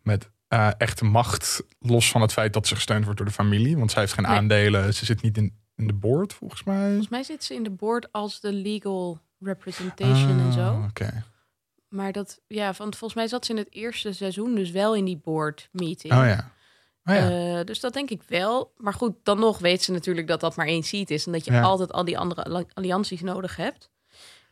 met 0.03 0.31
echte 0.79 1.05
macht, 1.05 1.63
los 1.79 2.11
van 2.11 2.21
het 2.21 2.33
feit 2.33 2.53
dat 2.53 2.67
ze 2.67 2.75
gesteund 2.75 3.05
wordt 3.05 3.19
door 3.19 3.29
de 3.29 3.35
familie. 3.35 3.77
Want 3.77 3.91
zij 3.91 4.01
heeft 4.01 4.13
geen 4.15 4.25
Nee. 4.25 4.37
aandelen, 4.37 4.95
ze 4.95 5.05
zit 5.05 5.23
niet 5.23 5.37
in, 5.37 5.57
in 5.77 5.87
de 5.87 5.93
board 5.93 6.33
volgens 6.33 6.65
mij. 6.65 6.87
Volgens 6.87 7.09
mij 7.09 7.23
zit 7.23 7.45
ze 7.45 7.55
in 7.55 7.63
de 7.63 7.71
board 7.71 8.13
als 8.13 8.41
de 8.41 8.53
legal 8.53 9.21
representation 9.41 10.39
en 10.41 10.53
zo. 10.53 10.61
Ah, 10.61 10.85
Oké. 10.89 11.25
Maar 11.89 12.13
dat, 12.13 12.41
ja, 12.47 12.73
want 12.77 12.97
volgens 12.97 13.15
mij 13.15 13.29
zat 13.29 13.45
ze 13.45 13.53
in 13.53 13.59
het 13.59 13.73
eerste 13.75 14.13
seizoen 14.13 14.55
dus 14.55 14.71
wel 14.71 14.95
in 14.95 15.05
die 15.05 15.21
board 15.25 15.69
meeting. 15.73 16.13
Oh 16.13 16.25
ja. 16.25 16.51
Oh 17.07 17.15
ja. 17.15 17.31
Eh, 17.59 17.65
dus 17.65 17.81
dat 17.81 17.93
denk 17.93 18.11
ik 18.11 18.23
wel. 18.29 18.73
Maar 18.77 18.93
goed, 18.95 19.15
dan 19.23 19.39
nog 19.39 19.59
weet 19.59 19.83
ze 19.83 19.93
natuurlijk 19.93 20.27
dat 20.27 20.41
dat 20.41 20.57
maar 20.57 20.67
één 20.67 20.83
seat 20.83 21.11
is. 21.11 21.27
En 21.27 21.33
dat 21.33 21.45
je 21.45 21.53
Ja. 21.53 21.63
altijd 21.63 21.93
al 21.93 22.05
die 22.05 22.19
andere 22.19 22.43
alli- 22.45 22.67
allianties 22.75 23.21
nodig 23.21 23.57
hebt. 23.57 23.91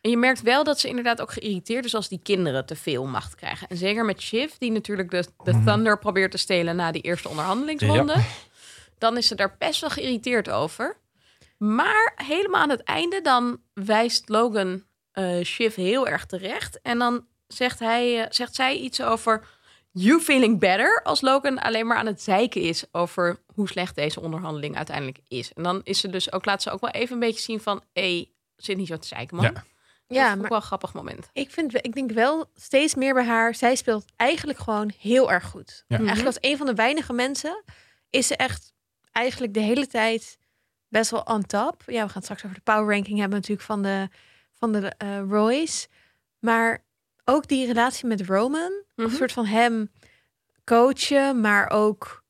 En 0.00 0.10
je 0.10 0.16
merkt 0.16 0.42
wel 0.42 0.64
dat 0.64 0.80
ze 0.80 0.88
inderdaad 0.88 1.20
ook 1.20 1.32
geïrriteerd 1.32 1.84
is 1.84 1.94
als 1.94 2.08
die 2.08 2.20
kinderen 2.22 2.66
te 2.66 2.76
veel 2.76 3.06
macht 3.06 3.34
krijgen. 3.34 3.68
En 3.68 3.76
zeker 3.76 4.04
met 4.04 4.20
Shiv, 4.20 4.52
die 4.58 4.70
natuurlijk 4.72 5.10
de, 5.10 5.24
de 5.44 5.52
Mhm. 5.52 5.64
Thunder 5.64 5.98
probeert 5.98 6.30
te 6.30 6.38
stelen 6.38 6.76
na 6.76 6.92
die 6.92 7.02
eerste 7.02 7.28
onderhandelingsronde. 7.28 8.16
Dan 8.98 9.16
is 9.16 9.26
ze 9.26 9.34
daar 9.34 9.54
best 9.58 9.80
wel 9.80 9.90
geïrriteerd 9.90 10.50
over. 10.50 10.96
Maar 11.58 12.12
helemaal 12.16 12.60
aan 12.62 12.70
het 12.70 12.82
einde, 12.82 13.20
dan 13.20 13.60
wijst 13.74 14.28
Logan 14.28 14.82
eh 15.12 15.44
Shiv 15.44 15.74
heel 15.74 16.06
erg 16.08 16.26
terecht. 16.26 16.80
En 16.82 16.98
dan 16.98 17.26
zegt, 17.46 17.78
hij, 17.78 18.20
eh, 18.22 18.26
zegt 18.30 18.54
zij 18.54 18.76
iets 18.76 19.02
over 19.02 19.46
you 19.96 20.20
feeling 20.20 20.58
better. 20.60 21.00
Als 21.02 21.20
Logan 21.20 21.58
alleen 21.58 21.86
maar 21.86 21.96
aan 21.96 22.06
het 22.06 22.22
zeiken 22.22 22.60
is 22.60 22.84
over 22.92 23.38
hoe 23.54 23.68
slecht 23.68 23.94
deze 23.94 24.20
onderhandeling 24.20 24.76
uiteindelijk 24.76 25.18
is. 25.28 25.52
En 25.52 25.62
dan 25.62 25.80
is 25.84 26.00
ze 26.00 26.08
dus 26.10 26.32
ook, 26.32 26.44
laat 26.44 26.62
ze 26.62 26.70
ook 26.70 26.80
wel 26.80 26.90
even 26.90 27.14
een 27.14 27.20
beetje 27.20 27.40
zien 27.40 27.60
van... 27.60 27.82
hé, 27.92 28.30
zit 28.56 28.76
niet 28.76 28.86
zo 28.86 28.96
te 28.96 29.06
zeiken, 29.06 29.36
man. 29.36 29.44
Ja. 29.44 29.50
Dat 29.52 29.64
Ja, 30.16 30.26
is 30.26 30.32
ook 30.34 30.40
maar 30.40 30.48
wel 30.48 30.58
een 30.58 30.64
grappig 30.64 30.92
moment. 30.92 31.28
ik, 31.32 31.50
vind, 31.50 31.74
ik 31.74 31.94
denk 31.94 32.10
wel 32.10 32.50
steeds 32.54 32.94
meer 32.94 33.14
bij 33.14 33.24
haar. 33.24 33.54
Zij 33.54 33.76
speelt 33.76 34.04
eigenlijk 34.16 34.58
gewoon 34.58 34.92
heel 34.98 35.32
erg 35.32 35.44
goed. 35.44 35.84
Ja. 35.88 35.96
Eigenlijk 35.96 36.26
als 36.26 36.38
een 36.40 36.56
van 36.56 36.66
de 36.66 36.74
weinige 36.74 37.12
mensen 37.12 37.62
is 38.10 38.26
ze 38.26 38.36
echt 38.36 38.72
eigenlijk 39.12 39.54
de 39.54 39.60
hele 39.60 39.86
tijd 39.86 40.38
best 40.88 41.10
wel 41.10 41.20
on 41.22 41.46
top. 41.46 41.82
Ja, 41.86 41.92
we 41.92 41.98
gaan 41.98 42.10
het 42.14 42.22
straks 42.24 42.44
over 42.44 42.56
de 42.56 42.62
power 42.72 42.94
ranking 42.94 43.18
hebben 43.18 43.38
natuurlijk 43.38 43.66
van 43.66 43.82
de, 43.82 44.08
van 44.52 44.72
de 44.72 44.92
eh, 44.98 45.20
Royce. 45.28 45.86
Maar 46.38 46.83
ook 47.24 47.48
die 47.48 47.66
relatie 47.66 48.06
met 48.06 48.20
Roman. 48.26 48.72
Mhm. 48.96 49.08
Een 49.08 49.14
soort 49.16 49.32
van 49.32 49.46
hem 49.46 49.90
coachen, 50.64 51.40
maar 51.40 51.70
ook... 51.70 52.22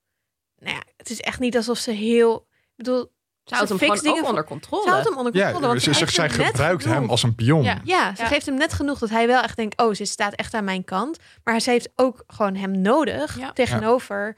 Nou 0.58 0.74
ja, 0.76 0.82
het 0.96 1.10
is 1.10 1.20
echt 1.20 1.38
niet 1.40 1.56
alsof 1.56 1.78
ze 1.78 1.90
heel... 1.90 2.46
Ik 2.50 2.76
bedoel, 2.76 3.12
Ze 3.44 3.54
houdt 3.54 3.68
hem 3.68 3.78
ook 3.90 4.16
onder 4.26 4.36
ze 4.42 4.44
controle. 4.44 4.90
houdt 4.90 5.08
hem 5.08 5.16
onder 5.16 5.32
controle. 5.32 5.54
Ja, 5.54 5.60
want 5.68 5.82
ze 5.82 5.90
heeft 5.90 6.14
zij 6.14 6.30
gebruikt 6.30 6.84
hem 6.84 7.10
als 7.10 7.22
een 7.22 7.34
pion. 7.34 7.62
Ja. 7.62 7.80
Ja, 7.84 8.14
ze 8.14 8.22
Ja. 8.22 8.28
geeft 8.28 8.46
hem 8.46 8.54
net 8.54 8.72
genoeg 8.72 8.98
dat 8.98 9.10
hij 9.10 9.26
wel 9.26 9.42
echt 9.42 9.56
denkt... 9.56 9.80
oh, 9.82 9.94
ze 9.94 10.04
staat 10.04 10.34
echt 10.34 10.54
aan 10.54 10.64
mijn 10.64 10.84
kant. 10.84 11.18
Maar 11.44 11.60
ze 11.60 11.70
heeft 11.70 11.88
ook 11.94 12.24
gewoon 12.26 12.54
hem 12.54 12.80
nodig 12.80 13.38
Ja. 13.38 13.52
tegenover 13.52 14.36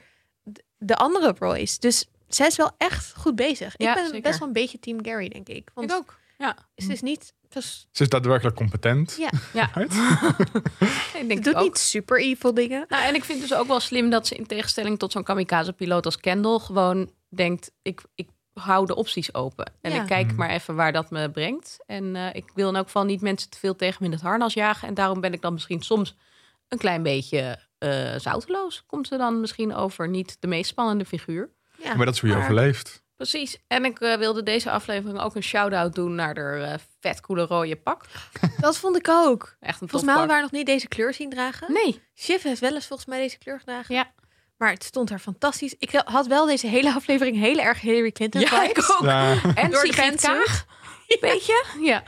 de 0.77 0.95
andere 0.95 1.35
Royce. 1.39 1.79
Dus 1.79 2.05
zij 2.27 2.47
is 2.47 2.55
wel 2.55 2.71
echt 2.77 3.13
goed 3.17 3.35
bezig. 3.35 3.73
Ja, 3.77 3.89
ik 3.89 3.95
ben 3.95 4.05
zeker. 4.05 4.21
best 4.21 4.39
wel 4.39 4.47
een 4.47 4.53
beetje 4.53 4.79
team 4.79 5.05
Gary, 5.05 5.29
denk 5.29 5.47
ik. 5.47 5.69
Want 5.73 5.91
Ik 5.91 5.97
ook. 5.97 6.19
Ja, 6.37 6.57
ze 6.75 6.91
is 6.91 7.01
niet... 7.01 7.33
Ze, 7.49 7.57
is- 7.59 7.87
Ze 7.91 8.03
is 8.03 8.09
daadwerkelijk 8.09 8.55
competent. 8.55 9.15
Ja. 9.19 9.29
ja. 9.53 9.69
Ik 11.19 11.27
denk 11.27 11.31
ze 11.31 11.39
doet 11.51 11.55
ook. 11.55 11.63
niet 11.63 11.77
super 11.77 12.21
evil 12.21 12.53
dingen. 12.53 12.85
Nou, 12.87 13.03
en 13.03 13.15
ik 13.15 13.23
vind 13.23 13.41
dus 13.41 13.53
ook 13.53 13.67
wel 13.67 13.79
slim 13.79 14.09
dat 14.09 14.27
ze 14.27 14.35
in 14.35 14.47
tegenstelling 14.47 14.99
tot 14.99 15.11
zo'n 15.11 15.23
kamikaze-piloot 15.23 16.05
als 16.05 16.17
Kendall 16.19 16.59
gewoon 16.59 17.11
denkt: 17.29 17.71
ik, 17.81 18.01
ik 18.15 18.29
hou 18.53 18.85
de 18.85 18.95
opties 18.95 19.33
open. 19.33 19.71
En 19.81 19.91
Ja. 19.93 20.01
ik 20.01 20.07
kijk 20.07 20.27
Mhm. 20.27 20.35
maar 20.35 20.49
even 20.49 20.75
waar 20.75 20.91
dat 20.91 21.09
me 21.11 21.31
brengt. 21.31 21.77
En 21.85 22.15
eh, 22.15 22.29
ik 22.35 22.51
wil 22.55 22.69
in 22.69 22.75
elk 22.75 22.85
geval 22.85 23.03
niet 23.05 23.21
mensen 23.21 23.49
te 23.49 23.57
veel 23.59 23.75
tegen 23.75 23.97
me 23.99 24.05
in 24.05 24.11
het 24.13 24.21
harnas 24.21 24.53
jagen. 24.53 24.87
En 24.87 24.93
daarom 24.93 25.21
ben 25.21 25.33
ik 25.33 25.41
dan 25.41 25.53
misschien 25.53 25.81
soms 25.81 26.15
een 26.67 26.77
klein 26.77 27.03
beetje 27.03 27.65
eh 27.77 28.15
zouteloos. 28.19 28.83
Komt 28.85 29.07
ze 29.07 29.17
dan 29.17 29.39
misschien 29.39 29.75
over 29.75 30.09
niet 30.09 30.37
de 30.39 30.47
meest 30.47 30.69
spannende 30.69 31.05
figuur. 31.05 31.49
Ja, 31.83 31.95
Maar 31.95 32.05
dat 32.05 32.13
is 32.15 32.19
hoe 32.21 32.29
je 32.29 32.35
maar- 32.35 32.43
overleeft. 32.43 33.03
Precies. 33.17 33.57
En 33.67 33.85
ik 33.85 33.99
eh, 33.99 34.17
wilde 34.17 34.43
deze 34.43 34.71
aflevering 34.71 35.19
ook 35.19 35.35
een 35.35 35.43
shout-out 35.43 35.95
doen 35.95 36.15
naar 36.15 36.33
de 36.33 36.41
eh, 36.41 36.73
vet 36.99 37.21
coole 37.21 37.45
rode 37.45 37.75
pak. 37.75 38.03
Dat 38.59 38.77
vond 38.77 38.95
ik 38.97 39.07
ook. 39.09 39.55
Echt 39.59 39.81
een 39.81 39.89
Volgens 39.89 40.01
mij 40.03 40.11
hadden 40.11 40.27
we 40.27 40.33
haar 40.33 40.41
nog 40.41 40.51
niet 40.51 40.65
deze 40.65 40.87
kleur 40.87 41.13
zien 41.13 41.29
dragen. 41.29 41.73
Nee. 41.73 42.01
Shiv 42.15 42.43
heeft 42.43 42.59
wel 42.61 42.73
eens 42.73 42.87
volgens 42.87 43.09
mij 43.09 43.19
deze 43.19 43.37
kleur 43.37 43.59
gedragen. 43.59 43.95
Ja. 43.95 44.11
Maar 44.57 44.71
het 44.71 44.83
stond 44.83 45.09
er 45.09 45.19
fantastisch. 45.19 45.75
Ik 45.79 46.01
had 46.05 46.27
wel 46.27 46.45
deze 46.45 46.67
hele 46.67 46.93
aflevering 46.93 47.37
heel 47.37 47.57
erg 47.57 47.81
Hillary 47.81 48.11
Clinton 48.11 48.41
Ja, 48.41 48.47
vibes. 48.47 48.69
ik 48.85 48.91
ook. 48.91 49.05
Ja. 49.05 49.31
En 49.55 49.71
Door 49.71 49.81
de 49.81 49.87
Sigrid 49.87 49.95
fansuit. 49.95 50.45
Kaag. 50.45 50.65
Weet 51.21 51.45
je? 51.45 51.65
Ja. 51.81 52.03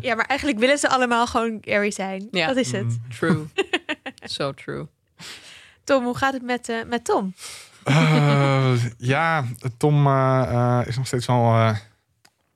Ja, 0.00 0.14
maar 0.14 0.26
eigenlijk 0.26 0.58
willen 0.58 0.78
ze 0.78 0.88
allemaal 0.88 1.26
gewoon 1.26 1.58
Gary 1.60 1.90
zijn. 1.90 2.28
Ja. 2.30 2.46
Dat 2.46 2.56
is 2.56 2.72
het. 2.72 2.84
Mm. 2.84 3.02
True. 3.18 3.44
so 4.24 4.52
true. 4.52 4.86
Tom, 5.84 6.04
hoe 6.04 6.16
gaat 6.16 6.32
het 6.32 6.42
met, 6.42 6.68
eh, 6.68 6.82
met 6.86 7.04
Tom? 7.04 7.34
Eh, 7.84 8.74
ja, 8.98 9.44
Tom 9.76 10.06
eh, 10.06 10.42
eh, 10.80 10.86
is 10.86 10.96
nog 10.96 11.06
steeds 11.06 11.26
wel 11.26 11.44
eh, 11.44 11.76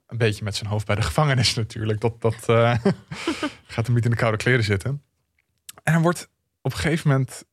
een 0.07 0.19
beetje 0.19 0.45
met 0.45 0.57
zijn 0.57 0.71
hoofd 0.71 0.87
bij 0.87 0.97
de 0.97 1.03
gevangenis 1.03 1.55
natuurlijk. 1.55 2.01
Dat, 2.01 2.21
dat 2.21 2.35
eh, 2.47 2.75
gaat 3.73 3.87
hem 3.87 3.95
niet 3.95 4.05
in 4.05 4.11
de 4.11 4.17
koude 4.17 4.37
kleren 4.37 4.65
zitten. 4.65 5.03
En 5.83 5.93
hij 5.93 6.03
wordt 6.03 6.29
op 6.63 6.73
een 6.73 6.79
gegeven 6.79 7.11
moment 7.11 7.45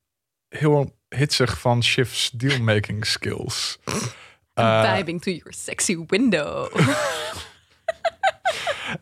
heel 0.49 0.95
hitsig 1.09 1.59
van 1.59 1.83
Shiv's 1.83 2.29
dealmaking 2.29 3.05
skills. 3.05 3.77
Vibing 4.95 5.21
to 5.21 5.31
your 5.31 5.53
sexy 5.53 5.97
window. 6.07 6.79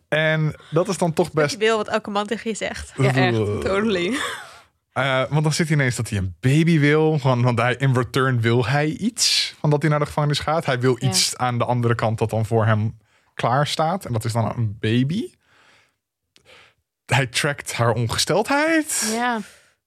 en 0.07 0.55
dat 0.71 0.87
is 0.87 0.97
dan 0.97 1.13
toch 1.13 1.31
Best... 1.31 1.51
Je 1.51 1.57
wil 1.57 1.77
wat 1.77 1.87
elke 1.87 2.09
man 2.09 2.27
tegen 2.27 2.49
je 2.49 2.55
zegt. 2.55 2.93
ja, 2.97 3.13
echt. 3.13 3.35
Totally. 3.35 4.17
Eh, 4.93 5.23
want 5.29 5.43
dan 5.43 5.53
zit 5.53 5.67
hij 5.67 5.75
ineens 5.77 5.95
dat 5.95 6.09
hij 6.09 6.17
een 6.17 6.35
baby 6.39 6.79
wil. 6.79 7.19
Want, 7.19 7.43
want 7.43 7.59
hij, 7.59 7.75
in 7.75 7.93
return 7.93 8.41
wil 8.41 8.65
hij 8.65 8.87
iets. 8.87 9.55
Van 9.59 9.69
dat 9.69 9.81
hij 9.81 9.89
naar 9.91 9.99
de 9.99 10.05
gevangenis 10.05 10.39
gaat. 10.39 10.65
Hij 10.65 10.79
wil 10.79 10.95
Ja. 10.99 11.07
iets 11.07 11.37
aan 11.37 11.57
de 11.57 11.65
andere 11.65 11.95
kant 11.95 12.17
dat 12.17 12.29
dan 12.29 12.45
voor 12.45 12.65
hem 12.65 12.97
klaar 13.33 13.67
staat. 13.67 14.05
En 14.05 14.13
dat 14.13 14.25
is 14.25 14.33
dan 14.33 14.53
een 14.57 14.77
baby. 14.79 15.31
Hij 17.05 17.27
trackt 17.27 17.73
haar 17.73 17.91
ongesteldheid. 17.91 19.11
Ja. 19.13 19.39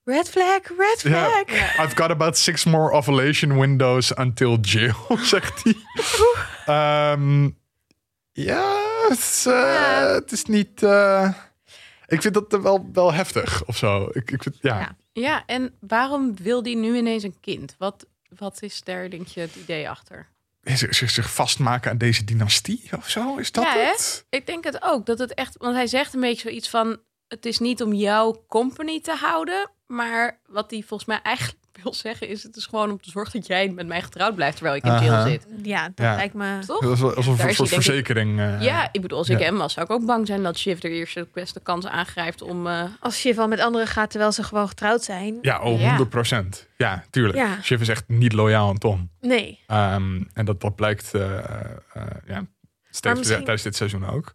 Red 0.05 0.31
flag, 0.31 0.61
red 0.79 1.01
Ja. 1.03 1.29
flag. 1.29 1.57
I've 1.87 1.97
got 1.97 2.11
about 2.11 2.39
six 2.39 2.65
more 2.65 2.91
ovulation 2.93 3.59
windows 3.61 4.15
until 4.15 4.59
jail, 4.61 4.95
zegt 5.23 5.63
hij. 5.65 5.75
Ehm, 6.67 7.45
ja, 8.33 8.77
het 9.09 9.19
is, 9.19 9.45
eh, 9.47 9.53
Ja. 9.53 10.13
het 10.15 10.33
is 10.33 10.45
niet... 10.45 10.83
eh, 10.83 11.33
ik 12.07 12.23
vind 12.23 12.35
dat 12.35 12.61
wel, 12.63 12.89
wel 12.93 13.13
heftig 13.13 13.65
of 13.67 13.77
zo. 13.77 14.09
Ik, 14.13 14.31
ik 14.31 14.43
vind, 14.43 14.57
ja. 14.61 14.79
Ja. 14.79 14.97
ja, 15.13 15.43
en 15.47 15.75
waarom 15.81 16.37
wil 16.37 16.63
die 16.63 16.77
nu 16.77 16.97
ineens 16.97 17.23
een 17.23 17.41
kind? 17.41 17.75
Wat, 17.79 18.07
wat 18.39 18.63
is 18.63 18.83
daar, 18.83 19.11
denk 19.11 19.27
je, 19.27 19.41
het 19.41 19.55
idee 19.57 19.89
achter? 19.91 20.29
zich, 20.75 21.11
zich, 21.11 21.33
vastmaken 21.33 21.91
aan 21.91 21.99
deze 21.99 22.25
dynastie 22.25 22.89
of 22.97 23.09
zo? 23.09 23.37
Is 23.37 23.53
dat 23.53 23.65
Ja, 23.65 23.73
hè? 23.73 23.81
het? 23.81 24.27
Ik 24.31 24.47
denk 24.47 24.65
het 24.65 24.83
ook. 24.83 25.07
Dat 25.07 25.19
het 25.19 25.35
echt, 25.35 25.57
want 25.59 25.75
hij 25.75 25.87
zegt 25.87 26.15
een 26.15 26.21
beetje 26.21 26.49
zoiets 26.49 26.69
van: 26.69 26.99
het 27.29 27.47
is 27.47 27.59
niet 27.59 27.83
om 27.83 27.93
jouw 27.93 28.45
company 28.49 29.01
te 29.01 29.15
houden, 29.15 29.71
maar 29.87 30.41
wat 30.47 30.71
hij 30.71 30.83
volgens 30.87 31.09
mij 31.09 31.21
eigenlijk 31.23 31.59
wil 31.83 31.95
zeggen 31.95 32.29
is: 32.29 32.43
het 32.43 32.57
is 32.57 32.67
gewoon 32.67 32.91
om 32.91 33.01
te 33.01 33.11
zorgen 33.11 33.33
dat 33.41 33.47
jij 33.49 33.69
met 33.69 33.87
mij 33.87 34.03
getrouwd 34.03 34.35
blijft 34.35 34.57
terwijl 34.57 34.77
ik 34.77 34.85
in 34.85 34.91
jail 34.93 35.13
Aha. 35.13 35.29
zit. 35.29 35.47
Ja, 35.63 35.85
dat 35.85 35.93
Ja. 36.07 36.15
lijkt 36.17 36.35
me... 36.35 36.59
Toch? 36.67 36.81
Dat 36.81 36.93
is 36.93 37.01
wel 37.01 37.15
alsof 37.15 37.37
Daar 37.37 37.45
een 37.45 37.51
is 37.51 37.57
soort 37.57 37.71
hij, 37.71 37.79
denk 37.79 37.89
ik- 37.91 38.07
verzekering. 38.07 38.41
eh, 38.41 38.63
Ja, 38.63 38.89
ik 38.93 39.01
bedoel, 39.01 39.19
als 39.19 39.29
ik 39.29 39.39
ja. 39.39 39.45
hem 39.45 39.57
was, 39.57 39.73
zou 39.73 39.87
ik 39.87 39.93
ook 39.93 40.05
bang 40.07 40.27
zijn 40.27 40.43
dat 40.43 40.59
Shiv 40.59 40.83
er 40.83 40.91
eerst 40.91 41.15
de 41.15 41.29
beste 41.33 41.61
kans 41.61 41.87
aangrijpt 41.87 42.43
om. 42.43 42.67
eh, 42.67 42.83
Als 43.01 43.19
Shiv 43.19 43.39
al 43.39 43.49
met 43.49 43.61
anderen 43.61 43.87
gaat 43.87 44.11
terwijl 44.11 44.33
ze 44.33 44.43
gewoon 44.43 44.69
getrouwd 44.69 45.03
zijn. 45.03 45.39
Ja, 45.43 45.61
oh, 45.63 45.81
Ja. 45.81 45.87
100 45.89 46.09
procent. 46.09 46.69
Ja, 46.77 47.05
tuurlijk. 47.11 47.39
Ja. 47.39 47.63
Shiv 47.63 47.81
is 47.81 47.89
echt 47.89 48.05
niet 48.09 48.33
loyaal 48.33 48.69
aan 48.69 48.79
Tom. 48.79 49.11
Nee. 49.21 49.59
Ehm, 49.67 50.23
en 50.33 50.45
dat, 50.45 50.61
dat 50.61 50.77
blijkt 50.77 51.15
eh, 51.15 51.39
eh, 51.39 51.73
ja, 52.27 52.47
steeds 52.91 53.19
misschien- 53.19 53.39
tijdens 53.39 53.63
dit 53.63 53.77
seizoen 53.77 54.07
ook. 54.07 54.33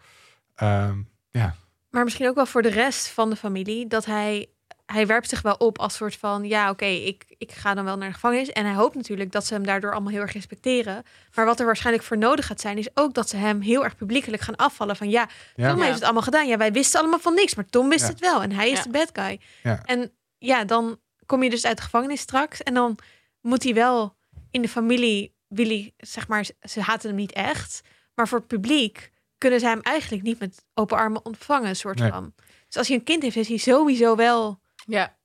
Ehm, 0.55 0.97
ja. 1.29 1.55
Maar 1.89 2.03
misschien 2.03 2.27
ook 2.27 2.35
wel 2.35 2.45
voor 2.45 2.61
de 2.61 2.69
rest 2.69 3.07
van 3.07 3.29
de 3.29 3.35
familie. 3.35 3.87
Dat 3.87 4.05
hij... 4.05 4.47
Hij 4.91 5.07
werpt 5.07 5.29
zich 5.29 5.41
wel 5.41 5.53
op 5.55 5.79
als 5.79 5.95
soort 5.95 6.15
van... 6.15 6.47
Ja, 6.47 6.69
oké, 6.69 6.85
ik, 6.85 7.23
ik 7.37 7.51
ga 7.51 7.73
dan 7.73 7.85
wel 7.85 7.97
naar 7.97 8.07
de 8.07 8.13
gevangenis. 8.13 8.49
En 8.51 8.65
hij 8.65 8.73
hoopt 8.73 8.95
natuurlijk 8.95 9.31
dat 9.31 9.45
ze 9.45 9.53
hem 9.53 9.65
daardoor 9.65 9.91
allemaal 9.91 10.11
heel 10.11 10.21
erg 10.21 10.33
respecteren. 10.33 11.03
Maar 11.35 11.45
wat 11.45 11.59
er 11.59 11.65
waarschijnlijk 11.65 12.05
voor 12.05 12.17
nodig 12.17 12.45
gaat 12.45 12.61
zijn... 12.61 12.77
is 12.77 12.87
ook 12.93 13.13
dat 13.13 13.29
ze 13.29 13.37
hem 13.37 13.61
heel 13.61 13.83
erg 13.83 13.95
publiekelijk 13.95 14.41
gaan 14.41 14.55
afvallen. 14.55 14.95
Van 14.95 15.09
ja, 15.09 15.29
Ja. 15.55 15.69
Tom 15.69 15.77
Ja. 15.77 15.83
heeft 15.83 15.95
het 15.95 16.03
allemaal 16.03 16.21
gedaan. 16.21 16.47
Ja, 16.47 16.57
wij 16.57 16.71
wisten 16.71 16.99
allemaal 16.99 17.19
van 17.19 17.33
niks. 17.33 17.55
Maar 17.55 17.65
Tom 17.65 17.89
wist 17.89 18.01
Ja. 18.05 18.07
het 18.07 18.19
wel. 18.19 18.41
En 18.41 18.51
hij 18.51 18.69
is 18.69 18.77
Ja. 18.77 18.83
de 18.83 18.89
bad 18.89 19.09
guy. 19.13 19.39
Ja. 19.63 19.81
En 19.85 20.11
ja, 20.37 20.63
dan 20.65 20.99
kom 21.25 21.43
je 21.43 21.49
dus 21.49 21.65
uit 21.65 21.77
de 21.77 21.83
gevangenis 21.83 22.19
straks. 22.21 22.63
En 22.63 22.73
dan 22.73 22.97
moet 23.41 23.63
hij 23.63 23.73
wel 23.73 24.15
in 24.51 24.61
de 24.61 24.69
familie... 24.69 25.33
Willy, 25.47 25.93
zeg 25.97 26.27
maar, 26.27 26.45
ze 26.61 26.81
haten 26.81 27.07
hem 27.09 27.17
niet 27.17 27.31
echt. 27.31 27.81
Maar 28.15 28.27
voor 28.27 28.37
het 28.37 28.47
publiek 28.47 29.11
kunnen 29.37 29.59
ze 29.59 29.65
hem 29.65 29.79
eigenlijk 29.81 30.23
niet 30.23 30.39
met 30.39 30.65
open 30.73 30.97
armen 30.97 31.25
ontvangen. 31.25 31.75
Soort 31.75 31.99
Nee. 31.99 32.09
van. 32.11 32.33
Dus 32.67 32.77
als 32.77 32.87
hij 32.87 32.97
een 32.97 33.03
kind 33.03 33.23
heeft, 33.23 33.35
is 33.35 33.47
hij 33.47 33.57
sowieso 33.57 34.15
wel... 34.15 34.60
ja, 34.85 35.17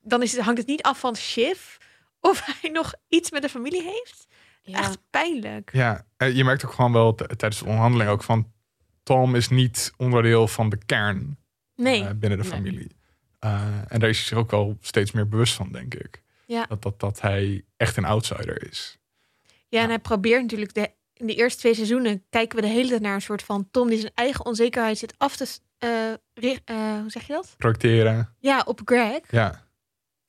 Dan 0.00 0.22
is 0.22 0.32
het, 0.32 0.40
hangt 0.40 0.58
het 0.58 0.66
niet 0.68 0.82
af 0.82 0.98
van 0.98 1.16
Shiv... 1.16 1.76
of 2.20 2.42
hij 2.60 2.70
nog 2.70 2.94
iets 3.08 3.30
met 3.30 3.42
de 3.42 3.48
familie 3.48 3.82
heeft. 3.82 4.26
ja. 4.62 4.78
Echt 4.78 4.98
pijnlijk. 5.10 5.70
ja, 5.72 6.06
eh, 6.16 6.36
je 6.36 6.44
merkt 6.44 6.64
ook 6.64 6.72
gewoon 6.72 6.92
wel 6.92 7.14
tijdens 7.14 7.58
de 7.58 7.64
onderhandeling 7.64 8.10
ook 8.10 8.22
van... 8.22 8.52
Tom 9.02 9.34
is 9.34 9.48
niet 9.48 9.92
onderdeel 9.96 10.48
van 10.48 10.68
de 10.68 10.78
kern 10.86 11.38
Nee. 11.76 12.04
eh, 12.04 12.10
binnen 12.14 12.38
de 12.38 12.44
Nee. 12.48 12.52
familie. 12.52 12.96
Eh, 13.38 13.62
en 13.88 14.00
daar 14.00 14.08
is 14.08 14.18
hij 14.18 14.26
zich 14.26 14.38
ook 14.38 14.50
wel 14.50 14.76
steeds 14.80 15.12
meer 15.12 15.28
bewust 15.28 15.54
van, 15.54 15.72
denk 15.72 15.94
ik. 15.94 16.22
Ja. 16.46 16.66
Dat, 16.66 16.82
dat, 16.82 17.00
dat 17.00 17.20
hij 17.20 17.64
echt 17.76 17.96
een 17.96 18.04
outsider 18.04 18.68
is. 18.70 18.98
Ja, 19.68 19.82
en 19.82 19.88
hij 19.88 19.98
probeert 19.98 20.42
natuurlijk 20.42 20.74
de, 20.74 20.90
in 21.12 21.26
de 21.26 21.34
eerste 21.34 21.58
twee 21.58 21.74
seizoenen 21.74 22.24
kijken 22.30 22.56
we 22.56 22.62
de 22.62 22.72
hele 22.72 22.88
tijd 22.88 23.00
naar 23.00 23.14
een 23.14 23.22
soort 23.22 23.42
van 23.42 23.68
Tom 23.70 23.88
die 23.88 23.98
zijn 23.98 24.12
eigen 24.14 24.44
onzekerheid 24.46 24.98
zit 24.98 25.14
af 25.18 25.36
te. 25.36 25.58
Eh, 25.84 26.56
eh, 26.64 27.00
hoe 27.00 27.10
zeg 27.10 27.26
je 27.26 27.32
dat? 27.32 27.54
Projecteren. 27.58 28.34
Ja, 28.38 28.62
op 28.66 28.80
Greg, 28.84 29.20
Ja, 29.30 29.62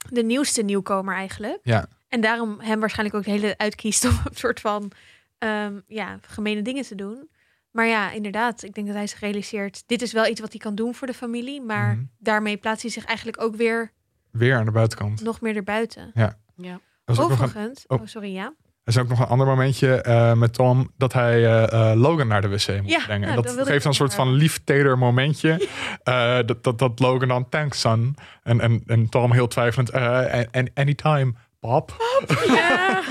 de 0.09 0.23
nieuwste 0.23 0.61
nieuwkomer 0.61 1.15
eigenlijk. 1.15 1.59
ja. 1.63 1.85
En 2.07 2.21
daarom 2.21 2.59
hem 2.59 2.79
waarschijnlijk 2.79 3.17
ook 3.17 3.23
de 3.23 3.31
hele 3.31 3.57
uitkiest 3.57 4.05
om 4.05 4.11
een 4.25 4.35
soort 4.35 4.59
van 4.59 4.91
ehm, 5.37 5.79
ja, 5.87 6.19
gemene 6.21 6.61
dingen 6.61 6.83
te 6.83 6.95
doen. 6.95 7.29
Maar 7.71 7.85
ja, 7.87 8.11
inderdaad. 8.11 8.63
Ik 8.63 8.73
denk 8.73 8.87
dat 8.87 8.95
hij 8.95 9.07
zich 9.07 9.19
realiseert... 9.19 9.83
dit 9.85 10.01
is 10.01 10.11
wel 10.13 10.27
iets 10.27 10.39
wat 10.39 10.51
hij 10.51 10.59
kan 10.59 10.75
doen 10.75 10.95
voor 10.95 11.07
de 11.07 11.13
familie. 11.13 11.61
Maar 11.61 11.95
Mhm. 11.95 12.03
daarmee 12.17 12.57
plaatst 12.57 12.81
hij 12.81 12.91
zich 12.91 13.05
eigenlijk 13.05 13.41
ook 13.41 13.55
weer 13.55 13.91
Weer 14.31 14.55
aan 14.55 14.65
de 14.65 14.71
buitenkant. 14.71 15.21
nog 15.21 15.41
meer 15.41 15.55
erbuiten. 15.55 16.11
Ja. 16.13 16.37
Er 16.57 16.79
een, 17.05 17.19
Overigens... 17.19 17.83
oh. 17.87 18.01
Oh, 18.01 18.07
sorry, 18.07 18.33
ja. 18.33 18.53
Er 18.85 18.93
is 18.93 18.97
ook 18.97 19.07
nog 19.07 19.19
een 19.19 19.25
ander 19.27 19.47
momentje 19.47 20.01
eh, 20.01 20.33
met 20.33 20.53
Tom 20.53 20.91
dat 20.97 21.13
hij 21.13 21.33
eh, 21.45 21.91
eh, 21.91 21.97
Logan 21.99 22.27
naar 22.27 22.41
de 22.41 22.47
wc 22.47 22.81
moet 22.81 22.89
Ja, 22.91 22.99
brengen. 23.05 23.27
nou, 23.27 23.47
en 23.47 23.55
dat 23.55 23.67
geeft 23.67 23.83
dan 23.83 23.91
een 23.91 23.97
soort 23.97 24.13
van 24.13 24.33
lief 24.33 24.61
teder 24.63 24.97
momentje. 24.97 25.53
Eh, 26.03 26.37
dat, 26.45 26.63
dat, 26.63 26.79
dat 26.79 26.99
Logan 26.99 27.27
dan 27.27 27.49
thanks 27.49 27.79
son. 27.79 28.15
En, 28.43 28.59
en, 28.61 28.83
en 28.87 29.09
Tom 29.09 29.31
heel 29.31 29.47
twijfelend. 29.47 29.89
eh, 29.89 30.33
en 30.35 30.49
en 30.51 30.71
anytime, 30.73 31.33
pap. 31.59 31.95
Ja. 32.47 33.01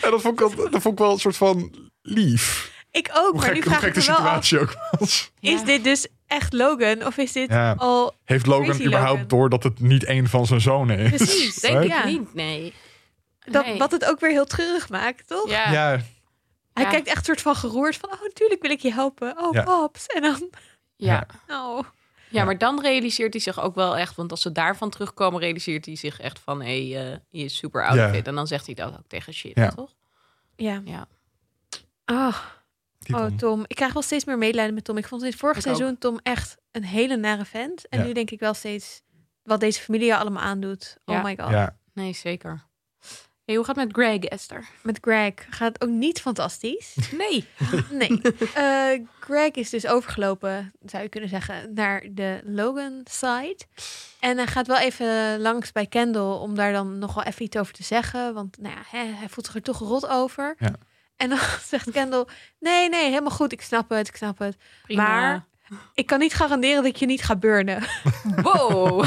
En 0.00 0.10
dat 0.10 0.20
vond, 0.22 0.40
ik 0.40 0.46
wel, 0.56 0.70
dat 0.70 0.82
vond 0.82 0.94
ik 0.94 0.98
wel 1.04 1.12
een 1.12 1.18
soort 1.18 1.36
van 1.36 1.74
lief. 2.02 2.72
Ik 2.90 3.10
ook, 3.14 3.30
Hoe 3.32 3.40
maar 3.40 3.48
nu 3.48 3.54
gek, 3.54 3.64
hoe 3.64 3.72
vraag 3.72 3.80
gek 3.84 3.88
ik 3.88 3.94
de 3.94 4.00
me 4.00 4.06
wel 4.06 4.16
af... 4.16 4.44
situatie 4.44 4.58
ook 4.58 4.98
was. 4.98 5.30
Is 5.40 5.58
Ja. 5.60 5.64
dit 5.64 5.84
dus 5.84 6.06
echt 6.26 6.52
Logan? 6.52 7.06
Of 7.06 7.16
is 7.16 7.32
dit 7.32 7.50
Ja. 7.50 7.74
al... 7.76 8.14
Heeft 8.24 8.46
Logan 8.46 8.80
überhaupt 8.82 9.12
Logan. 9.12 9.28
door 9.28 9.48
dat 9.50 9.62
het 9.62 9.80
niet 9.80 10.08
een 10.08 10.28
van 10.28 10.46
zijn 10.46 10.60
zonen 10.60 10.98
is? 10.98 11.10
Precies, 11.10 11.54
Denk 11.60 11.82
ik 11.84 12.04
niet, 12.04 12.34
nee. 12.34 12.72
Dat, 13.44 13.64
Nee. 13.64 13.78
Wat 13.78 13.90
het 13.90 14.04
ook 14.04 14.20
weer 14.20 14.30
heel 14.30 14.44
treurig 14.46 14.88
maakt, 14.88 15.26
toch? 15.26 15.48
Ja. 15.48 15.70
Ja, 15.72 16.00
Hij 16.72 16.84
Ja. 16.84 16.90
kijkt 16.90 17.06
echt 17.08 17.24
soort 17.24 17.40
van 17.40 17.54
geroerd 17.56 17.96
van... 17.96 18.12
Oh, 18.12 18.22
natuurlijk 18.22 18.62
wil 18.62 18.70
ik 18.70 18.80
je 18.80 18.92
helpen. 18.92 19.38
Oh, 19.38 19.52
Ja. 19.52 19.62
paps. 19.62 20.06
En 20.06 20.22
dan... 20.22 20.50
Ja. 20.96 21.26
Oh. 21.48 21.80
Ja, 22.30 22.44
maar 22.44 22.58
dan 22.58 22.80
realiseert 22.80 23.32
hij 23.32 23.42
zich 23.42 23.60
ook 23.60 23.74
wel 23.74 23.96
echt, 23.96 24.16
want 24.16 24.30
als 24.30 24.42
ze 24.42 24.52
daarvan 24.52 24.90
terugkomen, 24.90 25.40
realiseert 25.40 25.86
hij 25.86 25.96
zich 25.96 26.20
echt 26.20 26.38
van, 26.38 26.62
hé, 26.62 26.88
hey, 26.90 27.12
eh, 27.12 27.18
je 27.30 27.44
is 27.44 27.56
super 27.56 27.86
outfit. 27.86 28.26
En 28.26 28.34
dan 28.34 28.46
zegt 28.46 28.66
hij 28.66 28.74
dat 28.74 28.92
ook 28.92 29.06
tegen 29.08 29.32
shit, 29.34 29.54
Ja. 29.56 29.68
toch? 29.70 29.94
Ja. 30.56 30.82
Ja. 30.84 31.06
Oh, 32.06 32.36
die 32.98 33.16
oh, 33.16 33.26
Tom. 33.36 33.64
Ik 33.66 33.76
krijg 33.76 33.92
wel 33.92 34.02
steeds 34.02 34.24
meer 34.24 34.38
medelijden 34.38 34.74
met 34.74 34.84
Tom. 34.84 34.96
Ik 34.96 35.06
vond 35.06 35.22
in 35.22 35.28
het 35.28 35.38
vorige 35.38 35.60
Ik 35.60 35.66
ook. 35.66 35.74
seizoen 35.76 35.98
Tom 35.98 36.18
echt 36.22 36.56
een 36.72 36.84
hele 36.84 37.16
nare 37.16 37.44
vent. 37.44 37.88
En 37.88 37.98
Ja. 37.98 38.04
nu 38.04 38.12
denk 38.12 38.30
ik 38.30 38.40
wel 38.40 38.54
steeds 38.54 39.02
wat 39.42 39.60
deze 39.60 39.80
familie 39.80 40.14
allemaal 40.14 40.42
aandoet. 40.42 40.96
Ja. 41.04 41.16
Oh 41.18 41.24
my 41.24 41.36
god. 41.40 41.50
Ja, 41.50 41.76
Nee, 41.92 42.12
zeker. 42.12 42.62
Hey, 43.44 43.54
hoe 43.56 43.64
gaat 43.64 43.76
het 43.76 43.84
met 43.86 43.96
Greg, 43.96 44.18
Esther? 44.18 44.64
Met 44.82 44.98
Greg 45.00 45.32
gaat 45.50 45.72
het 45.72 45.82
ook 45.82 45.88
niet 45.88 46.20
fantastisch. 46.20 46.96
Nee. 47.28 47.46
Nee. 47.90 48.20
Eh, 48.54 49.06
Greg 49.20 49.50
is 49.50 49.70
dus 49.70 49.86
overgelopen, 49.86 50.72
zou 50.84 51.02
je 51.02 51.08
kunnen 51.08 51.28
zeggen, 51.28 51.74
naar 51.74 52.02
de 52.10 52.40
Logan 52.44 53.00
side. 53.10 53.58
En 54.20 54.36
hij 54.36 54.46
gaat 54.46 54.66
wel 54.66 54.78
even 54.78 55.40
langs 55.40 55.72
bij 55.72 55.86
Kendall 55.86 56.36
om 56.38 56.54
daar 56.54 56.72
dan 56.72 56.98
nog 56.98 57.14
wel 57.14 57.24
even 57.24 57.42
iets 57.44 57.56
over 57.56 57.72
te 57.72 57.82
zeggen. 57.82 58.34
Want 58.34 58.56
nou 58.60 58.74
ja, 58.74 58.82
hè, 58.98 59.04
hij 59.12 59.28
voelt 59.28 59.46
zich 59.46 59.54
er 59.54 59.62
toch 59.62 59.78
rot 59.78 60.06
over. 60.08 60.54
Ja. 60.58 60.72
En 61.16 61.28
dan 61.28 61.38
zegt 61.70 61.90
Kendall, 61.90 62.26
nee, 62.60 62.88
nee, 62.88 63.08
helemaal 63.08 63.30
goed. 63.30 63.52
Ik 63.52 63.60
snap 63.62 63.90
het, 63.90 64.08
ik 64.08 64.16
snap 64.16 64.38
het. 64.38 64.56
Prima. 64.82 65.02
Maar- 65.02 65.44
Ik 65.94 66.06
kan 66.06 66.18
niet 66.18 66.34
garanderen 66.34 66.82
dat 66.82 66.98
je 66.98 67.06
niet 67.06 67.22
gaat 67.22 67.40
burnen. 67.40 67.82
Wow. 68.42 69.04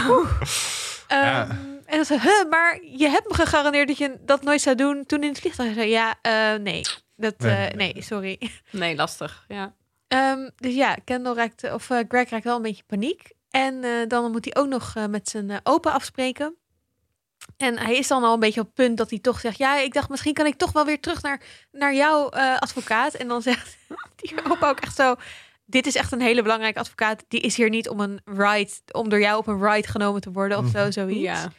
Ja. 1.07 1.47
En 1.87 1.95
dan 1.95 2.05
zei 2.05 2.19
huh, 2.19 2.49
maar 2.49 2.79
je 2.83 3.07
hebt 3.09 3.27
me 3.27 3.33
gegarandeerd 3.33 3.87
dat 3.87 3.97
je 3.97 4.17
dat 4.21 4.43
nooit 4.43 4.61
zou 4.61 4.75
doen 4.75 5.05
toen 5.05 5.21
in 5.23 5.29
het 5.29 5.39
vliegtuig. 5.39 5.73
Zei, 5.73 5.89
ja, 5.89 6.15
eh, 6.21 6.53
nee. 6.53 6.81
Dat, 7.15 7.37
Nee, 7.39 7.67
eh, 7.67 7.75
nee, 7.75 7.95
sorry. 8.01 8.51
Nee, 8.71 8.95
lastig. 8.95 9.45
Ja. 9.47 9.73
Ehm, 10.07 10.49
dus 10.55 10.73
ja, 10.75 10.95
Kendall 11.03 11.33
raakt, 11.35 11.71
of 11.73 11.89
eh, 11.89 11.99
Greg 12.07 12.29
raakt 12.29 12.43
wel 12.43 12.55
een 12.55 12.61
beetje 12.61 12.83
paniek. 12.87 13.31
En 13.49 13.83
eh, 13.83 13.91
dan 14.07 14.31
moet 14.31 14.45
hij 14.53 14.63
ook 14.63 14.67
nog 14.69 14.93
eh, 14.95 15.05
met 15.05 15.29
zijn 15.29 15.59
opa 15.63 15.89
afspreken. 15.91 16.55
En 17.57 17.77
hij 17.79 17.95
is 17.97 18.07
dan 18.07 18.23
al 18.23 18.33
een 18.33 18.39
beetje 18.39 18.59
op 18.59 18.65
het 18.65 18.75
punt 18.75 18.97
dat 18.97 19.09
hij 19.09 19.19
toch 19.19 19.39
zegt... 19.39 19.57
ja, 19.57 19.77
ik 19.79 19.93
dacht 19.93 20.09
misschien 20.09 20.33
kan 20.33 20.45
ik 20.45 20.55
toch 20.55 20.71
wel 20.71 20.85
weer 20.85 20.99
terug 20.99 21.21
naar, 21.21 21.41
naar 21.71 21.95
jouw 21.95 22.29
eh, 22.29 22.57
advocaat. 22.59 23.13
En 23.13 23.27
dan 23.27 23.41
zegt 23.49 23.77
die 24.15 24.33
opa 24.49 24.69
ook 24.69 24.79
echt 24.79 24.95
zo... 24.95 25.15
dit 25.65 25.85
is 25.87 25.95
echt 25.95 26.11
een 26.11 26.21
hele 26.21 26.41
belangrijke 26.41 26.79
advocaat. 26.79 27.23
Die 27.27 27.39
is 27.41 27.55
hier 27.57 27.69
niet 27.69 27.89
om 27.89 27.99
een 27.99 28.21
ride, 28.25 28.71
om 28.91 29.09
door 29.09 29.19
jou 29.19 29.37
op 29.37 29.47
een 29.47 29.63
ride 29.69 29.87
genomen 29.87 30.21
te 30.21 30.31
worden 30.31 30.57
of 30.57 30.67
zo, 30.69 30.79
Mhm. 30.79 30.91
zoiets. 30.91 31.19
Ja. 31.21 31.51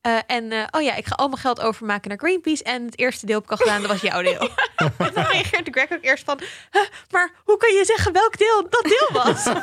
Eh, 0.00 0.18
en 0.26 0.52
eh, 0.52 0.66
oh 0.70 0.82
ja, 0.82 0.94
ik 0.94 1.06
ga 1.06 1.14
al 1.14 1.28
mijn 1.28 1.40
geld 1.40 1.60
overmaken 1.60 2.08
naar 2.08 2.18
Greenpeace. 2.18 2.62
En 2.62 2.84
het 2.84 2.98
eerste 2.98 3.26
deel 3.26 3.34
heb 3.34 3.44
ik 3.44 3.50
al 3.50 3.56
gedaan, 3.56 3.80
dat 3.80 3.90
was 3.90 4.00
jouw 4.00 4.22
deel. 4.22 4.40
en 4.76 4.92
dan 5.14 5.24
reageerde 5.24 5.70
Greg 5.70 5.92
ook 5.92 6.04
eerst 6.04 6.24
van... 6.24 6.40
"Huh, 6.70 6.82
maar 7.10 7.30
hoe 7.44 7.56
kan 7.56 7.74
je 7.74 7.84
zeggen 7.84 8.12
welk 8.12 8.38
deel 8.38 8.68
dat 8.68 8.82
deel 8.82 9.22
was? 9.22 9.46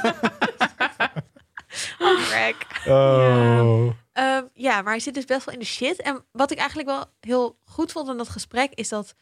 oh, 2.07 2.21
Greg. 2.21 2.55
Oh. 2.87 3.89
Ehm, 4.13 4.43
ja, 4.53 4.81
maar 4.81 4.91
hij 4.91 4.99
zit 4.99 5.13
dus 5.13 5.25
best 5.25 5.45
wel 5.45 5.53
in 5.53 5.59
de 5.59 5.65
shit. 5.65 6.01
En 6.01 6.25
wat 6.31 6.51
ik 6.51 6.57
eigenlijk 6.57 6.89
wel 6.89 7.05
heel 7.19 7.59
goed 7.65 7.91
vond 7.91 8.09
in 8.09 8.17
dat 8.17 8.29
gesprek... 8.29 8.73
is 8.73 8.89
dat 8.89 9.15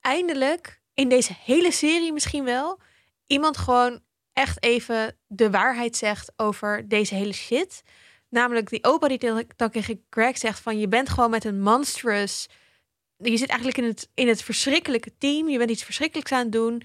eindelijk 0.00 0.80
in 0.94 1.08
deze 1.08 1.32
hele 1.44 1.72
serie 1.72 2.12
misschien 2.12 2.44
wel... 2.44 2.80
iemand 3.26 3.56
gewoon 3.56 4.00
echt 4.32 4.62
even 4.62 5.18
de 5.26 5.50
waarheid 5.50 5.96
zegt 5.96 6.32
over 6.36 6.88
deze 6.88 7.14
hele 7.14 7.32
shit. 7.32 7.82
Namelijk 8.34 8.68
die 8.70 8.84
opa 8.84 9.08
die 9.08 9.18
tegen- 9.18 9.46
dan 9.56 9.70
tegen 9.70 10.04
Greg 10.10 10.38
zegt 10.38 10.60
van... 10.60 10.78
je 10.78 10.88
bent 10.88 11.08
gewoon 11.08 11.30
met 11.30 11.44
een 11.44 11.60
monstrous... 11.60 12.48
je 13.16 13.36
zit 13.36 13.48
eigenlijk 13.48 13.78
in 13.78 13.84
het, 13.84 14.08
in 14.14 14.28
het 14.28 14.42
verschrikkelijke 14.42 15.12
team. 15.18 15.48
Je 15.48 15.58
bent 15.58 15.70
iets 15.70 15.84
verschrikkelijks 15.84 16.32
aan 16.32 16.38
het 16.42 16.52
doen. 16.52 16.82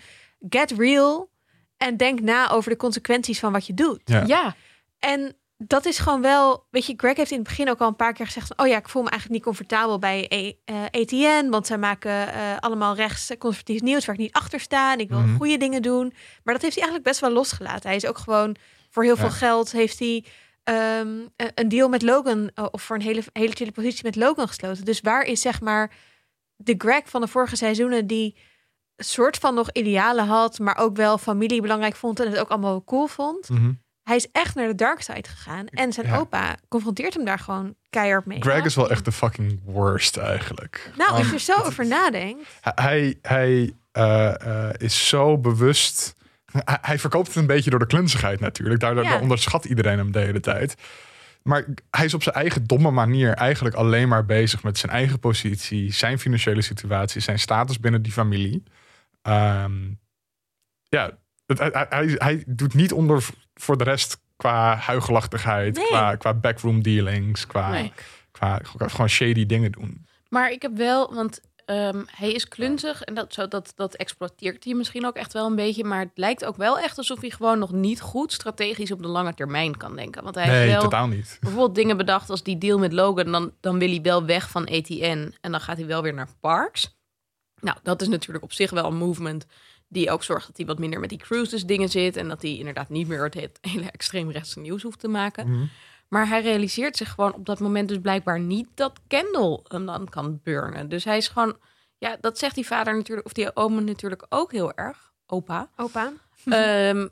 Get 0.50 0.72
real. 0.72 1.30
En 1.78 1.98
denk 1.98 2.20
na 2.22 2.50
over 2.50 2.70
de 2.72 2.78
consequenties 2.78 3.40
van 3.40 3.52
wat 3.52 3.66
je 3.68 3.74
doet. 3.74 4.02
Ja. 4.06 4.24
Ja. 4.28 4.56
En 5.00 5.34
dat 5.58 5.86
is 5.86 5.98
gewoon 5.98 6.22
wel, 6.22 6.66
weet 6.72 6.86
je, 6.86 6.94
Greg 6.98 7.18
heeft 7.18 7.32
in 7.32 7.38
het 7.40 7.48
begin 7.48 7.70
ook 7.70 7.80
al 7.80 7.88
een 7.88 7.96
paar 7.96 8.14
keer 8.14 8.26
gezegd: 8.26 8.48
van, 8.48 8.66
Oh 8.66 8.72
ja, 8.72 8.78
ik 8.78 8.90
voel 8.90 9.04
me 9.04 9.10
eigenlijk 9.10 9.40
niet 9.40 9.48
comfortabel 9.56 10.00
bij 10.00 10.26
E- 10.30 10.54
eh, 10.66 10.84
ETN, 10.92 11.50
want 11.50 11.68
zij 11.68 11.78
maken 11.78 12.34
eh, 12.34 12.58
allemaal 12.60 12.96
rechts 12.96 13.32
conservatief 13.40 13.82
nieuws 13.82 14.06
waar 14.06 14.16
ik 14.16 14.22
niet 14.22 14.34
achter 14.34 14.60
sta. 14.60 14.94
En 14.94 15.00
ik 15.00 15.10
wil 15.10 15.20
Mhm. 15.20 15.36
goede 15.36 15.58
dingen 15.58 15.82
doen. 15.82 16.14
Maar 16.44 16.54
dat 16.54 16.62
heeft 16.64 16.76
hij 16.76 16.84
eigenlijk 16.84 17.04
best 17.04 17.20
wel 17.20 17.32
losgelaten. 17.32 17.88
Hij 17.88 17.96
is 17.96 18.06
ook 18.06 18.18
gewoon 18.18 18.56
voor 18.90 19.04
heel 19.04 19.18
veel 19.18 19.30
geld 19.32 19.72
heeft 19.72 20.00
hij 20.00 20.26
ehm, 20.64 21.08
een- 21.56 21.70
deal 21.70 21.90
met 21.90 22.02
Logan 22.02 22.52
eh, 22.54 22.66
of 22.72 22.82
voor 22.82 22.96
een 22.96 23.02
hele, 23.02 23.24
hele 23.34 23.52
chille 23.56 23.72
positie 23.72 24.04
met 24.04 24.16
Logan 24.16 24.48
gesloten. 24.48 24.86
Dus 24.86 25.02
waar 25.02 25.24
is 25.24 25.42
zeg 25.42 25.62
maar 25.62 25.92
de 26.56 26.76
Greg 26.78 27.02
van 27.06 27.22
de 27.22 27.28
vorige 27.28 27.56
seizoenen 27.56 28.08
die 28.08 28.36
een 28.96 29.06
soort 29.06 29.38
van 29.38 29.54
nog 29.56 29.72
idealen 29.72 30.26
had, 30.26 30.60
maar 30.60 30.78
ook 30.78 30.96
wel 30.96 31.18
familie 31.18 31.62
belangrijk 31.62 31.96
vond 31.96 32.20
en 32.20 32.30
het 32.30 32.40
ook 32.40 32.50
allemaal 32.50 32.84
cool 32.84 33.08
vond. 33.08 33.50
Mhm. 33.50 33.72
Hij 34.04 34.16
is 34.18 34.28
echt 34.32 34.56
naar 34.56 34.68
de 34.68 34.76
dark 34.76 35.02
side 35.02 35.30
gegaan. 35.30 35.68
En 35.68 35.94
zijn 35.94 36.08
Ja. 36.08 36.18
opa 36.18 36.58
confronteert 36.68 37.14
hem 37.14 37.26
daar 37.26 37.40
gewoon 37.40 37.76
keihard 37.90 38.26
mee. 38.26 38.42
Greg 38.42 38.66
is 38.66 38.76
wel 38.76 38.90
echt 38.90 39.06
de 39.06 39.12
fucking 39.12 39.60
worst 39.66 40.18
eigenlijk. 40.18 40.92
Nou, 40.98 41.10
als 41.10 41.18
Want 41.20 41.30
je 41.30 41.34
er 41.54 41.56
zo 41.58 41.64
over 41.68 41.88
nadenkt. 41.88 42.48
Hij, 42.62 43.18
hij 43.22 43.74
eh, 43.92 44.42
eh, 44.68 44.74
is 44.78 45.08
zo 45.08 45.38
bewust. 45.38 46.14
Hij, 46.52 46.78
hij 46.82 47.00
verkoopt 47.00 47.28
het 47.28 47.36
een 47.36 47.46
beetje 47.48 47.70
door 47.70 47.80
de 47.80 47.86
klunzigheid 47.86 48.40
natuurlijk. 48.40 48.80
Daardoor 48.80 49.04
Ja. 49.04 49.20
onderschat 49.20 49.66
iedereen 49.66 49.98
hem 49.98 50.12
de 50.12 50.20
hele 50.20 50.40
tijd. 50.40 50.76
Maar 51.44 51.66
hij 51.90 52.06
is 52.06 52.14
op 52.14 52.24
zijn 52.24 52.36
eigen 52.36 52.68
domme 52.68 52.92
manier 52.92 53.34
eigenlijk 53.34 53.76
alleen 53.76 54.08
maar 54.08 54.26
bezig 54.26 54.64
met 54.64 54.78
zijn 54.78 54.92
eigen 54.92 55.20
positie, 55.20 55.94
zijn 55.94 56.20
financiële 56.20 56.62
situatie, 56.62 57.22
zijn 57.22 57.40
status 57.40 57.80
binnen 57.80 58.02
die 58.02 58.12
familie. 58.12 58.64
Ehm, 59.22 59.74
ja, 60.90 61.18
het, 61.46 61.60
hij, 61.60 61.86
hij, 61.90 62.16
hij 62.18 62.44
doet 62.48 62.74
niet 62.74 62.92
onder 62.94 63.26
voor 63.54 63.78
de 63.78 63.84
rest 63.84 64.22
qua 64.36 64.76
huigelachtigheid, 64.76 65.76
Nee. 65.78 65.86
qua, 65.88 66.16
qua 66.16 66.34
backroom 66.34 66.84
dealings, 66.84 67.48
qua, 67.48 67.70
Nee. 67.72 67.94
qua, 68.32 68.58
qua 68.78 68.88
gewoon 68.88 69.10
shady 69.10 69.46
dingen 69.46 69.72
doen. 69.72 70.06
Maar 70.30 70.52
ik 70.52 70.62
heb 70.62 70.78
wel, 70.78 71.14
want 71.14 71.42
ehm, 71.70 72.04
hij 72.06 72.32
is 72.32 72.48
klunzig 72.48 73.02
en 73.02 73.14
dat, 73.14 73.34
zo, 73.34 73.48
dat, 73.48 73.72
dat 73.76 73.96
exploiteert 73.96 74.64
hij 74.64 74.74
misschien 74.74 75.06
ook 75.06 75.16
echt 75.16 75.34
wel 75.34 75.46
een 75.46 75.56
beetje. 75.56 75.84
Maar 75.84 76.00
het 76.00 76.12
lijkt 76.14 76.46
ook 76.46 76.58
wel 76.58 76.80
echt 76.80 76.98
alsof 76.98 77.22
hij 77.22 77.30
gewoon 77.30 77.60
nog 77.60 77.72
niet 77.72 78.02
goed 78.02 78.34
strategisch 78.34 78.92
op 78.92 79.02
de 79.02 79.08
lange 79.08 79.34
termijn 79.34 79.78
kan 79.78 79.96
denken. 79.96 80.24
Want 80.24 80.36
hij 80.36 80.48
nee, 80.48 80.56
heeft 80.58 80.72
wel 80.72 80.82
totaal 80.82 81.08
niet. 81.08 81.38
bijvoorbeeld 81.40 81.76
dingen 81.76 81.98
bedacht 81.98 82.30
als 82.30 82.44
die 82.44 82.58
deal 82.58 82.80
met 82.80 82.94
Logan. 82.94 83.32
Dan, 83.32 83.52
dan 83.60 83.80
wil 83.80 83.90
hij 83.90 84.02
wel 84.02 84.26
weg 84.26 84.50
van 84.50 84.68
ATN 84.68 85.34
en 85.42 85.52
dan 85.52 85.62
gaat 85.62 85.78
hij 85.78 85.86
wel 85.86 86.02
weer 86.02 86.14
naar 86.14 86.30
Parks. 86.40 86.98
Nou, 87.62 87.78
dat 87.84 88.02
is 88.02 88.08
natuurlijk 88.08 88.44
op 88.44 88.54
zich 88.54 88.70
wel 88.70 88.86
een 88.86 88.98
movement 88.98 89.46
die 89.88 90.12
ook 90.12 90.24
zorgt 90.24 90.48
dat 90.48 90.58
hij 90.58 90.66
wat 90.66 90.80
minder 90.80 91.00
met 91.00 91.10
die 91.10 91.18
cruises 91.18 91.66
dingen 91.66 91.90
zit. 91.90 92.18
En 92.18 92.28
dat 92.28 92.42
hij 92.42 92.58
inderdaad 92.58 92.90
niet 92.90 93.08
meer 93.08 93.24
het 93.24 93.34
he- 93.34 93.52
hele 93.72 93.92
extreemrechtse 93.92 94.60
nieuws 94.60 94.84
hoeft 94.84 95.00
te 95.00 95.08
maken. 95.08 95.50
Mhm. 95.52 95.66
Maar 96.10 96.28
hij 96.28 96.42
realiseert 96.42 96.98
zich 96.98 97.10
gewoon 97.12 97.34
op 97.34 97.46
dat 97.46 97.60
moment 97.60 97.88
dus 97.90 97.98
blijkbaar 98.02 98.40
niet 98.40 98.68
dat 98.76 99.00
Kendall 99.08 99.60
hem 99.68 99.86
dan 99.86 100.10
kan 100.10 100.40
burnen. 100.44 100.90
Dus 100.90 101.04
hij 101.04 101.18
is 101.18 101.28
gewoon, 101.28 101.58
ja, 101.98 102.18
dat 102.22 102.38
zegt 102.38 102.56
die 102.56 102.66
vader 102.68 102.96
natuurlijk, 102.96 103.28
of 103.28 103.34
die 103.34 103.56
oma 103.56 103.80
natuurlijk 103.82 104.26
ook 104.30 104.52
heel 104.52 104.74
erg, 104.74 105.12
opa. 105.28 105.70
Opa. 105.76 106.12
Ehm, 106.46 107.08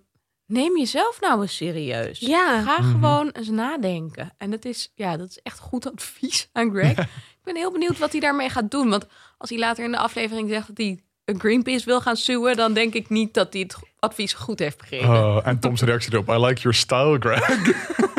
neem 0.45 0.77
jezelf 0.77 1.19
nou 1.21 1.41
eens 1.41 1.55
serieus. 1.55 2.19
Ja. 2.19 2.61
Ga 2.61 2.81
Mhm. 2.81 2.91
gewoon 2.91 3.29
eens 3.29 3.49
nadenken. 3.49 4.33
En 4.37 4.51
dat 4.51 4.65
is, 4.65 4.91
ja, 4.95 5.17
dat 5.17 5.29
is 5.29 5.39
echt 5.43 5.59
goed 5.59 5.91
advies 5.91 6.49
aan 6.53 6.69
Greg. 6.71 6.97
Ik 7.39 7.53
ben 7.53 7.55
heel 7.55 7.71
benieuwd 7.71 7.97
wat 7.97 8.11
hij 8.11 8.19
daarmee 8.21 8.49
gaat 8.49 8.71
doen. 8.71 8.89
Want 8.89 9.07
als 9.37 9.49
hij 9.49 9.59
later 9.59 9.83
in 9.83 9.91
de 9.91 9.97
aflevering 9.97 10.49
zegt 10.49 10.67
dat 10.67 10.77
hij 10.77 10.99
een 11.25 11.39
Greenpeace 11.39 11.85
wil 11.85 12.01
gaan 12.01 12.15
suwen, 12.15 12.55
dan 12.55 12.73
denk 12.73 12.93
ik 12.93 13.09
niet 13.09 13.33
dat 13.33 13.53
hij 13.53 13.61
het 13.61 13.75
advies 13.99 14.33
goed 14.33 14.59
heeft 14.59 14.77
begrepen. 14.77 15.09
Oh, 15.09 15.39
en 15.47 15.59
Tom's 15.59 15.81
reactie 15.81 16.13
erop. 16.13 16.29
I 16.29 16.45
like 16.45 16.61
your 16.61 16.77
style, 16.77 17.17
Greg. 17.19 17.45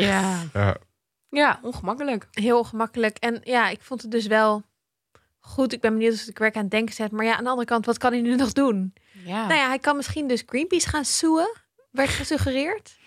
Echt. 0.00 0.52
ja. 0.52 0.60
Ja. 0.60 0.76
ja, 1.30 1.58
ongemakkelijk. 1.62 2.28
Heel 2.30 2.58
ongemakkelijk. 2.58 3.16
En 3.18 3.40
ja, 3.44 3.68
ik 3.68 3.80
vond 3.82 4.02
het 4.02 4.10
dus 4.10 4.26
wel 4.26 4.62
goed, 5.40 5.72
ik 5.72 5.80
ben 5.80 5.92
benieuwd 5.92 6.12
of 6.12 6.18
ze 6.18 6.30
Greg 6.34 6.52
aan 6.52 6.62
het 6.62 6.70
denken 6.70 6.94
zet. 6.94 7.10
Maar 7.10 7.24
ja, 7.24 7.36
aan 7.36 7.44
de 7.44 7.50
andere 7.50 7.68
kant, 7.68 7.86
wat 7.86 7.98
kan 7.98 8.12
hij 8.12 8.20
nu 8.20 8.36
nog 8.36 8.52
doen? 8.52 8.94
Ja, 9.24 9.46
Nou 9.46 9.60
ja, 9.60 9.68
hij 9.68 9.78
kan 9.78 9.96
misschien 9.96 10.28
dus 10.28 10.42
Greenpeace 10.46 10.88
gaan 10.88 11.04
soeën. 11.04 11.54
Werd 11.90 12.10
gesuggereerd. 12.10 12.98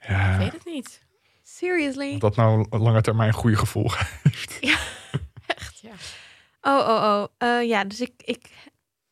ik 0.00 0.08
Ja, 0.08 0.38
weet 0.38 0.52
het 0.52 0.64
niet. 0.64 1.06
Seriously? 1.42 2.12
of 2.12 2.18
dat 2.18 2.36
nou 2.36 2.66
lange 2.70 3.00
termijn 3.00 3.32
goede 3.32 3.56
gevolgen 3.56 4.06
heeft. 4.22 4.58
Echt, 5.56 5.80
ja. 5.80 5.92
Oh, 6.60 6.88
oh, 6.88 7.02
oh. 7.02 7.24
Eh, 7.38 7.68
ja, 7.68 7.84
dus 7.84 8.00
ik, 8.00 8.12
ik, 8.16 8.50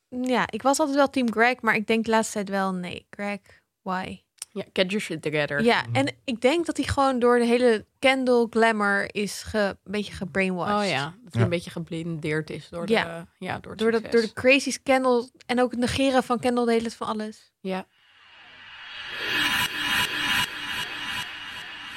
ja, 0.08 0.44
ik 0.50 0.62
was 0.62 0.78
altijd 0.78 0.96
wel 0.96 1.10
team 1.10 1.32
Greg, 1.32 1.60
maar 1.60 1.74
ik 1.74 1.86
denk 1.86 2.04
de 2.04 2.10
laatste 2.10 2.32
tijd 2.32 2.48
wel, 2.48 2.72
nee, 2.72 3.06
Greg, 3.10 3.40
why? 3.82 4.20
Ja, 4.56 4.64
get 4.72 4.90
your 4.90 5.00
shit 5.00 5.22
together. 5.22 5.62
Ja, 5.64 5.84
en 5.92 6.14
ik 6.24 6.40
denk 6.40 6.66
dat 6.66 6.76
hij 6.76 6.86
gewoon 6.86 7.18
door 7.18 7.38
de 7.38 7.44
hele 7.44 7.86
Kendall 7.98 8.46
glamour 8.50 9.14
is 9.14 9.42
ge, 9.42 9.58
een 9.58 9.92
beetje 9.92 10.12
gebrainwashed. 10.12 10.76
Oh 10.82 10.88
ja, 10.88 11.04
dat 11.04 11.32
hij 11.32 11.40
Ja. 11.40 11.40
een 11.42 11.48
beetje 11.48 11.70
geblindeerd 11.70 12.50
is 12.50 12.68
door 12.68 12.86
de, 12.86 12.92
Ja. 13.38 13.58
door 13.58 13.76
Door, 13.76 13.90
dat, 13.90 14.12
door 14.12 14.20
de 14.20 14.32
crazy 14.32 14.76
Kendall 14.82 15.28
en 15.46 15.60
ook 15.60 15.70
het 15.70 15.80
negeren 15.80 16.22
van 16.22 16.38
Kendall 16.38 16.64
de 16.64 16.70
hele 16.70 16.82
tijd 16.82 16.94
van 16.94 17.06
alles. 17.06 17.52
Ja. 17.60 17.86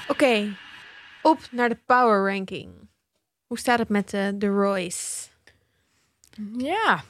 Oké, 0.08 0.56
op 1.22 1.39
naar 1.52 1.69
de 1.69 1.78
power 1.86 2.34
ranking. 2.34 2.89
Hoe 3.48 3.60
staat 3.60 3.80
het 3.80 3.89
met 3.89 4.10
de, 4.10 4.32
de 4.38 4.48
Royce? 4.48 5.28
Ja. 6.58 7.04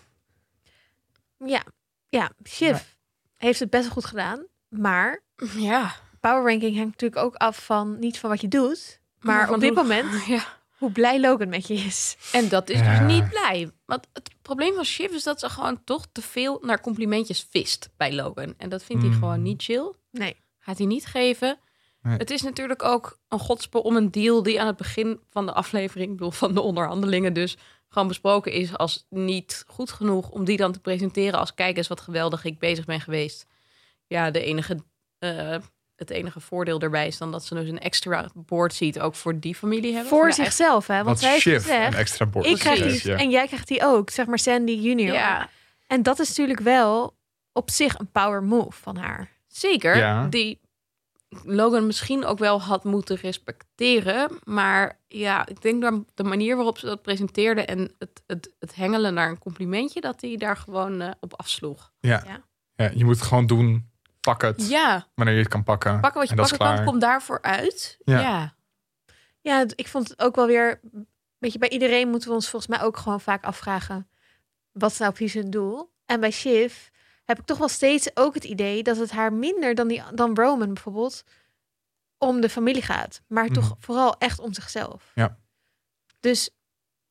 Ja, 1.46 1.64
ja, 2.10 2.32
Shiv 2.48 2.82
heeft 3.36 3.60
het 3.60 3.70
best 3.70 3.84
wel 3.84 3.94
goed 3.94 4.06
gedaan. 4.06 4.46
Maar 4.70 5.24
Ja. 5.58 5.96
power 6.20 6.52
ranking 6.52 6.76
hangt 6.78 6.92
natuurlijk 6.92 7.22
ook 7.22 7.36
af 7.36 7.66
van 7.66 8.00
niet 8.00 8.20
van 8.20 8.30
wat 8.30 8.42
je 8.42 8.48
doet, 8.48 9.00
maar 9.20 9.54
op 9.54 9.60
dit 9.60 9.74
hoe- 9.74 9.82
moment 9.84 10.26
Ja. 10.28 10.44
hoe 10.78 10.92
blij 10.92 11.20
Logan 11.20 11.50
met 11.50 11.68
je 11.68 11.74
is. 11.74 12.18
En 12.32 12.50
dat 12.50 12.70
is 12.70 12.80
Ja. 12.80 13.00
dus 13.00 13.14
niet 13.16 13.30
blij. 13.30 13.72
Want 13.86 14.08
het 14.14 14.30
probleem 14.42 14.74
van 14.74 14.84
Shiv 14.86 15.12
is 15.12 15.24
dat 15.24 15.40
ze 15.40 15.50
gewoon 15.50 15.84
toch 15.84 16.06
te 16.12 16.22
veel 16.22 16.60
naar 16.62 16.82
complimentjes 16.82 17.48
vist 17.50 17.90
bij 17.98 18.14
Logan. 18.14 18.54
En 18.58 18.70
dat 18.70 18.84
vindt 18.84 19.02
hij 19.02 19.12
Hmm. 19.12 19.22
gewoon 19.22 19.42
niet 19.42 19.64
chill. 19.64 19.94
Nee. 20.12 20.36
Gaat 20.60 20.78
hij 20.78 20.88
niet 20.88 21.06
geven. 21.06 21.60
Nee. 22.02 22.18
Het 22.18 22.32
is 22.32 22.42
natuurlijk 22.42 22.84
ook 22.84 23.18
een 23.28 23.40
godspel 23.40 23.82
om 23.82 23.96
een 23.96 24.12
deal 24.12 24.44
die 24.44 24.62
aan 24.62 24.68
het 24.68 24.78
begin 24.78 25.20
van 25.30 25.46
de 25.46 25.54
aflevering, 25.54 26.10
ik 26.12 26.18
bedoel 26.18 26.32
van 26.32 26.54
de 26.54 26.62
onderhandelingen 26.62 27.34
dus, 27.34 27.58
gewoon 27.90 28.08
besproken 28.08 28.52
is 28.52 28.78
als 28.78 29.06
niet 29.10 29.64
goed 29.68 29.92
genoeg 29.92 30.30
om 30.30 30.46
die 30.46 30.58
dan 30.58 30.72
te 30.72 30.80
presenteren 30.80 31.40
als 31.40 31.54
kijk 31.54 31.78
eens 31.78 31.88
wat 31.88 32.02
geweldig 32.02 32.44
ik 32.44 32.60
bezig 32.60 32.86
ben 32.86 33.02
geweest. 33.02 33.46
Ja, 34.10 34.32
de 34.32 34.44
enige, 34.44 34.78
eh, 35.20 35.56
het 35.96 36.10
enige 36.10 36.40
voordeel 36.40 36.80
daarbij 36.80 37.08
is 37.08 37.18
dan 37.18 37.32
dat 37.32 37.46
ze 37.46 37.56
dus 37.56 37.70
een 37.70 37.80
extra 37.80 38.30
board 38.34 38.74
ziet 38.74 39.00
ook 39.00 39.16
voor 39.16 39.40
die 39.40 39.56
familie 39.56 39.94
hebben. 39.94 40.10
Voor 40.10 40.28
Ja, 40.28 40.34
zichzelf, 40.34 40.88
hè? 40.88 40.96
Want 40.96 41.08
Wat 41.08 41.20
zij 41.20 41.30
heeft 41.30 41.42
Shiv 41.42 41.70
een 41.70 41.94
extra 41.94 42.26
bord. 42.26 42.46
ik 42.46 42.58
krijg 42.58 43.02
die 43.02 43.12
ja. 43.12 43.18
en 43.18 43.30
jij 43.30 43.48
krijgt 43.48 43.68
die 43.68 43.86
ook, 43.86 44.10
zeg 44.10 44.26
maar 44.26 44.40
Sandy 44.40 44.72
junior. 44.72 45.14
Ja, 45.14 45.50
En 45.88 46.04
dat 46.04 46.20
is 46.20 46.28
natuurlijk 46.28 46.60
wel 46.60 47.18
op 47.54 47.70
zich 47.70 48.00
een 48.00 48.12
power 48.12 48.44
move 48.44 48.82
van 48.82 48.98
haar. 48.98 49.32
Zeker. 49.48 49.98
Ja. 49.98 50.28
Die 50.28 50.60
Logan 51.44 51.86
misschien 51.86 52.26
ook 52.26 52.40
wel 52.40 52.62
had 52.62 52.84
moeten 52.84 53.16
respecteren. 53.16 54.40
Maar 54.44 55.00
ja, 55.08 55.48
ik 55.48 55.62
denk 55.62 55.82
dat 55.82 56.04
de 56.14 56.24
manier 56.24 56.56
waarop 56.56 56.78
ze 56.78 56.86
dat 56.86 57.02
presenteerde 57.02 57.62
en 57.62 57.92
het, 57.98 58.24
het, 58.28 58.54
het 58.60 58.76
hengelen 58.76 59.14
naar 59.14 59.30
een 59.30 59.40
complimentje, 59.40 60.02
dat 60.02 60.22
hij 60.22 60.38
daar 60.38 60.58
gewoon 60.58 61.02
eh, 61.02 61.12
op 61.20 61.34
afsloeg. 61.36 61.92
Ja. 62.00 62.24
Ja. 62.26 62.44
Ja, 62.76 62.92
je 62.96 63.06
moet 63.06 63.16
het 63.16 63.28
gewoon 63.28 63.48
doen. 63.48 63.90
Pak 64.22 64.42
het 64.42 64.68
Ja, 64.70 65.08
wanneer 65.16 65.34
je 65.36 65.40
het 65.42 65.50
kan 65.50 65.64
pakken. 65.64 66.00
pakken 66.00 66.20
wat 66.20 66.30
je 66.30 66.36
pakken 66.36 66.58
kan, 66.58 66.86
kom 66.86 67.00
daarvoor 67.00 67.42
uit. 67.42 67.98
Ja. 68.06 68.54
Ja. 69.42 69.66
Ik 69.76 69.88
vond 69.88 70.10
het 70.10 70.20
ook 70.20 70.36
wel 70.36 70.46
weer, 70.48 70.80
weet 71.38 71.54
je, 71.54 71.60
bij 71.60 71.70
iedereen 71.70 72.10
moeten 72.10 72.30
we 72.30 72.36
ons 72.36 72.50
volgens 72.50 72.72
mij 72.78 72.82
ook 72.88 72.98
gewoon 72.98 73.22
vaak 73.22 73.44
afvragen, 73.44 74.10
wat 74.72 74.92
is 74.92 74.98
nou 74.98 75.12
precies 75.14 75.34
hun 75.42 75.50
doel? 75.50 75.92
En 76.06 76.20
bij 76.20 76.32
Shiv 76.32 76.88
heb 77.26 77.40
ik 77.40 77.46
toch 77.46 77.58
wel 77.58 77.68
steeds 77.68 78.10
ook 78.16 78.34
het 78.34 78.44
idee 78.44 78.84
dat 78.84 78.98
het 78.98 79.12
haar 79.12 79.34
minder 79.34 79.76
dan, 79.76 79.88
die, 79.88 80.04
dan 80.14 80.36
Roman 80.36 80.74
bijvoorbeeld 80.74 81.24
om 82.18 82.42
de 82.42 82.50
familie 82.50 82.82
gaat, 82.82 83.22
maar 83.28 83.44
Mhm. 83.46 83.54
toch 83.54 83.76
vooral 83.80 84.18
echt 84.18 84.40
om 84.40 84.54
zichzelf. 84.54 85.12
Ja. 85.16 85.38
Dus 86.20 86.50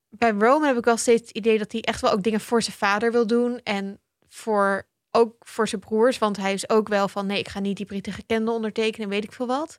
bij 0.09 0.31
Roman 0.31 0.63
heb 0.69 0.77
ik 0.77 0.85
wel 0.85 0.97
steeds 0.97 1.29
het 1.29 1.37
idee 1.37 1.59
dat 1.59 1.73
hij 1.73 1.81
echt 1.81 2.01
wel 2.01 2.11
ook 2.11 2.23
dingen 2.23 2.41
voor 2.41 2.63
zijn 2.63 2.77
vader 2.77 3.13
wil 3.13 3.27
doen 3.27 3.61
en 3.63 4.01
voor 4.29 4.87
ook 5.11 5.35
voor 5.41 5.69
zijn 5.69 5.81
broers, 5.81 6.19
want 6.19 6.37
hij 6.37 6.53
is 6.53 6.69
ook 6.69 6.89
wel 6.89 7.09
van 7.09 7.27
nee, 7.27 7.39
ik 7.39 7.49
ga 7.49 7.61
niet 7.61 7.77
die 7.77 7.87
prettige 7.87 8.23
Kendall 8.27 8.55
ondertekenen, 8.55 9.09
weet 9.09 9.25
ik 9.25 9.33
veel 9.33 9.47
wat. 9.47 9.79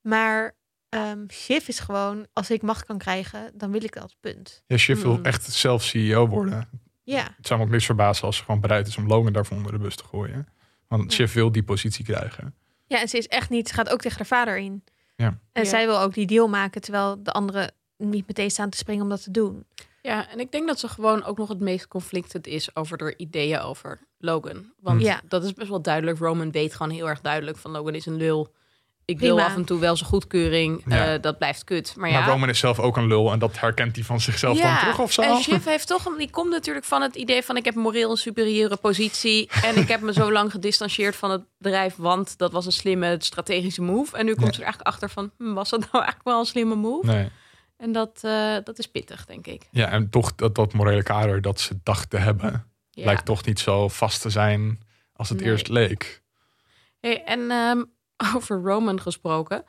Maar 0.00 0.54
ehm 0.88 1.28
Shiv 1.30 1.68
is 1.68 1.78
gewoon, 1.78 2.26
als 2.32 2.50
ik 2.50 2.62
macht 2.62 2.84
kan 2.84 2.98
krijgen, 2.98 3.50
dan 3.54 3.70
wil 3.70 3.84
ik 3.84 3.92
dat, 3.94 4.16
punt. 4.20 4.62
Ja, 4.66 4.76
Shiv 4.76 5.02
wil 5.02 5.14
Hmm. 5.14 5.24
echt 5.24 5.52
zelf 5.52 5.82
CEO 5.82 6.26
worden. 6.28 6.68
Ja, 7.04 7.34
Het 7.36 7.46
zou 7.46 7.58
me 7.60 7.66
ook 7.66 7.72
niks 7.72 7.84
verbazen 7.84 8.24
als 8.26 8.36
ze 8.36 8.44
gewoon 8.44 8.60
bereid 8.60 8.86
is 8.86 8.96
om 8.96 9.06
Logan 9.06 9.32
daarvoor 9.32 9.56
onder 9.56 9.72
de 9.72 9.78
bus 9.78 9.96
te 9.96 10.04
gooien. 10.04 10.48
Want 10.88 11.02
Ja. 11.02 11.16
Shiv 11.16 11.32
wil 11.34 11.52
die 11.52 11.62
positie 11.62 12.04
krijgen. 12.04 12.54
ja 12.86 13.00
en 13.00 13.08
ze 13.08 13.16
is 13.18 13.26
echt 13.28 13.50
niet, 13.50 13.68
ze 13.68 13.74
gaat 13.74 13.88
ook 13.88 14.00
tegen 14.00 14.16
haar 14.16 14.26
vader 14.26 14.56
in. 14.58 14.84
Ja. 15.16 15.26
En 15.52 15.62
Ja. 15.62 15.68
zij 15.68 15.86
wil 15.86 16.00
ook 16.00 16.14
die 16.14 16.26
deal 16.26 16.48
maken, 16.48 16.80
terwijl 16.80 17.22
de 17.22 17.32
anderen 17.32 17.72
niet 17.96 18.26
meteen 18.26 18.50
staan 18.50 18.70
te 18.70 18.76
springen 18.76 19.02
om 19.02 19.08
dat 19.08 19.22
te 19.22 19.30
doen. 19.30 19.66
Ja, 20.02 20.28
en 20.30 20.40
ik 20.40 20.52
denk 20.52 20.66
dat 20.68 20.78
ze 20.80 20.88
gewoon 20.88 21.24
ook 21.24 21.38
nog 21.38 21.48
het 21.48 21.60
meest 21.60 21.88
conflicted 21.88 22.46
is 22.46 22.76
over 22.76 22.98
de 22.98 23.14
ideeën 23.16 23.60
over 23.60 24.00
Logan. 24.18 24.72
Want 24.80 25.00
Ja. 25.02 25.20
dat 25.28 25.44
is 25.44 25.52
best 25.52 25.68
wel 25.68 25.82
duidelijk. 25.82 26.18
Roman 26.18 26.50
weet 26.50 26.74
gewoon 26.74 26.92
heel 26.92 27.08
erg 27.08 27.20
duidelijk 27.20 27.58
van 27.58 27.70
Logan 27.70 27.94
is 27.94 28.06
een 28.06 28.16
lul. 28.16 28.52
Ik 29.04 29.18
wil 29.18 29.40
af 29.40 29.54
en 29.54 29.64
toe 29.64 29.78
wel 29.78 29.96
zijn 29.96 30.08
goedkeuring. 30.10 30.82
Ja. 30.86 31.14
Eh, 31.14 31.22
dat 31.22 31.38
blijft 31.38 31.64
kut. 31.64 31.94
Maar 31.96 32.10
ja, 32.10 32.20
Maar 32.20 32.28
Roman 32.28 32.48
is 32.48 32.58
zelf 32.58 32.78
ook 32.78 32.96
een 32.96 33.06
lul 33.06 33.32
en 33.32 33.38
dat 33.38 33.58
herkent 33.60 33.96
hij 33.96 34.04
van 34.04 34.20
zichzelf 34.20 34.60
dan 34.60 34.78
terug 34.78 34.98
of 34.98 35.12
zo. 35.12 35.22
En 35.22 35.36
Shiv 35.42 35.64
heeft 35.64 35.86
toch, 35.86 36.04
een- 36.06 36.16
die 36.18 36.30
komt 36.30 36.50
natuurlijk 36.50 36.86
van 36.86 37.02
het 37.02 37.14
idee 37.16 37.42
van 37.42 37.56
ik 37.56 37.64
heb 37.64 37.74
moreel 37.74 38.10
een 38.10 38.16
superieure 38.16 38.76
positie 38.76 39.48
en 39.68 39.76
ik 39.76 39.88
heb 39.88 40.00
me 40.00 40.12
zo 40.12 40.32
lang 40.32 40.50
gedistanceerd 40.50 41.16
van 41.16 41.30
het 41.30 41.42
bedrijf, 41.58 41.94
want 41.96 42.38
dat 42.38 42.52
was 42.52 42.66
een 42.66 42.72
slimme 42.72 43.16
strategische 43.18 43.82
move. 43.82 44.16
En 44.16 44.24
nu 44.24 44.34
komt 44.34 44.46
Ja. 44.46 44.52
ze 44.52 44.58
er 44.58 44.64
eigenlijk 44.64 44.88
achter 44.94 45.10
van, 45.10 45.30
hm, 45.38 45.52
was 45.52 45.70
dat 45.70 45.80
nou 45.80 45.90
eigenlijk 45.92 46.24
wel 46.24 46.38
een 46.38 46.46
slimme 46.46 46.74
move? 46.74 47.06
Nee. 47.06 47.28
En 47.82 47.92
dat, 47.92 48.18
eh, 48.22 48.56
dat 48.64 48.78
is 48.78 48.86
pittig, 48.86 49.24
denk 49.26 49.46
ik. 49.46 49.62
Ja, 49.70 49.88
en 49.90 50.10
toch 50.10 50.34
dat, 50.34 50.54
dat 50.54 50.72
morele 50.72 51.02
kader 51.02 51.40
dat 51.40 51.60
ze 51.60 51.78
dacht 51.82 52.10
te 52.10 52.16
hebben, 52.16 52.66
Ja. 52.90 53.04
lijkt 53.04 53.24
toch 53.24 53.44
niet 53.44 53.60
zo 53.60 53.88
vast 53.88 54.22
te 54.22 54.30
zijn 54.30 54.80
als 55.12 55.28
het 55.28 55.40
Nee. 55.40 55.48
eerst 55.50 55.68
leek. 55.68 56.22
Hey, 57.00 57.24
en 57.24 57.50
ehm, 57.50 57.82
over 58.36 58.60
Roman 58.60 59.00
gesproken. 59.00 59.64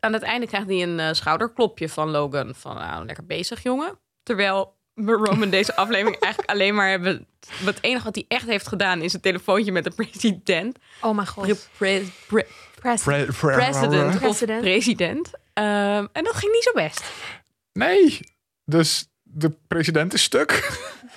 Aan 0.00 0.12
het 0.12 0.22
einde 0.22 0.46
krijgt 0.46 0.66
hij 0.66 0.82
een 0.82 1.00
eh, 1.00 1.12
schouderklopje 1.12 1.88
van 1.88 2.10
Logan. 2.10 2.54
Van 2.54 2.74
nou, 2.76 3.06
lekker 3.06 3.26
bezig, 3.26 3.62
jongen. 3.62 3.98
Terwijl 4.22 4.76
we 4.94 5.12
Roman 5.12 5.50
deze 5.50 5.76
aflevering 5.82 6.20
eigenlijk 6.20 6.52
alleen 6.52 6.74
maar 6.74 6.88
hebben... 6.90 7.26
Het 7.64 7.78
enige 7.82 8.04
wat 8.04 8.14
hij 8.14 8.24
echt 8.28 8.46
heeft 8.46 8.68
gedaan 8.68 9.00
is 9.02 9.12
een 9.12 9.20
telefoontje 9.20 9.72
met 9.72 9.84
de 9.84 9.90
president. 9.90 10.78
Oh 11.00 11.14
mijn 11.14 11.26
god. 11.26 11.44
Pre- 11.46 11.58
pre- 11.76 12.02
pre- 12.26 12.46
President. 12.80 13.26
president 13.36 14.14
of 14.14 14.20
President. 14.20 14.60
president. 14.60 15.30
Ehm, 15.52 16.06
en 16.12 16.24
dat 16.24 16.34
ging 16.34 16.52
niet 16.52 16.62
zo 16.62 16.72
best. 16.72 17.02
Nee, 17.78 18.20
dus 18.64 19.08
de 19.22 19.50
president 19.68 20.14
is 20.14 20.22
stuk. 20.22 20.50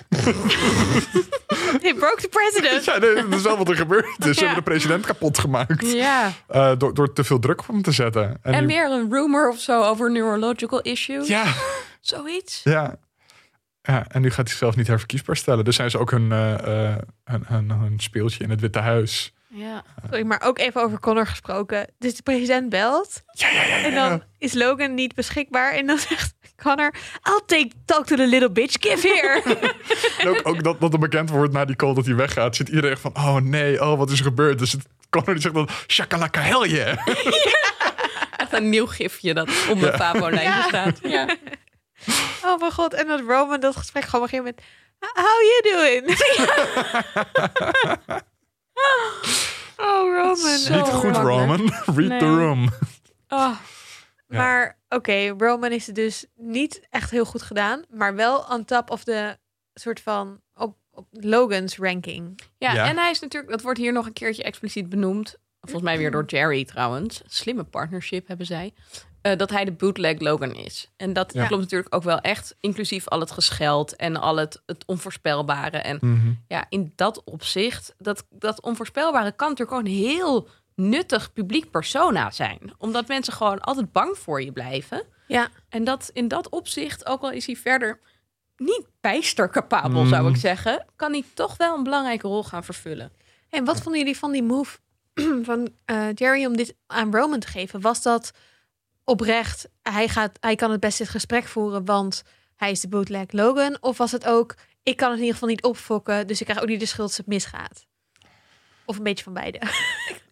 He 1.82 1.94
broke 1.94 2.20
the 2.20 2.28
president. 2.30 2.84
ja, 2.84 2.98
dat 2.98 3.32
is 3.38 3.42
wel 3.42 3.56
wat 3.56 3.68
er 3.68 3.76
gebeurd 3.76 4.06
is. 4.18 4.24
Ze 4.24 4.28
Ja. 4.40 4.46
hebben 4.46 4.64
de 4.64 4.70
president 4.70 5.06
kapot 5.06 5.38
gemaakt. 5.38 5.90
Ja. 5.92 6.32
eh, 6.48 6.72
door, 6.78 6.94
door 6.94 7.12
te 7.12 7.24
veel 7.24 7.38
druk 7.38 7.60
op 7.60 7.66
hem 7.66 7.82
te 7.82 7.92
zetten. 7.92 8.38
En 8.42 8.60
nu- 8.60 8.66
weer 8.66 8.90
een 8.90 9.10
rumor 9.12 9.48
of 9.48 9.58
zo 9.60 9.82
over 9.82 10.10
neurological 10.10 10.80
issues. 10.80 11.28
Ja, 11.28 11.52
Zoiets. 12.00 12.60
ja. 12.64 12.96
Ja, 13.82 14.06
en 14.08 14.20
nu 14.22 14.28
gaat 14.28 14.36
hij 14.36 14.46
zichzelf 14.46 14.76
niet 14.76 14.86
herverkiesbaar 14.86 15.36
stellen. 15.36 15.64
Dus 15.64 15.76
zijn 15.76 15.90
ze 15.90 15.98
ook 15.98 16.10
hun, 16.10 16.30
hun, 16.30 17.44
hun, 17.46 17.70
hun 17.70 17.98
speeltje 18.00 18.44
in 18.44 18.50
het 18.50 18.60
Witte 18.60 18.78
Huis. 18.78 19.32
Ja. 19.48 19.84
Sorry, 20.10 20.26
maar 20.26 20.42
ook 20.42 20.58
even 20.58 20.82
over 20.82 21.00
Connor 21.00 21.26
gesproken. 21.26 21.86
Dus 21.98 22.14
de 22.14 22.22
president 22.22 22.68
belt. 22.68 23.22
Ja, 23.32 23.50
ja, 23.50 23.62
ja. 23.62 23.76
ja. 23.76 23.84
En 23.84 23.94
dan 23.94 24.22
is 24.38 24.52
Logan 24.52 24.94
niet 24.94 25.14
beschikbaar. 25.14 25.72
En 25.72 25.86
dan 25.86 25.98
zegt 26.08 26.34
Connor, 26.62 26.94
I'll 27.22 27.42
take 27.46 27.70
talk 27.84 28.06
to 28.06 28.16
the 28.16 28.26
little 28.26 28.50
bitch, 28.50 28.76
give 28.80 29.08
here. 29.08 29.42
Ook, 30.30 30.48
ook 30.48 30.62
dat, 30.62 30.80
dat 30.80 30.92
er 30.92 30.98
bekend 30.98 31.30
wordt 31.30 31.52
na 31.52 31.64
die 31.64 31.76
call 31.76 31.94
dat 31.94 32.06
hij 32.06 32.14
weggaat. 32.14 32.56
Zit 32.56 32.68
iedereen 32.68 32.98
van, 32.98 33.16
oh 33.16 33.36
nee, 33.36 33.80
oh 33.80 33.98
wat 33.98 34.10
is 34.10 34.18
er 34.18 34.24
gebeurd? 34.24 34.58
Dus 34.58 34.72
het, 34.72 34.86
Connor 35.10 35.32
die 35.32 35.42
zegt 35.42 35.54
dan, 35.54 35.68
shakalaka 35.86 36.40
hell 36.40 36.68
yeah. 36.68 37.06
Echt 38.36 38.52
een 38.52 38.68
nieuw 38.68 38.86
gifje 38.86 39.34
dat 39.34 39.50
op 39.70 39.80
mijn 39.80 40.42
Ja. 40.42 40.62
staat. 40.62 40.98
Ja. 41.02 41.36
oh 42.44 42.58
mijn 42.60 42.72
god. 42.72 42.94
En 42.94 43.06
dat 43.06 43.20
Roman 43.20 43.60
dat 43.60 43.76
gesprek 43.76 44.04
gewoon 44.04 44.20
begint 44.20 44.44
met, 44.44 44.60
how 44.98 45.40
you 45.42 45.62
doing? 45.62 46.16
Oh, 49.76 50.14
Roman. 50.16 50.58
Zo 50.58 50.74
Niet 50.76 50.88
goed. 50.88 51.16
Roman. 51.16 51.72
Read 51.96 52.08
Nee. 52.08 52.18
the 52.18 52.26
room. 52.36 52.64
Oh, 53.28 53.56
Ja. 54.28 54.38
Maar 54.38 54.78
oké, 54.88 55.28
Roman 55.38 55.72
is 55.72 55.86
het 55.86 55.94
dus 55.94 56.26
niet 56.36 56.86
echt 56.90 57.10
heel 57.10 57.24
goed 57.24 57.42
gedaan. 57.42 57.84
Maar 57.90 58.14
wel 58.14 58.38
on 58.50 58.64
top 58.64 58.90
of 58.90 59.04
de 59.04 59.38
soort 59.74 60.00
van 60.00 60.40
op, 60.54 60.76
op 60.90 61.06
Logan's 61.10 61.76
ranking. 61.76 62.40
Ja, 62.58 62.72
Ja. 62.72 62.88
en 62.88 62.96
hij 62.96 63.10
is 63.10 63.20
natuurlijk, 63.20 63.52
dat 63.52 63.62
wordt 63.62 63.78
hier 63.78 63.92
nog 63.92 64.06
een 64.06 64.12
keertje 64.12 64.42
expliciet 64.42 64.88
benoemd. 64.88 65.36
Volgens 65.60 65.84
mij 65.84 65.98
weer 65.98 66.10
door 66.10 66.24
Jerry 66.24 66.64
trouwens. 66.64 67.22
Slimme 67.26 67.64
partnership 67.64 68.28
hebben 68.28 68.46
zij. 68.46 68.74
Eh, 69.30 69.36
dat 69.38 69.50
hij 69.50 69.64
de 69.64 69.72
bootleg 69.72 70.18
Logan 70.20 70.54
is. 70.54 70.90
En 70.96 71.12
dat 71.12 71.32
Ja. 71.32 71.46
klopt 71.46 71.62
natuurlijk 71.62 71.94
ook 71.94 72.02
wel 72.02 72.20
echt, 72.20 72.56
inclusief 72.60 73.08
al 73.08 73.20
het 73.20 73.30
gescheld 73.30 73.96
en 73.96 74.16
al 74.16 74.36
het, 74.36 74.62
het 74.66 74.84
onvoorspelbare. 74.86 75.78
En 75.78 75.98
Mhm. 76.00 76.32
ja, 76.48 76.66
in 76.68 76.92
dat 76.96 77.24
opzicht, 77.24 77.94
dat, 77.98 78.24
dat 78.30 78.60
onvoorspelbare 78.60 79.32
kan 79.32 79.48
natuurlijk 79.48 79.78
ook 79.78 79.84
een 79.84 79.92
heel 79.92 80.48
nuttig 80.74 81.32
publiek 81.32 81.70
persona 81.70 82.30
zijn. 82.30 82.58
Omdat 82.78 83.08
mensen 83.08 83.32
gewoon 83.32 83.60
altijd 83.60 83.92
bang 83.92 84.18
voor 84.18 84.42
je 84.42 84.52
blijven. 84.52 85.02
Ja. 85.26 85.48
En 85.68 85.84
dat 85.84 86.10
in 86.12 86.28
dat 86.28 86.48
opzicht, 86.48 87.06
ook 87.06 87.22
al 87.22 87.30
is 87.30 87.46
hij 87.46 87.56
verder 87.56 88.00
niet 88.56 88.86
bijster 89.00 89.50
capabel, 89.50 90.02
Mm. 90.02 90.08
zou 90.08 90.28
ik 90.30 90.36
zeggen, 90.36 90.84
kan 90.96 91.12
hij 91.12 91.24
toch 91.34 91.56
wel 91.56 91.76
een 91.76 91.82
belangrijke 91.82 92.26
rol 92.28 92.44
gaan 92.44 92.64
vervullen. 92.64 93.12
En 93.50 93.64
wat 93.64 93.80
vonden 93.82 94.00
jullie 94.00 94.16
van 94.18 94.32
die 94.32 94.42
move 94.42 94.78
van 95.42 95.68
eh, 95.84 96.06
Jerry 96.14 96.44
om 96.44 96.56
dit 96.56 96.74
aan 96.86 97.14
Roman 97.14 97.40
te 97.40 97.46
geven? 97.46 97.80
Was 97.80 98.02
dat 98.02 98.32
oprecht, 99.08 99.68
hij, 99.82 100.08
gaat, 100.08 100.38
hij 100.40 100.54
kan 100.54 100.70
het 100.70 100.80
beste 100.80 101.02
het 101.02 101.10
gesprek 101.12 101.44
voeren, 101.46 101.84
want 101.84 102.22
hij 102.56 102.70
is 102.70 102.80
de 102.80 102.88
bootleg 102.88 103.24
Logan? 103.32 103.76
Of 103.80 103.96
was 103.98 104.12
het 104.12 104.26
ook, 104.26 104.54
ik 104.82 104.96
kan 104.96 105.06
het 105.08 105.16
in 105.18 105.24
ieder 105.24 105.34
geval 105.38 105.48
niet 105.48 105.62
opfokken, 105.62 106.26
dus 106.26 106.40
ik 106.40 106.46
krijg 106.46 106.62
ook 106.62 106.68
niet 106.68 106.80
de 106.80 106.86
schuld 106.86 107.08
als 107.08 107.16
het 107.16 107.26
misgaat? 107.26 107.86
Of 108.84 108.96
een 108.96 109.02
beetje 109.02 109.24
van 109.24 109.32
beide. 109.32 109.60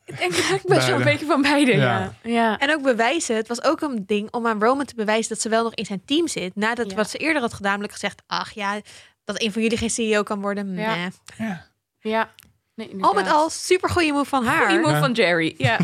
Ik 0.05 0.19
denk 0.19 0.33
eigenlijk 0.33 0.67
best 0.67 0.87
wel 0.87 0.97
een 0.99 1.05
beetje 1.05 1.27
van 1.27 1.43
beide. 1.43 1.73
Ja. 1.77 1.99
Ja. 1.99 2.31
Ja. 2.31 2.59
En 2.59 2.73
ook 2.75 2.83
bewijzen, 2.83 3.37
het 3.37 3.49
was 3.49 3.63
ook 3.63 3.81
een 3.81 4.07
ding 4.07 4.31
om 4.31 4.47
aan 4.47 4.61
Roman 4.63 4.85
te 4.87 4.95
bewijzen 4.95 5.29
dat 5.29 5.41
ze 5.41 5.49
wel 5.49 5.63
nog 5.63 5.75
in 5.75 5.85
zijn 5.85 6.03
team 6.05 6.29
zit. 6.29 6.55
Nadat 6.57 6.91
Ja. 6.91 6.97
wat 6.97 7.11
ze 7.11 7.19
eerder 7.19 7.43
had 7.43 7.53
gedaan, 7.55 7.71
namelijk 7.71 7.93
gezegd, 7.93 8.23
ach 8.27 8.51
ja, 8.51 8.81
dat 9.25 9.43
een 9.43 9.53
van 9.53 9.63
jullie 9.63 9.79
geen 9.79 9.91
CEO 9.91 10.23
kan 10.23 10.41
worden. 10.41 10.75
Ja. 10.75 10.95
meh. 10.97 11.07
Ja. 11.39 11.67
ja. 12.01 12.31
Nee, 12.75 12.91
Al 13.01 13.13
met 13.15 13.29
al, 13.29 13.51
super 13.51 13.91
goede 13.91 14.13
move 14.13 14.29
van 14.29 14.45
haar. 14.45 14.67
Goeie 14.67 14.81
move 14.81 14.93
Ja. 14.93 14.99
van 15.01 15.13
Jerry. 15.13 15.55
Ja, 15.59 15.79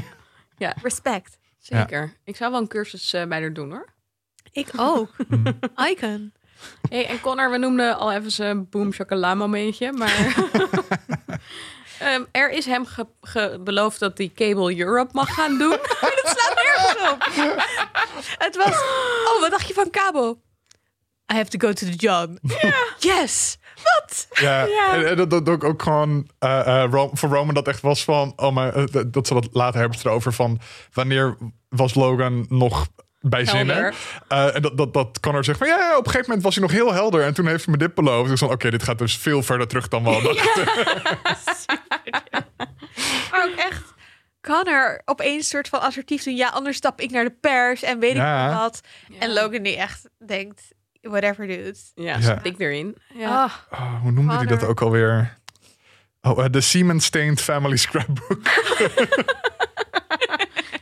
Respect. 0.83 1.39
Zeker. 1.63 2.17
Ik 2.25 2.37
zou 2.37 2.51
wel 2.51 2.61
een 2.61 2.69
cursus 2.69 3.13
eh, 3.13 3.25
bij 3.27 3.41
haar 3.41 3.53
doen 3.53 3.71
hoor. 3.71 3.93
Ik 4.53 4.69
ook. 4.77 5.09
Icon. 5.91 6.33
Hey, 6.89 7.07
en 7.07 7.21
Connor, 7.21 7.51
we 7.51 7.57
noemden 7.59 7.99
al 7.99 8.13
even 8.13 8.31
zijn 8.31 8.69
boom 8.69 8.93
chocola 8.93 9.35
momentje, 9.35 9.93
maar 9.93 10.17
Ehm, 11.99 12.25
er 12.31 12.51
is 12.51 12.67
hem 12.67 12.87
ge- 12.87 13.07
ge- 13.21 13.61
beloofd 13.65 13.99
dat 14.01 14.19
hij 14.19 14.33
Cable 14.35 14.79
Europe 14.79 15.11
mag 15.13 15.35
gaan 15.35 15.59
doen. 15.59 15.71
Het 16.01 16.23
slaat 16.37 16.55
nergens 16.55 17.11
op. 17.13 17.25
Het 18.39 18.57
was, 18.57 18.75
oh, 19.35 19.41
wat 19.41 19.51
dacht 19.51 19.69
je 19.69 19.75
van 19.75 19.91
kabel? 19.91 20.43
I 21.33 21.35
have 21.37 21.51
to 21.59 21.67
go 21.69 21.73
to 21.73 21.87
the 21.87 21.95
job. 21.97 22.39
Yes. 22.99 23.59
Wat? 23.83 24.27
Ja, 24.33 24.65
Ja. 24.65 24.93
en, 24.95 25.09
en 25.09 25.17
dat, 25.17 25.31
dat 25.31 25.49
ook, 25.49 25.65
ook 25.65 25.83
gewoon 25.83 26.31
eh, 26.39 26.83
eh, 26.83 26.91
Ro- 26.91 27.11
voor 27.13 27.29
Roman 27.29 27.55
dat 27.55 27.69
echt 27.69 27.81
was 27.81 28.05
van, 28.05 28.33
oh 28.37 28.53
maar 28.55 28.75
eh, 28.75 28.85
dat- 28.91 29.13
dat 29.13 29.27
ze 29.27 29.35
dat 29.35 29.49
later 29.53 29.81
hebben 29.81 29.99
erover 30.05 30.33
van, 30.33 30.61
wanneer 30.93 31.37
was 31.69 31.95
Logan 31.95 32.47
nog 32.49 32.89
bij 33.21 33.45
zinnen? 33.45 33.75
Helder. 33.77 33.95
Eh, 34.29 34.55
en 34.57 34.63
dat, 34.63 34.77
dat, 34.77 34.95
dat 34.95 35.21
Connor 35.21 35.45
zegt 35.45 35.59
van, 35.59 35.67
ja, 35.67 35.91
op 35.91 36.05
een 36.05 36.11
gegeven 36.11 36.27
moment 36.27 36.43
was 36.43 36.55
hij 36.55 36.63
nog 36.65 36.73
heel 36.73 36.93
helder 36.93 37.23
en 37.23 37.35
toen 37.35 37.47
heeft 37.47 37.65
hij 37.65 37.73
me 37.75 37.81
dit 37.81 37.95
beloofd. 37.95 38.31
Dus 38.31 38.39
van, 38.39 38.51
oké, 38.51 38.71
dit 38.71 38.83
gaat 38.83 38.99
dus 38.99 39.17
veel 39.17 39.43
verder 39.43 39.69
terug 39.69 39.89
dan 39.89 40.05
wel. 40.05 40.21
Maar 43.31 43.45
ook 43.51 43.57
echt, 43.57 43.83
Connor 44.41 45.03
opeens 45.05 45.49
soort 45.49 45.69
van 45.69 45.81
assertief 45.81 46.23
doen. 46.23 46.37
Ja, 46.37 46.49
anders 46.49 46.77
stap 46.77 47.01
ik 47.01 47.11
naar 47.11 47.25
de 47.25 47.37
pers 47.41 47.83
en 47.83 47.99
weet 47.99 48.15
Ja. 48.15 48.49
ik 48.51 48.57
wat. 48.57 48.81
En 49.19 49.33
Logan 49.33 49.63
die 49.63 49.77
echt 49.77 50.09
denkt, 50.27 50.63
whatever 51.03 51.47
dude. 51.47 51.75
Ja, 51.95 52.17
Ja. 52.19 52.43
ik 52.43 52.59
erin. 52.59 52.97
Ja. 53.15 53.51
Oh, 53.71 54.01
hoe 54.01 54.11
noemde 54.11 54.35
hij 54.35 54.47
dat 54.47 54.65
ook 54.65 54.81
alweer? 54.81 55.37
Oh, 56.21 56.45
eh, 56.45 56.51
de 56.51 56.61
Semen 56.61 57.01
Stained 57.01 57.41
Family 57.41 57.77
Scrapbook. 57.77 58.41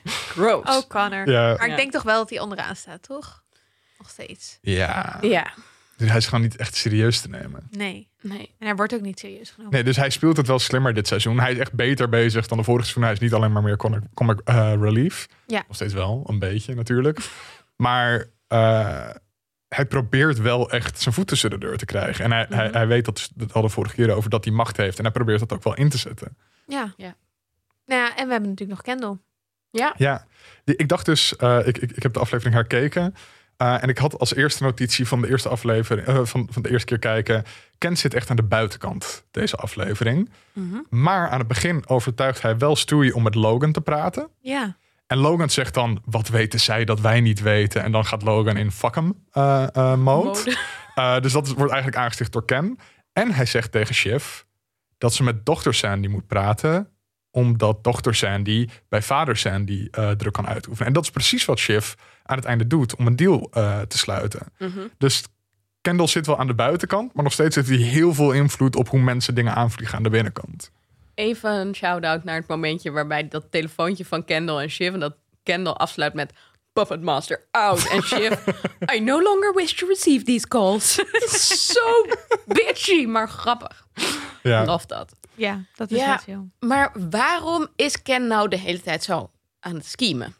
Gross. 0.04 0.76
oh, 0.76 0.88
Connor. 0.88 1.30
ja. 1.30 1.42
Maar 1.54 1.64
ik 1.64 1.70
Ja. 1.70 1.76
denk 1.76 1.92
toch 1.92 2.02
wel 2.02 2.18
dat 2.18 2.30
hij 2.30 2.40
onderaan 2.40 2.76
staat, 2.76 3.02
toch? 3.02 3.42
Nog 3.98 4.08
steeds. 4.10 4.58
ja. 4.62 5.18
Ja, 5.20 5.52
Dus 5.96 6.08
hij 6.08 6.16
is 6.18 6.24
gewoon 6.24 6.40
niet 6.40 6.56
echt 6.56 6.74
serieus 6.74 7.20
te 7.20 7.28
nemen. 7.28 7.66
Nee. 7.70 8.08
nee. 8.20 8.54
En 8.58 8.66
hij 8.66 8.76
wordt 8.76 8.94
ook 8.94 9.00
niet 9.00 9.18
serieus 9.18 9.50
genomen. 9.50 9.72
Nee, 9.74 9.84
dus 9.84 9.96
hij 9.96 10.10
speelt 10.10 10.36
het 10.36 10.46
wel 10.46 10.58
slimmer 10.58 10.94
dit 10.94 11.06
seizoen. 11.08 11.40
Hij 11.40 11.52
is 11.52 11.58
echt 11.58 11.72
beter 11.72 12.08
bezig 12.08 12.46
dan 12.46 12.58
de 12.58 12.64
vorige 12.64 12.82
seizoen. 12.84 13.04
Hij 13.04 13.12
is 13.12 13.18
niet 13.18 13.32
alleen 13.34 13.52
maar 13.52 13.62
meer 13.62 13.76
comic, 13.76 14.00
comic 14.14 14.40
eh, 14.44 14.72
relief. 14.80 15.26
Ja. 15.46 15.62
Nog 15.66 15.76
steeds 15.76 15.92
wel, 15.94 16.24
een 16.26 16.38
beetje 16.38 16.74
natuurlijk. 16.74 17.18
Maar 17.76 18.24
eh, 18.48 19.10
hij 19.74 19.86
probeert 19.86 20.38
wel 20.38 20.70
echt 20.70 21.00
zijn 21.00 21.14
voet 21.14 21.26
tussen 21.26 21.50
de 21.50 21.58
deur 21.58 21.76
te 21.76 21.84
krijgen. 21.84 22.24
En 22.24 22.32
hij, 22.32 22.46
hij, 22.48 22.66
Mhm. 22.66 22.76
hij 22.76 22.86
weet 22.86 23.04
dat, 23.04 23.30
dat 23.34 23.50
hadden 23.50 23.70
we 23.70 23.76
vorige 23.76 23.94
keer 23.94 24.14
over, 24.14 24.30
dat 24.30 24.44
hij 24.44 24.52
macht 24.54 24.76
heeft. 24.76 24.96
En 24.98 25.04
hij 25.04 25.12
probeert 25.12 25.38
dat 25.40 25.52
ook 25.52 25.62
wel 25.62 25.74
in 25.74 25.88
te 25.88 25.98
zetten. 25.98 26.36
Ja. 26.66 26.92
Ja. 26.96 27.14
Nou 27.86 28.00
ja, 28.00 28.08
en 28.16 28.26
we 28.26 28.32
hebben 28.32 28.50
natuurlijk 28.50 28.70
nog 28.70 28.82
Kendall. 28.82 29.18
Ja, 29.70 29.94
Ja, 29.96 30.26
ik 30.64 30.88
dacht 30.88 31.04
dus, 31.06 31.36
eh, 31.36 31.58
ik, 31.66 31.78
ik, 31.78 31.90
ik 31.92 32.02
heb 32.02 32.12
de 32.12 32.18
aflevering 32.20 32.54
herkeken. 32.54 33.14
Eh, 33.56 33.82
en 33.82 33.88
ik 33.88 33.98
had 33.98 34.18
als 34.18 34.34
eerste 34.34 34.62
notitie 34.62 35.06
van 35.08 35.20
de 35.20 35.28
eerste 35.28 35.48
aflevering, 35.48 36.06
eh, 36.06 36.24
van, 36.24 36.48
van 36.50 36.62
de 36.62 36.70
eerste 36.70 36.86
keer 36.86 36.98
kijken. 36.98 37.44
Ken 37.78 37.96
zit 37.96 38.14
echt 38.14 38.30
aan 38.30 38.36
de 38.36 38.42
buitenkant, 38.42 39.24
deze 39.30 39.56
aflevering. 39.56 40.30
Mhm. 40.52 40.78
Maar 40.88 41.28
aan 41.28 41.38
het 41.38 41.48
begin 41.48 41.88
overtuigt 41.88 42.42
hij 42.42 42.58
wel 42.58 42.76
Stewie 42.76 43.14
om 43.14 43.22
met 43.22 43.34
Logan 43.34 43.72
te 43.72 43.80
praten. 43.80 44.28
Ja. 44.40 44.76
En 45.10 45.18
Logan 45.18 45.50
zegt 45.50 45.74
dan, 45.74 46.02
wat 46.04 46.28
weten 46.28 46.60
zij 46.60 46.84
dat 46.84 47.00
wij 47.00 47.20
niet 47.20 47.40
weten? 47.40 47.82
En 47.82 47.92
dan 47.92 48.04
gaat 48.06 48.22
Logan 48.22 48.56
in 48.56 48.70
fuck 48.70 48.96
eh, 48.96 49.02
eh, 49.72 49.96
mode. 49.96 50.26
Mode. 50.26 50.56
Eh, 50.94 51.20
dus 51.20 51.32
dat 51.32 51.46
is- 51.46 51.52
wordt 51.52 51.72
eigenlijk 51.72 52.02
aangesticht 52.02 52.32
door 52.32 52.44
Ken. 52.44 52.78
En 53.12 53.32
hij 53.32 53.46
zegt 53.46 53.72
tegen 53.72 53.94
Shiv 53.94 54.40
dat 54.98 55.14
ze 55.14 55.22
met 55.22 55.46
dochter 55.46 55.74
Sandy 55.74 56.08
moet 56.08 56.26
praten. 56.26 56.88
Omdat 57.30 57.84
dochter 57.84 58.14
Sandy 58.14 58.68
bij 58.88 59.02
vader 59.02 59.36
Sandy 59.36 59.88
eh, 59.90 60.10
druk 60.10 60.32
kan 60.32 60.46
uitoefenen. 60.46 60.86
En 60.86 60.92
dat 60.92 61.02
is 61.04 61.10
precies 61.10 61.44
wat 61.44 61.58
Shiv 61.58 61.94
aan 62.22 62.36
het 62.36 62.44
einde 62.44 62.66
doet 62.66 62.96
om 62.96 63.06
een 63.06 63.16
deal 63.16 63.48
te 63.88 63.98
sluiten. 63.98 64.40
Mhm. 64.58 64.80
Dus 64.98 65.22
Kendall 65.80 66.06
zit 66.06 66.26
wel 66.26 66.38
aan 66.38 66.46
de 66.46 66.54
buitenkant. 66.54 67.14
Maar 67.14 67.24
nog 67.24 67.32
steeds 67.32 67.56
heeft 67.56 67.68
hij 67.68 67.76
heel 67.76 68.14
veel 68.14 68.32
invloed 68.32 68.76
op 68.76 68.88
hoe 68.88 69.00
mensen 69.00 69.34
dingen 69.34 69.54
aanvliegen 69.54 69.96
aan 69.96 70.02
de 70.02 70.10
binnenkant. 70.10 70.70
Even 71.14 71.50
een 71.50 71.74
shout-out 71.74 72.24
naar 72.24 72.36
het 72.36 72.48
momentje 72.48 72.90
waarbij 72.90 73.28
dat 73.28 73.44
telefoontje 73.50 74.04
van 74.04 74.24
Kendall 74.24 74.62
en 74.62 74.70
Shiv... 74.70 74.92
en 74.92 75.00
dat 75.00 75.16
Kendall 75.42 75.72
afsluit 75.72 76.14
met 76.14 76.32
Puppet 76.72 77.02
Master 77.02 77.46
out. 77.50 77.88
En 77.88 78.02
Shiv, 78.02 78.46
I 78.94 79.00
no 79.00 79.22
longer 79.22 79.54
wish 79.54 79.72
to 79.72 79.86
receive 79.86 80.24
these 80.24 80.48
calls. 80.48 80.94
Zo 81.72 82.06
bitchy, 82.46 83.06
maar 83.06 83.28
grappig. 83.28 83.86
Ja. 84.42 84.64
Love 84.64 84.86
dat. 84.86 85.12
Ja, 85.34 85.64
dat 85.74 85.90
is 85.90 85.98
Ja. 85.98 86.18
zo. 86.26 86.46
Maar 86.58 86.92
waarom 87.10 87.66
is 87.76 88.02
Ken 88.02 88.26
nou 88.26 88.48
de 88.48 88.58
hele 88.58 88.80
tijd 88.80 89.02
zo 89.04 89.30
aan 89.60 89.74
het 89.74 89.86
schemen? 89.86 90.34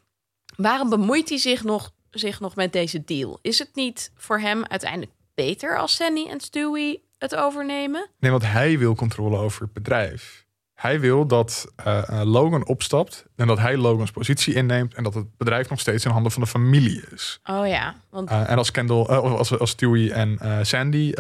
Waarom 0.57 0.89
bemoeit 0.91 1.29
hij 1.29 1.39
zich 1.39 1.65
nog, 1.65 1.91
zich 2.11 2.41
nog 2.41 2.55
met 2.57 2.73
deze 2.73 3.05
deal? 3.05 3.39
Is 3.43 3.59
het 3.59 3.71
niet 3.75 4.11
voor 4.15 4.39
hem 4.41 4.65
uiteindelijk 4.67 5.13
beter 5.35 5.79
als 5.79 5.95
Sandy 5.97 6.27
en 6.29 6.41
Stewie 6.41 7.05
het 7.19 7.35
overnemen? 7.37 8.09
Nee, 8.19 8.31
want 8.31 8.43
hij 8.47 8.79
wil 8.79 8.95
controle 8.95 9.39
over 9.39 9.63
het 9.63 9.73
bedrijf. 9.73 10.47
Hij 10.81 11.01
wil 11.01 11.27
dat 11.27 11.73
eh, 11.77 12.09
eh, 12.09 12.27
Logan 12.27 12.67
opstapt 12.67 13.25
en 13.37 13.47
dat 13.47 13.59
hij 13.59 13.77
Logans 13.77 14.11
positie 14.11 14.55
inneemt 14.55 14.95
en 14.95 15.03
dat 15.03 15.15
het 15.15 15.37
bedrijf 15.37 15.69
nog 15.69 15.81
steeds 15.81 16.05
in 16.05 16.11
handen 16.11 16.33
van 16.33 16.43
de 16.43 16.49
familie 16.49 17.03
is. 17.13 17.41
Oh 17.45 17.67
ja, 17.67 17.95
want 18.11 18.31
Eh, 18.31 18.51
en 18.51 18.57
als 18.57 18.71
Kendall, 18.71 19.01
of 19.01 19.39
als, 19.39 19.59
als 19.59 19.71
Stewie 19.71 20.13
en 20.13 20.39
Sandy 20.67 21.13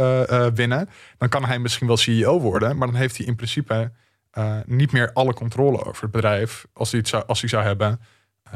winnen, 0.54 0.88
dan 1.18 1.28
kan 1.28 1.44
hij 1.44 1.58
misschien 1.58 1.86
wel 1.86 1.96
CEO 1.96 2.40
worden, 2.40 2.76
maar 2.76 2.86
dan 2.86 2.96
heeft 2.96 3.16
hij 3.16 3.26
in 3.26 3.36
principe 3.36 3.92
niet 4.64 4.92
meer 4.92 5.12
alle 5.12 5.34
controle 5.34 5.84
over 5.84 6.02
het 6.02 6.12
bedrijf 6.12 6.66
als 6.72 6.90
hij 6.90 7.00
het 7.00 7.08
zou, 7.08 7.24
als 7.26 7.40
hij 7.40 7.48
zou 7.48 7.64
hebben, 7.64 8.00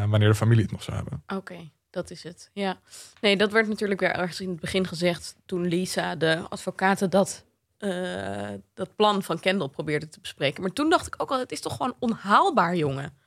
wanneer 0.08 0.28
de 0.28 0.34
familie 0.34 0.62
het 0.62 0.72
nog 0.72 0.82
zou 0.82 0.96
hebben. 0.96 1.22
Oké, 1.26 1.70
dat 1.90 2.10
is 2.10 2.22
het. 2.22 2.50
Ja. 2.52 2.78
Nee, 3.20 3.36
dat 3.36 3.52
werd 3.52 3.68
natuurlijk 3.68 4.00
weer 4.00 4.12
ergens 4.12 4.40
in 4.40 4.48
het 4.48 4.60
begin 4.60 4.86
gezegd 4.86 5.36
toen 5.46 5.66
Lisa, 5.66 6.16
de 6.16 6.46
advocaten, 6.48 7.10
dat, 7.10 7.44
eh, 7.78 8.48
dat 8.74 8.96
plan 8.96 9.22
van 9.22 9.40
Kendall 9.40 9.68
probeerde 9.68 10.08
te 10.08 10.20
bespreken. 10.20 10.62
Maar 10.62 10.72
toen 10.72 10.90
dacht 10.90 11.06
ik 11.06 11.14
ook 11.18 11.30
al, 11.30 11.38
het 11.38 11.52
is 11.52 11.60
toch 11.60 11.76
gewoon 11.76 11.94
onhaalbaar, 11.98 12.76
jongen. 12.76 13.18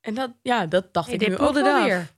En 0.00 0.14
dat, 0.14 0.30
ja, 0.42 0.66
dat 0.66 0.92
dacht 0.92 1.06
Hey, 1.06 1.16
ik 1.16 1.28
nu 1.28 1.38
ook 1.38 1.54
wel 1.54 1.82
weer. 1.84 2.08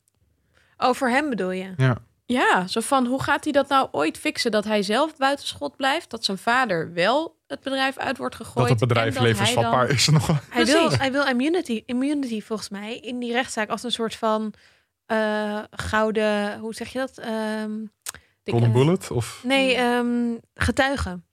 Oh, 0.76 0.94
voor 0.94 1.08
hem 1.08 1.28
bedoel 1.30 1.50
je? 1.50 1.72
Ja. 1.76 1.96
Ja, 2.26 2.66
zo 2.66 2.80
van 2.80 3.06
hoe 3.06 3.22
gaat 3.22 3.44
hij 3.44 3.52
dat 3.52 3.68
nou 3.68 3.88
ooit 3.90 4.18
fixen? 4.18 4.50
Dat 4.50 4.64
hij 4.64 4.82
zelf 4.82 5.16
buitenschot 5.16 5.76
blijft? 5.76 6.10
Dat 6.10 6.24
zijn 6.24 6.38
vader 6.38 6.92
wel 6.92 7.40
het 7.46 7.60
bedrijf 7.60 7.96
uit 7.98 8.16
wordt 8.18 8.34
gegooid? 8.34 8.68
Dat 8.68 8.80
het 8.80 8.88
bedrijf 8.88 9.18
levensvatbaar 9.18 9.88
is 9.90 10.08
nog. 10.08 10.40
Hij 10.50 10.64
wil, 10.64 10.90
hij 10.90 11.12
wil 11.12 11.26
immunity, 11.26 11.82
immunity 11.86 12.40
volgens 12.40 12.68
mij 12.68 12.98
in 12.98 13.18
die 13.18 13.32
rechtszaak 13.32 13.68
als 13.68 13.82
een 13.82 13.92
soort 13.92 14.14
van 14.14 14.54
eh, 15.06 15.58
gouden, 15.70 16.58
hoe 16.58 16.74
zeg 16.74 16.88
je 16.92 16.98
dat? 16.98 17.18
Ehm, 17.18 17.70
Golden 18.44 18.72
bullet 18.72 19.10
of 19.10 19.40
nee, 19.44 19.74
ehm, 19.74 20.34
getuigen. 20.54 21.24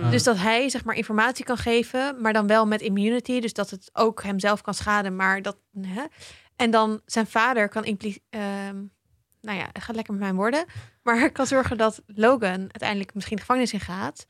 Hmm. 0.00 0.10
Dus 0.10 0.22
dat 0.22 0.36
hij 0.36 0.68
zeg 0.68 0.84
maar 0.84 0.96
informatie 0.96 1.44
kan 1.44 1.56
geven, 1.56 2.20
maar 2.20 2.32
dan 2.32 2.46
wel 2.46 2.66
met 2.66 2.80
immunity. 2.80 3.40
Dus 3.40 3.52
dat 3.52 3.70
het 3.70 3.90
ook 3.92 4.22
hemzelf 4.22 4.60
kan 4.60 4.74
schaden, 4.74 5.16
maar 5.16 5.42
dat. 5.42 5.56
Hè? 5.80 6.02
En 6.56 6.70
dan 6.70 7.00
zijn 7.06 7.26
vader 7.26 7.68
kan 7.68 7.84
impli 7.84 8.18
ehm, 8.30 8.76
nou 9.40 9.58
ja, 9.58 9.68
het 9.72 9.82
gaat 9.82 9.96
lekker 9.96 10.14
met 10.14 10.22
mijn 10.22 10.34
woorden. 10.34 10.64
Maar 11.02 11.30
kan 11.32 11.46
zorgen 11.46 11.76
dat 11.76 12.02
Logan 12.06 12.60
uiteindelijk 12.60 13.14
misschien 13.14 13.38
gevangenis 13.38 13.72
in 13.72 13.80
gaat. 13.80 14.24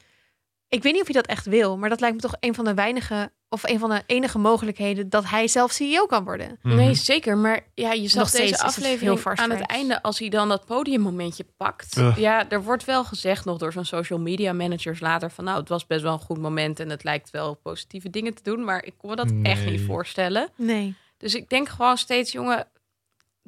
Ik 0.74 0.82
weet 0.82 0.92
niet 0.92 1.00
of 1.00 1.06
hij 1.06 1.22
dat 1.22 1.26
echt 1.26 1.46
wil, 1.46 1.78
maar 1.78 1.88
dat 1.88 2.00
lijkt 2.00 2.16
me 2.16 2.22
toch 2.22 2.36
een 2.40 2.54
van 2.54 2.64
de 2.64 2.74
weinige 2.74 3.32
of 3.48 3.68
een 3.68 3.78
van 3.78 3.90
de 3.90 4.02
enige 4.06 4.38
mogelijkheden 4.38 5.08
dat 5.08 5.28
hij 5.28 5.48
zelf 5.48 5.72
CEO 5.72 6.06
kan 6.06 6.24
worden. 6.24 6.58
Mhm. 6.62 6.76
Nee, 6.76 6.94
zeker. 6.94 7.36
Maar 7.36 7.66
ja, 7.74 7.92
je 7.92 8.08
zag 8.08 8.30
deze 8.30 8.52
het 8.52 8.62
aflevering 8.62 9.00
heel 9.00 9.16
far 9.16 9.36
aan 9.36 9.50
het 9.50 9.66
einde, 9.66 10.02
als 10.02 10.18
hij 10.18 10.28
dan 10.28 10.48
dat 10.48 10.64
podiummomentje 10.64 11.46
pakt. 11.56 11.96
Ugh. 11.96 12.18
Ja, 12.18 12.50
er 12.50 12.62
wordt 12.62 12.84
wel 12.84 13.04
gezegd 13.04 13.44
nog 13.44 13.58
door 13.58 13.72
zo'n 13.72 13.84
social 13.84 14.18
media 14.18 14.52
managers 14.52 15.00
later 15.00 15.30
van 15.30 15.44
nou, 15.44 15.58
het 15.58 15.68
was 15.68 15.86
best 15.86 16.02
wel 16.02 16.12
een 16.12 16.18
goed 16.18 16.38
moment 16.38 16.80
en 16.80 16.90
het 16.90 17.04
lijkt 17.04 17.30
wel 17.30 17.54
positieve 17.54 18.10
dingen 18.10 18.34
te 18.34 18.42
doen, 18.42 18.64
maar 18.64 18.84
ik 18.84 18.94
kon 18.96 19.10
me 19.10 19.16
dat 19.16 19.32
echt 19.42 19.66
niet 19.66 19.80
voorstellen. 19.80 20.48
Nee. 20.56 20.94
Dus 21.16 21.34
ik 21.34 21.48
denk 21.48 21.68
gewoon 21.68 21.96
steeds, 21.96 22.32
jongen, 22.32 22.68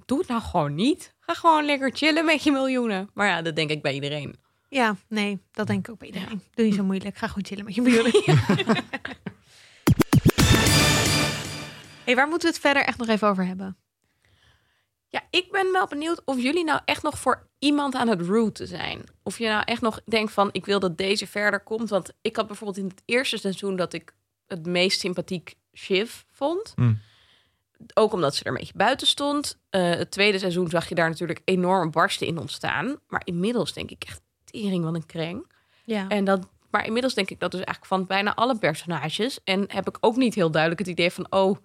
doe 0.04 0.18
het 0.18 0.28
nou 0.28 0.42
gewoon 0.42 0.74
niet. 0.74 1.14
Ga 1.20 1.34
gewoon 1.34 1.64
lekker 1.64 1.90
chillen 1.94 2.24
met 2.24 2.42
je 2.42 2.52
miljoenen. 2.52 3.10
Maar 3.14 3.28
ja, 3.28 3.42
dat 3.42 3.56
denk 3.56 3.70
ik 3.70 3.82
bij 3.82 3.94
iedereen. 3.94 4.44
Ja, 4.68 4.96
nee, 5.08 5.42
dat 5.50 5.66
denk 5.66 5.86
ik 5.86 5.92
ook 5.92 5.98
bij 5.98 6.08
iedereen. 6.08 6.42
Doe 6.54 6.64
niet 6.64 6.74
zo 6.74 6.84
moeilijk. 6.84 7.16
Ga 7.16 7.26
gewoon 7.26 7.44
chillen 7.44 7.64
met 7.64 7.74
je 7.74 7.82
miljoenen. 7.82 8.22
hey, 12.04 12.14
waar 12.14 12.28
moeten 12.28 12.48
we 12.48 12.54
het 12.54 12.64
verder 12.64 12.82
echt 12.82 12.98
nog 12.98 13.08
even 13.08 13.28
over 13.28 13.46
hebben? 13.46 13.76
Ja, 15.08 15.22
ik 15.30 15.50
ben 15.50 15.72
wel 15.72 15.86
benieuwd 15.86 16.22
of 16.24 16.42
jullie 16.42 16.64
nou 16.64 16.80
echt 16.84 17.02
nog 17.02 17.18
voor 17.18 17.48
iemand 17.58 17.94
aan 17.94 18.08
het 18.08 18.20
routen 18.20 18.66
zijn. 18.66 19.04
Of 19.22 19.38
je 19.38 19.48
nou 19.48 19.62
echt 19.64 19.80
nog 19.80 20.00
denkt 20.04 20.32
van, 20.32 20.48
ik 20.52 20.66
wil 20.66 20.80
dat 20.80 20.98
deze 20.98 21.26
verder 21.26 21.60
komt. 21.60 21.88
Want 21.88 22.12
ik 22.20 22.36
had 22.36 22.46
bijvoorbeeld 22.46 22.78
in 22.78 22.88
het 22.88 23.02
eerste 23.04 23.38
seizoen 23.38 23.76
dat 23.76 23.92
ik 23.92 24.14
het 24.46 24.66
meest 24.66 25.00
sympathiek 25.00 25.54
Shiv 25.74 26.22
vond. 26.30 26.72
Mm. 26.76 27.00
Ook 27.94 28.12
omdat 28.12 28.34
ze 28.34 28.44
er 28.44 28.50
een 28.50 28.56
beetje 28.58 28.76
buiten 28.76 29.06
stond. 29.06 29.58
Eh, 29.70 29.90
het 29.90 30.10
tweede 30.10 30.38
seizoen 30.38 30.68
zag 30.68 30.88
je 30.88 30.94
daar 30.94 31.08
natuurlijk 31.08 31.40
enorm 31.44 31.90
barsten 31.90 32.26
in 32.26 32.38
ontstaan. 32.38 32.96
Maar 33.08 33.22
inmiddels 33.24 33.72
denk 33.72 33.90
ik 33.90 34.04
echt 34.04 34.20
tering 34.60 34.84
van 34.84 34.94
een 34.94 35.06
kreng. 35.06 35.52
Ja. 35.84 36.08
En 36.08 36.24
dat, 36.24 36.48
maar 36.70 36.86
inmiddels 36.86 37.14
denk 37.14 37.30
ik 37.30 37.40
dat 37.40 37.50
dus 37.50 37.60
eigenlijk 37.60 37.88
van 37.88 38.06
bijna 38.06 38.34
alle 38.34 38.58
personages. 38.58 39.38
En 39.44 39.64
heb 39.68 39.88
ik 39.88 39.96
ook 40.00 40.16
niet 40.16 40.34
heel 40.34 40.50
duidelijk 40.50 40.80
het 40.80 40.90
idee 40.90 41.10
van, 41.10 41.26
oh, 41.32 41.56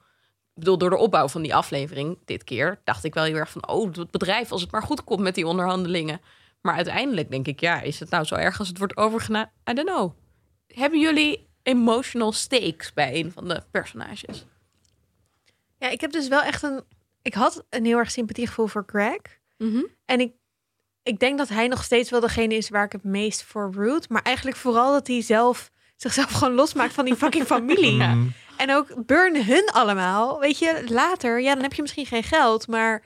bedoel, 0.54 0.78
door 0.78 0.90
de 0.90 0.98
opbouw 0.98 1.28
van 1.28 1.42
die 1.42 1.56
aflevering 1.56 2.18
dit 2.26 2.44
keer 2.44 2.82
dacht 2.84 3.04
ik 3.04 3.14
wel 3.14 3.24
heel 3.24 3.36
erg 3.36 3.52
van, 3.52 3.68
oh, 3.68 3.94
het 3.94 4.12
bedrijf 4.12 4.52
als 4.52 4.62
het 4.62 4.72
maar 4.72 4.84
goed 4.84 5.04
komt 5.04 5.22
met 5.22 5.36
die 5.36 5.48
onderhandelingen. 5.48 6.22
Maar 6.62 6.76
uiteindelijk 6.76 7.32
denk 7.32 7.48
ik, 7.48 7.60
ja, 7.60 7.82
is 7.82 8.00
het 8.00 8.10
nou 8.10 8.24
zo 8.24 8.36
erg 8.36 8.60
als 8.60 8.68
het 8.68 8.78
wordt 8.78 8.98
overgenomen? 8.98 9.52
I 9.70 9.74
don't 9.74 9.90
know. 9.90 10.12
Hebben 10.68 11.00
jullie 11.00 11.50
emotional 11.64 12.32
stakes 12.32 12.94
bij 12.94 13.20
een 13.20 13.32
van 13.32 13.48
de 13.48 13.64
personages? 13.72 14.46
ja, 15.78 15.90
ik 15.90 16.02
heb 16.02 16.12
dus 16.12 16.28
wel 16.28 16.42
echt 16.42 16.64
een... 16.64 16.84
Ik 17.22 17.34
had 17.34 17.66
een 17.70 17.86
heel 17.86 17.98
erg 17.98 18.12
sympathiegevoel 18.12 18.68
voor 18.68 18.84
Greg. 18.88 19.40
En 20.06 20.20
ik, 20.20 20.34
ik 21.04 21.20
denk 21.20 21.38
dat 21.38 21.50
hij 21.50 21.68
nog 21.68 21.84
steeds 21.84 22.10
wel 22.10 22.20
degene 22.20 22.56
is 22.56 22.70
waar 22.70 22.86
ik 22.86 22.92
het 22.92 23.04
meest 23.04 23.44
voor 23.44 23.74
root. 23.74 24.10
Maar 24.10 24.22
eigenlijk 24.22 24.58
vooral 24.58 24.92
dat 24.92 25.08
hij 25.08 25.22
zelf 25.22 25.72
zichzelf 25.96 26.32
gewoon 26.38 26.54
losmaakt 26.54 26.94
van 26.94 27.06
die 27.06 27.16
fucking 27.16 27.46
familie. 27.46 27.96
Ja. 27.96 28.14
Mhm. 28.14 28.28
En 28.58 28.74
ook 28.74 29.06
burn 29.06 29.46
hun 29.46 29.70
allemaal. 29.72 30.40
Weet 30.40 30.60
je, 30.60 30.84
later, 30.88 31.42
ja, 31.42 31.54
dan 31.54 31.64
heb 31.64 31.74
je 31.74 31.82
misschien 31.82 32.06
geen 32.06 32.24
geld, 32.24 32.68
maar 32.68 33.04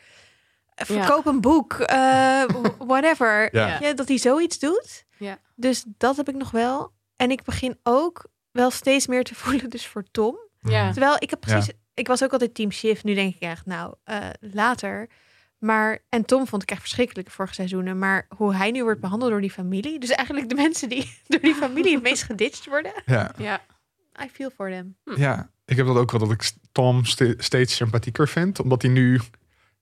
verkoop 0.76 1.26
een 1.26 1.42
boek, 1.42 1.74
eh, 1.74 2.44
whatever. 2.88 3.56
Ja. 3.56 3.94
Dat 3.94 4.08
hij 4.08 4.18
zoiets 4.18 4.60
doet. 4.60 5.06
Ja. 5.18 5.38
Dus 5.56 5.84
dat 5.98 6.18
heb 6.18 6.30
ik 6.30 6.36
nog 6.36 6.52
wel. 6.52 6.94
En 7.16 7.32
ik 7.32 7.44
begin 7.44 7.80
ook 7.84 8.28
wel 8.52 8.72
steeds 8.72 9.08
meer 9.08 9.24
te 9.24 9.36
voelen 9.42 9.70
dus 9.70 9.88
voor 9.88 10.04
Tom. 10.12 10.38
Ja. 10.60 10.92
Terwijl 10.92 11.16
ik 11.20 11.30
heb 11.30 11.40
precies, 11.40 11.74
ik 11.94 12.08
was 12.08 12.24
ook 12.24 12.32
altijd 12.32 12.56
team 12.56 12.72
shift. 12.72 13.04
Nu 13.04 13.14
denk 13.14 13.36
ik 13.36 13.42
echt, 13.42 13.66
nou, 13.66 13.94
eh, 14.04 14.30
later. 14.40 15.10
Maar, 15.60 16.00
en 16.10 16.26
Tom 16.26 16.48
vond 16.48 16.62
ik 16.62 16.72
echt 16.72 16.80
verschrikkelijk 16.82 17.28
de 17.28 17.34
vorige 17.34 17.54
seizoenen. 17.54 18.00
Maar 18.00 18.26
hoe 18.38 18.56
hij 18.56 18.72
nu 18.72 18.84
wordt 18.84 19.00
behandeld 19.02 19.32
door 19.32 19.42
die 19.42 19.52
familie. 19.52 20.00
Dus 20.00 20.10
eigenlijk 20.10 20.50
de 20.50 20.56
mensen 20.56 20.90
die 20.90 21.18
door 21.28 21.40
die 21.40 21.56
familie 21.56 21.94
het 21.94 22.04
meest 22.04 22.24
geditcht 22.24 22.66
worden. 22.66 22.92
Ja. 23.06 23.32
Ja. 23.38 23.62
I 24.24 24.30
feel 24.34 24.50
for 24.56 24.70
them. 24.70 24.98
ja, 25.16 25.50
ik 25.66 25.78
heb 25.78 25.86
dat 25.86 25.98
ook 25.98 26.12
wel 26.12 26.20
dat 26.20 26.32
ik 26.32 26.52
Tom 26.72 27.06
ste- 27.06 27.36
steeds 27.38 27.76
sympathieker 27.76 28.28
vind. 28.28 28.60
Omdat 28.60 28.82
hij 28.82 28.92
nu, 28.92 29.20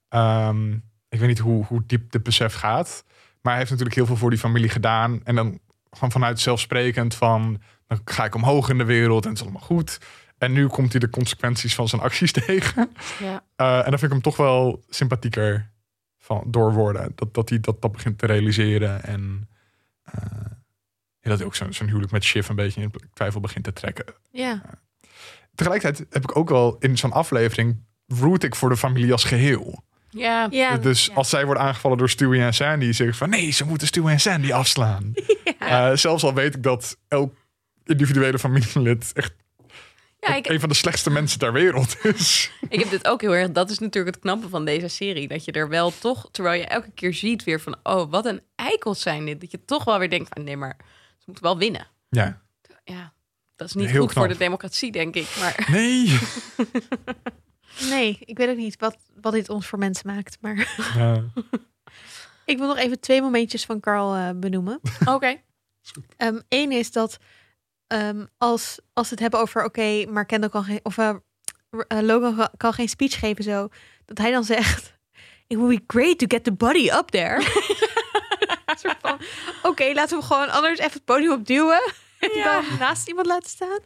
ehm, 0.09 0.71
ik 1.09 1.19
weet 1.19 1.27
niet 1.27 1.39
hoe, 1.39 1.65
hoe 1.65 1.83
diep 1.85 2.11
de 2.11 2.19
besef 2.19 2.53
gaat. 2.53 3.03
Maar 3.41 3.51
hij 3.51 3.57
heeft 3.57 3.69
natuurlijk 3.69 3.95
heel 3.97 4.05
veel 4.05 4.15
voor 4.17 4.29
die 4.29 4.39
familie 4.39 4.69
gedaan. 4.69 5.21
En 5.23 5.35
dan 5.35 5.59
gewoon 5.91 6.11
vanuit 6.11 6.39
zelfsprekend 6.39 7.15
van, 7.15 7.61
dan 7.87 8.01
ga 8.05 8.25
ik 8.25 8.35
omhoog 8.35 8.69
in 8.69 8.77
de 8.77 8.83
wereld 8.83 9.23
en 9.23 9.29
het 9.29 9.37
is 9.37 9.43
allemaal 9.43 9.61
goed. 9.67 9.99
En 10.43 10.51
nu 10.51 10.67
komt 10.67 10.91
hij 10.91 10.99
de 10.99 11.09
consequenties 11.09 11.75
van 11.75 11.87
zijn 11.87 12.01
acties 12.01 12.31
tegen. 12.45 12.91
Ja. 13.19 13.43
Eh, 13.55 13.77
en 13.77 13.89
dan 13.89 13.99
vind 13.99 14.03
ik 14.03 14.09
hem 14.09 14.21
toch 14.21 14.37
wel 14.37 14.83
sympathieker 14.89 15.69
van, 16.17 16.43
door 16.47 16.73
worden. 16.73 17.11
Dat, 17.15 17.33
dat 17.33 17.49
hij 17.49 17.59
dat, 17.59 17.81
dat 17.81 17.91
begint 17.91 18.17
te 18.17 18.25
realiseren. 18.25 19.03
En 19.03 19.49
eh, 20.03 20.21
ja, 21.19 21.29
dat 21.29 21.37
hij 21.37 21.47
ook 21.47 21.55
zo'n 21.55 21.73
zo'n 21.73 21.87
huwelijk 21.87 22.11
met 22.11 22.23
Shiv 22.23 22.49
een 22.49 22.55
beetje 22.55 22.81
in 22.81 22.91
twijfel 23.13 23.39
begint 23.39 23.63
te 23.63 23.73
trekken. 23.73 24.05
Ja. 24.31 24.61
Tegelijkertijd 25.55 26.07
heb 26.09 26.23
ik 26.23 26.37
ook 26.37 26.49
wel 26.49 26.75
in 26.79 26.97
zo'n 26.97 27.11
aflevering... 27.11 27.83
root 28.07 28.43
ik 28.43 28.55
voor 28.55 28.69
de 28.69 28.77
familie 28.77 29.11
als 29.11 29.23
geheel. 29.23 29.83
Ja. 30.09 30.47
ja. 30.51 30.77
dus 30.77 31.05
ja. 31.05 31.13
als 31.13 31.29
zij 31.29 31.45
worden 31.45 31.63
aangevallen 31.63 31.97
door 31.97 32.09
Stewie 32.09 32.41
en 32.41 32.53
Sandy... 32.53 32.91
zeg 32.91 33.07
ik 33.07 33.15
van 33.15 33.29
nee, 33.29 33.51
ze 33.51 33.65
moeten 33.65 33.87
Stewie 33.87 34.11
en 34.11 34.19
Sandy 34.19 34.53
afslaan. 34.53 35.13
Ja. 35.59 35.89
Eh, 35.89 35.97
zelfs 35.97 36.23
al 36.23 36.33
weet 36.33 36.55
ik 36.55 36.63
dat 36.63 36.97
elk 37.07 37.35
individuele 37.83 38.39
familielid... 38.39 39.11
echt 39.13 39.33
Ja, 40.27 40.35
ik, 40.35 40.47
een 40.47 40.59
van 40.59 40.69
de 40.69 40.75
slechtste 40.75 41.09
mensen 41.09 41.39
ter 41.39 41.53
wereld 41.53 42.05
is. 42.05 42.51
Ik 42.69 42.79
heb 42.79 42.89
dit 42.89 43.07
ook 43.07 43.21
heel 43.21 43.35
erg. 43.35 43.51
Dat 43.51 43.69
is 43.69 43.79
natuurlijk 43.79 44.15
het 44.15 44.23
knappe 44.23 44.49
van 44.49 44.65
deze 44.65 44.87
serie. 44.87 45.27
Dat 45.27 45.45
je 45.45 45.51
er 45.51 45.69
wel 45.69 45.93
toch, 45.99 46.29
terwijl 46.31 46.59
je 46.61 46.67
elke 46.67 46.91
keer 46.91 47.13
ziet 47.13 47.43
weer 47.43 47.61
van, 47.61 47.75
oh, 47.83 48.11
wat 48.11 48.25
een 48.25 48.41
eikels 48.55 49.01
zijn 49.01 49.25
dit. 49.25 49.41
Dat 49.41 49.51
je 49.51 49.65
toch 49.65 49.83
wel 49.83 49.99
weer 49.99 50.09
denkt 50.09 50.29
van, 50.33 50.43
nee, 50.43 50.57
maar 50.57 50.75
ze 51.17 51.23
moeten 51.25 51.43
wel 51.43 51.57
winnen. 51.57 51.87
Ja, 52.09 52.41
Ja, 52.83 53.13
dat 53.55 53.67
is 53.67 53.73
niet 53.73 53.89
Heel 53.89 54.01
goed 54.01 54.13
voor 54.13 54.27
de 54.27 54.37
democratie, 54.37 54.91
denk 54.91 55.15
ik. 55.15 55.35
Maar 55.39 55.67
nee. 55.71 56.19
Nee, 57.89 58.17
ik 58.19 58.37
weet 58.37 58.49
ook 58.49 58.57
niet 58.57 58.79
wat, 58.79 58.97
wat 59.21 59.33
dit 59.33 59.49
ons 59.49 59.67
voor 59.67 59.79
mensen 59.79 60.15
maakt. 60.15 60.37
Maar 60.41 60.75
Ja. 60.95 61.23
ik 62.45 62.57
wil 62.57 62.67
nog 62.67 62.77
even 62.77 62.99
twee 62.99 63.21
momentjes 63.21 63.65
van 63.65 63.79
Carl 63.79 64.15
eh, 64.15 64.29
benoemen. 64.35 64.79
oké. 65.05 65.41
Eén 66.49 66.71
is 66.71 66.91
dat 66.91 67.19
ehm, 67.93 68.25
als, 68.37 68.79
als 68.93 69.05
we 69.07 69.11
het 69.13 69.19
hebben 69.19 69.39
over, 69.39 69.63
oké, 69.63 70.05
maar 70.05 70.25
Kendall 70.25 70.49
kan 70.49 70.63
geen, 70.63 70.79
of 70.83 70.97
eh, 70.97 71.09
eh, 71.87 71.99
Logan 72.01 72.49
kan- 72.57 72.73
geen 72.73 72.89
speech 72.89 73.19
geven 73.19 73.43
zo, 73.43 73.67
dat 74.05 74.17
hij 74.17 74.31
dan 74.31 74.43
zegt, 74.43 74.93
it 75.47 75.57
would 75.57 75.77
be 75.77 75.83
great 75.87 76.17
to 76.19 76.25
get 76.27 76.43
the 76.43 76.51
body 76.51 76.89
up 76.89 77.09
there. 77.09 77.41
Oké, 79.63 79.91
laten 79.93 80.17
we 80.19 80.23
gewoon 80.23 80.49
anders 80.49 80.79
even 80.79 80.91
het 80.91 81.05
podium 81.05 81.31
opduwen 81.31 81.93
en 82.19 82.37
Ja. 82.37 82.43
dan 82.61 82.77
naast 82.79 83.07
iemand 83.07 83.27
laten 83.27 83.49
staan. 83.49 83.79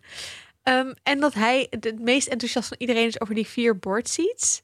Ehm, 0.64 0.94
en 1.04 1.20
dat 1.20 1.34
hij 1.34 1.68
het 1.70 2.00
meest 2.00 2.28
enthousiast 2.28 2.68
van 2.68 2.78
iedereen 2.80 3.08
is 3.08 3.22
over 3.22 3.36
die 3.36 3.48
vier 3.48 3.80
board 3.80 4.10
seats. 4.10 4.62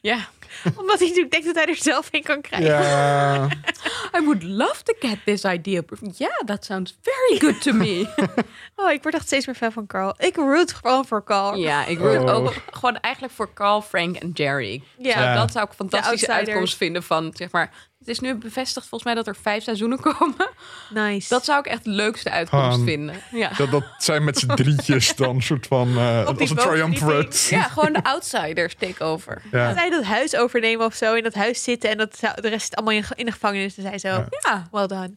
Ja. 0.00 0.28
Omdat 0.76 0.98
hij 0.98 1.06
natuurlijk 1.08 1.30
denkt 1.30 1.46
dat 1.46 1.54
hij 1.54 1.66
er 1.66 1.76
zelf 1.76 2.08
in 2.10 2.22
kan 2.22 2.40
krijgen. 2.40 2.68
ja. 2.70 3.44
I 4.18 4.24
would 4.24 4.42
love 4.42 4.82
to 4.82 4.94
get 4.98 5.18
this 5.24 5.44
idea. 5.44 5.82
Yeah, 6.16 6.32
that 6.44 6.64
sounds 6.64 6.96
very 7.02 7.40
good 7.40 7.62
to 7.62 7.72
me. 7.72 8.06
Oh, 8.76 8.90
ik 8.90 9.02
word 9.02 9.14
echt 9.14 9.26
steeds 9.26 9.46
meer 9.46 9.54
fan 9.54 9.72
van 9.72 9.86
Carl. 9.86 10.14
Ik 10.18 10.36
root 10.36 10.72
gewoon 10.72 11.06
voor 11.06 11.24
Carl. 11.24 11.54
ja, 11.56 11.86
ik 11.86 11.98
root 11.98 12.22
Oh. 12.30 12.34
ook 12.36 12.54
gewoon 12.70 12.96
eigenlijk 13.00 13.34
voor 13.34 13.52
Carl, 13.54 13.82
Frank 13.82 14.16
en 14.16 14.30
Jerry. 14.34 14.82
Ja. 14.98 15.32
Zo. 15.34 15.38
Dat 15.40 15.52
zou 15.52 15.64
ik 15.64 15.70
een 15.70 15.76
fantastische 15.76 16.32
uitkomst 16.32 16.76
vinden 16.76 17.02
van, 17.02 17.30
zeg 17.34 17.50
maar... 17.50 17.70
Het 18.00 18.08
is 18.08 18.20
nu 18.20 18.34
bevestigd 18.34 18.86
volgens 18.86 19.04
mij 19.14 19.14
dat 19.22 19.26
er 19.36 19.42
vijf 19.42 19.62
seizoenen 19.62 20.00
komen. 20.12 20.48
Nice. 20.90 21.28
Dat 21.28 21.44
zou 21.44 21.58
ik 21.58 21.66
echt 21.66 21.84
de 21.84 21.90
leukste 21.90 22.30
uitkomst 22.30 22.82
vinden. 22.82 23.14
Ja. 23.32 23.48
Dat, 23.56 23.70
dat 23.70 23.84
zijn 23.98 24.24
met 24.24 24.38
z'n 24.38 24.46
drietjes 24.54 25.14
dan 25.16 25.34
een 25.34 25.42
soort 25.42 25.66
van... 25.66 25.88
eh, 25.88 26.26
die 26.28 26.40
als 26.40 26.50
een 26.50 26.56
triumvirate. 26.56 27.54
ja, 27.54 27.62
gewoon 27.62 27.92
de 27.92 28.02
outsiders 28.04 28.74
take 28.74 29.04
over. 29.04 29.42
Ja. 29.50 29.66
Dat 29.66 29.76
zij 29.76 29.90
dat 29.90 30.04
huis 30.04 30.36
overnemen 30.36 30.86
of 30.86 30.94
zo, 30.94 31.14
in 31.14 31.22
dat 31.22 31.34
huis 31.34 31.62
zitten 31.62 31.90
en 31.90 31.96
dat 31.98 32.16
zou- 32.18 32.40
de 32.40 32.48
rest 32.48 32.62
zit 32.64 32.76
allemaal 32.76 32.94
in, 32.94 33.04
in 33.14 33.24
de 33.26 33.32
gevangenis. 33.32 33.74
Dus 33.74 33.84
zij 33.84 33.98
zo, 33.98 34.08
Ja. 34.08 34.26
Ja, 34.44 34.68
well 34.70 34.86
done. 34.86 35.14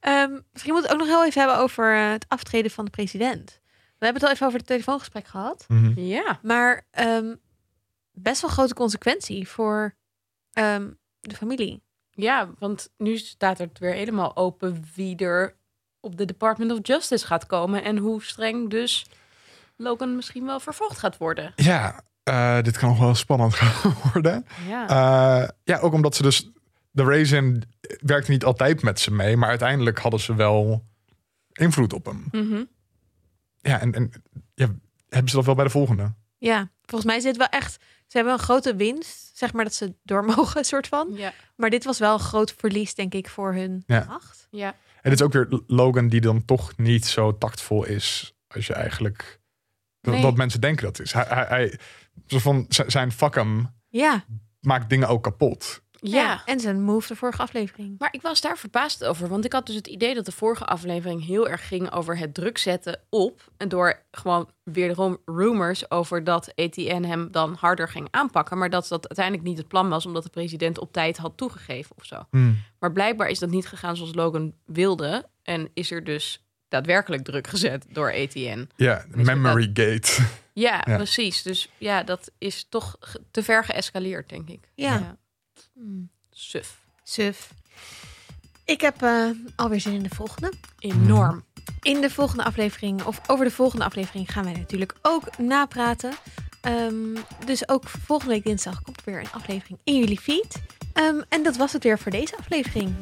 Ehm, 0.00 0.38
misschien 0.52 0.72
moeten 0.72 0.72
we 0.72 0.80
het 0.82 0.90
ook 0.92 0.98
nog 0.98 1.06
heel 1.08 1.24
even 1.24 1.40
hebben 1.40 1.58
over 1.58 1.94
eh, 1.96 2.10
het 2.10 2.24
aftreden 2.28 2.70
van 2.70 2.84
de 2.84 2.90
president. 2.90 3.60
We 3.98 4.04
hebben 4.06 4.14
het 4.14 4.24
al 4.24 4.30
even 4.30 4.46
over 4.46 4.58
het 4.58 4.66
telefoongesprek 4.68 5.26
gehad. 5.26 5.64
Mhm. 5.68 6.00
ja. 6.00 6.38
Maar 6.42 6.86
ehm, 6.90 7.34
best 8.12 8.40
wel 8.40 8.50
grote 8.50 8.74
consequentie 8.74 9.48
voor 9.48 9.94
ehm, 10.52 10.88
de 11.20 11.34
familie. 11.34 11.82
Ja, 12.10 12.50
want 12.58 12.90
nu 12.96 13.18
staat 13.18 13.58
het 13.58 13.78
weer 13.78 13.92
helemaal 13.92 14.36
open 14.36 14.84
wie 14.94 15.16
er 15.16 15.56
op 16.00 16.16
de 16.16 16.24
Department 16.24 16.72
of 16.72 16.78
Justice 16.82 17.26
gaat 17.26 17.46
komen 17.46 17.84
en 17.84 17.96
hoe 17.96 18.22
streng 18.22 18.70
dus 18.70 19.06
Logan 19.76 20.16
misschien 20.16 20.44
wel 20.44 20.60
vervolgd 20.60 20.98
gaat 20.98 21.16
worden. 21.16 21.52
Ja, 21.56 22.02
eh, 22.22 22.62
dit 22.62 22.78
kan 22.78 22.88
nog 22.88 22.98
wel 22.98 23.14
spannend 23.14 23.54
gaan 23.60 23.94
worden. 24.12 24.46
Ja. 24.68 24.88
Eh, 24.88 25.48
ja, 25.64 25.78
ook 25.78 25.92
omdat 25.92 26.16
ze 26.16 26.22
dus... 26.22 26.50
De 26.92 27.04
Raisin 27.04 27.62
werkte 28.00 28.30
niet 28.30 28.44
altijd 28.44 28.82
met 28.82 29.00
ze 29.00 29.12
mee, 29.12 29.36
maar 29.36 29.48
uiteindelijk 29.48 29.98
hadden 29.98 30.20
ze 30.20 30.34
wel 30.34 30.84
invloed 31.52 31.92
op 31.92 32.04
hem. 32.04 32.24
Mhm. 32.30 32.64
Ja, 33.60 33.80
en, 33.80 33.92
en 33.92 34.12
ja, 34.54 34.68
hebben 35.08 35.30
ze 35.30 35.36
dat 35.36 35.44
wel 35.44 35.54
bij 35.54 35.64
de 35.64 35.70
volgende? 35.70 36.12
Ja, 36.40 36.70
volgens 36.84 37.04
mij 37.10 37.16
is 37.16 37.22
dit 37.22 37.36
wel 37.36 37.46
echt... 37.46 37.72
Ze 38.06 38.16
hebben 38.16 38.32
een 38.34 38.38
grote 38.44 38.76
winst, 38.76 39.30
zeg 39.36 39.52
maar 39.52 39.64
dat 39.64 39.74
ze 39.74 39.94
door 40.02 40.24
mogen, 40.36 40.64
soort 40.64 40.86
van. 40.88 41.08
Ja. 41.14 41.32
Maar 41.56 41.70
dit 41.70 41.84
was 41.84 41.98
wel 41.98 42.12
een 42.12 42.18
groot 42.20 42.54
verlies, 42.58 42.94
denk 42.94 43.14
ik, 43.14 43.28
voor 43.28 43.54
hun 43.54 43.82
Ja. 43.86 44.04
macht. 44.08 44.46
Ja. 44.50 44.68
En 44.68 45.10
het 45.10 45.12
is 45.12 45.22
ook 45.22 45.32
weer 45.32 45.60
Logan 45.66 46.08
die 46.08 46.20
dan 46.20 46.44
toch 46.44 46.76
niet 46.76 47.06
zo 47.06 47.38
tactvol 47.38 47.84
is 47.84 48.34
als 48.48 48.66
je 48.66 48.74
eigenlijk 48.74 49.40
dat, 50.00 50.14
Nee. 50.14 50.22
dat 50.22 50.36
mensen 50.36 50.60
denken 50.60 50.84
dat 50.84 51.00
is. 51.00 51.12
Hij, 51.12 51.24
hij, 51.28 51.44
hij 51.48 51.78
zo 52.26 52.38
van 52.38 52.64
zijn 52.68 53.12
fuck 53.12 53.34
hem 53.34 53.68
Ja. 53.88 54.24
maakt 54.60 54.88
dingen 54.90 55.08
ook 55.08 55.22
kapot. 55.22 55.82
Ja. 56.00 56.42
En 56.44 56.60
zijn 56.60 56.82
move 56.82 57.08
de 57.08 57.16
vorige 57.16 57.42
aflevering. 57.42 57.94
Maar 57.98 58.08
ik 58.12 58.22
was 58.22 58.40
daar 58.40 58.58
verbaasd 58.58 59.04
over, 59.04 59.28
want 59.28 59.44
ik 59.44 59.52
had 59.52 59.66
dus 59.66 59.74
het 59.74 59.86
idee 59.86 60.14
dat 60.14 60.24
de 60.24 60.32
vorige 60.32 60.64
aflevering 60.64 61.26
heel 61.26 61.48
erg 61.48 61.68
ging 61.68 61.92
over 61.92 62.18
het 62.18 62.34
druk 62.34 62.58
zetten 62.58 63.00
op. 63.08 63.50
En 63.56 63.68
door 63.68 64.02
gewoon 64.10 64.50
wederom 64.62 65.18
rumors 65.24 65.90
over 65.90 66.24
dat 66.24 66.52
ETN 66.54 67.02
hem 67.02 67.28
dan 67.30 67.56
harder 67.60 67.88
ging 67.88 68.08
aanpakken. 68.10 68.58
Maar 68.58 68.70
dat 68.70 68.88
dat 68.88 69.08
uiteindelijk 69.08 69.46
niet 69.46 69.58
het 69.58 69.68
plan 69.68 69.88
was, 69.88 70.06
omdat 70.06 70.22
de 70.22 70.30
president 70.30 70.78
op 70.78 70.92
tijd 70.92 71.16
had 71.16 71.36
toegegeven 71.36 71.96
of 71.96 72.04
zo. 72.04 72.22
Maar 72.78 72.92
blijkbaar 72.92 73.28
is 73.28 73.38
dat 73.38 73.50
niet 73.50 73.66
gegaan 73.66 73.96
zoals 73.96 74.14
Logan 74.14 74.54
wilde. 74.66 75.28
En 75.42 75.70
is 75.74 75.90
er 75.90 76.04
dus 76.04 76.44
daadwerkelijk 76.68 77.24
druk 77.24 77.46
gezet 77.46 77.86
door 77.92 78.10
ETN. 78.10 78.68
Ja, 78.76 79.04
Dus 79.14 79.26
memory 79.26 79.70
gate. 79.74 80.22
Ja, 80.52 80.82
Ja. 80.86 80.96
precies. 80.96 81.42
Dus 81.42 81.68
ja, 81.78 82.02
dat 82.02 82.30
is 82.38 82.66
toch 82.68 82.96
te 83.30 83.42
ver 83.42 83.64
geëscaleerd, 83.64 84.28
denk 84.28 84.48
ik. 84.48 84.68
Ja. 84.74 85.16
Hmm. 85.80 86.10
Suf. 86.30 86.78
Suf. 87.02 87.52
Ik 88.64 88.80
heb 88.80 89.02
eh, 89.02 89.30
alweer 89.56 89.80
zin 89.80 89.92
in 89.92 90.02
de 90.02 90.14
volgende. 90.14 90.52
Enorm. 90.78 91.44
In 91.80 92.00
de 92.00 92.10
volgende 92.10 92.44
aflevering, 92.44 93.04
of 93.04 93.20
over 93.26 93.44
de 93.44 93.50
volgende 93.50 93.84
aflevering, 93.84 94.32
gaan 94.32 94.44
wij 94.44 94.52
natuurlijk 94.52 94.94
ook 95.02 95.38
napraten. 95.38 96.12
Ehm, 96.60 97.16
dus 97.46 97.68
ook 97.68 97.88
volgende 97.88 98.34
week 98.34 98.44
dinsdag 98.44 98.82
komt 98.82 98.96
er 98.96 99.12
weer 99.12 99.20
een 99.20 99.32
aflevering 99.32 99.78
in 99.84 99.98
jullie 99.98 100.20
feed. 100.20 100.62
Ehm, 100.92 101.20
en 101.28 101.42
dat 101.42 101.56
was 101.56 101.72
het 101.72 101.82
weer 101.82 101.98
voor 101.98 102.12
deze 102.12 102.36
aflevering. 102.36 102.94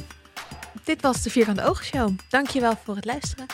Dit 0.85 1.03
was 1.03 1.23
de 1.23 1.31
Vierkante 1.31 1.65
Ogen 1.65 1.85
Show. 1.85 2.19
Dankjewel 2.29 2.77
voor 2.85 2.97
het 2.97 3.05
luisteren. 3.05 3.47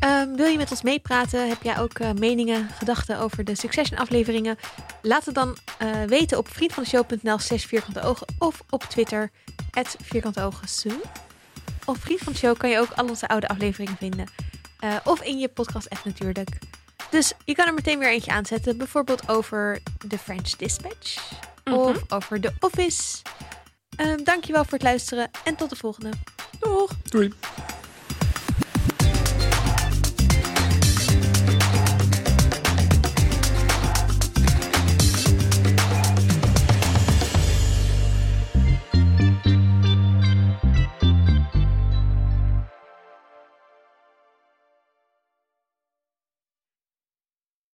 Ehm, 0.00 0.34
wil 0.34 0.46
je 0.46 0.56
met 0.56 0.70
ons 0.70 0.82
meepraten? 0.82 1.48
Heb 1.48 1.62
jij 1.62 1.78
ook 1.78 1.98
eh, 1.98 2.10
meningen, 2.12 2.68
gedachten 2.68 3.18
over 3.18 3.44
de 3.44 3.54
Succession 3.54 3.98
afleveringen? 3.98 4.58
Laat 5.02 5.24
het 5.24 5.34
dan 5.34 5.56
eh, 5.78 6.02
weten 6.02 6.38
op 6.38 6.48
vriendvandeshow.nl 6.48 7.38
slash 7.38 7.64
vierkante 7.64 8.02
ogen 8.02 8.26
of 8.38 8.62
op 8.70 8.82
Twitter 8.82 9.30
vierkante 10.02 10.42
ogen 10.42 10.68
Op 11.84 11.96
Vriend 12.00 12.20
van 12.20 12.32
de 12.32 12.38
Show 12.38 12.56
kan 12.56 12.70
je 12.70 12.78
ook 12.78 12.90
al 12.90 13.08
onze 13.08 13.28
oude 13.28 13.48
afleveringen 13.48 13.96
vinden. 13.96 14.26
Eh, 14.78 14.96
of 15.04 15.22
in 15.22 15.38
je 15.38 15.48
podcast 15.48 15.90
app 15.90 16.04
natuurlijk. 16.04 16.58
Dus 17.10 17.32
je 17.44 17.54
kan 17.54 17.66
er 17.66 17.74
meteen 17.74 17.98
weer 17.98 18.10
eentje 18.10 18.30
aanzetten. 18.30 18.76
Bijvoorbeeld 18.76 19.28
over 19.28 19.78
The 20.08 20.18
French 20.18 20.56
Dispatch. 20.56 21.32
Mhm. 21.64 21.76
Of 21.76 22.02
over 22.08 22.40
The 22.40 22.52
Office. 22.60 23.22
Ehm 23.96 24.24
dankjewel 24.24 24.62
voor 24.62 24.72
het 24.72 24.82
luisteren 24.82 25.30
en 25.44 25.56
tot 25.56 25.70
de 25.70 25.76
volgende. 25.76 26.10
Doeg! 26.58 26.90
Doei. 27.02 27.32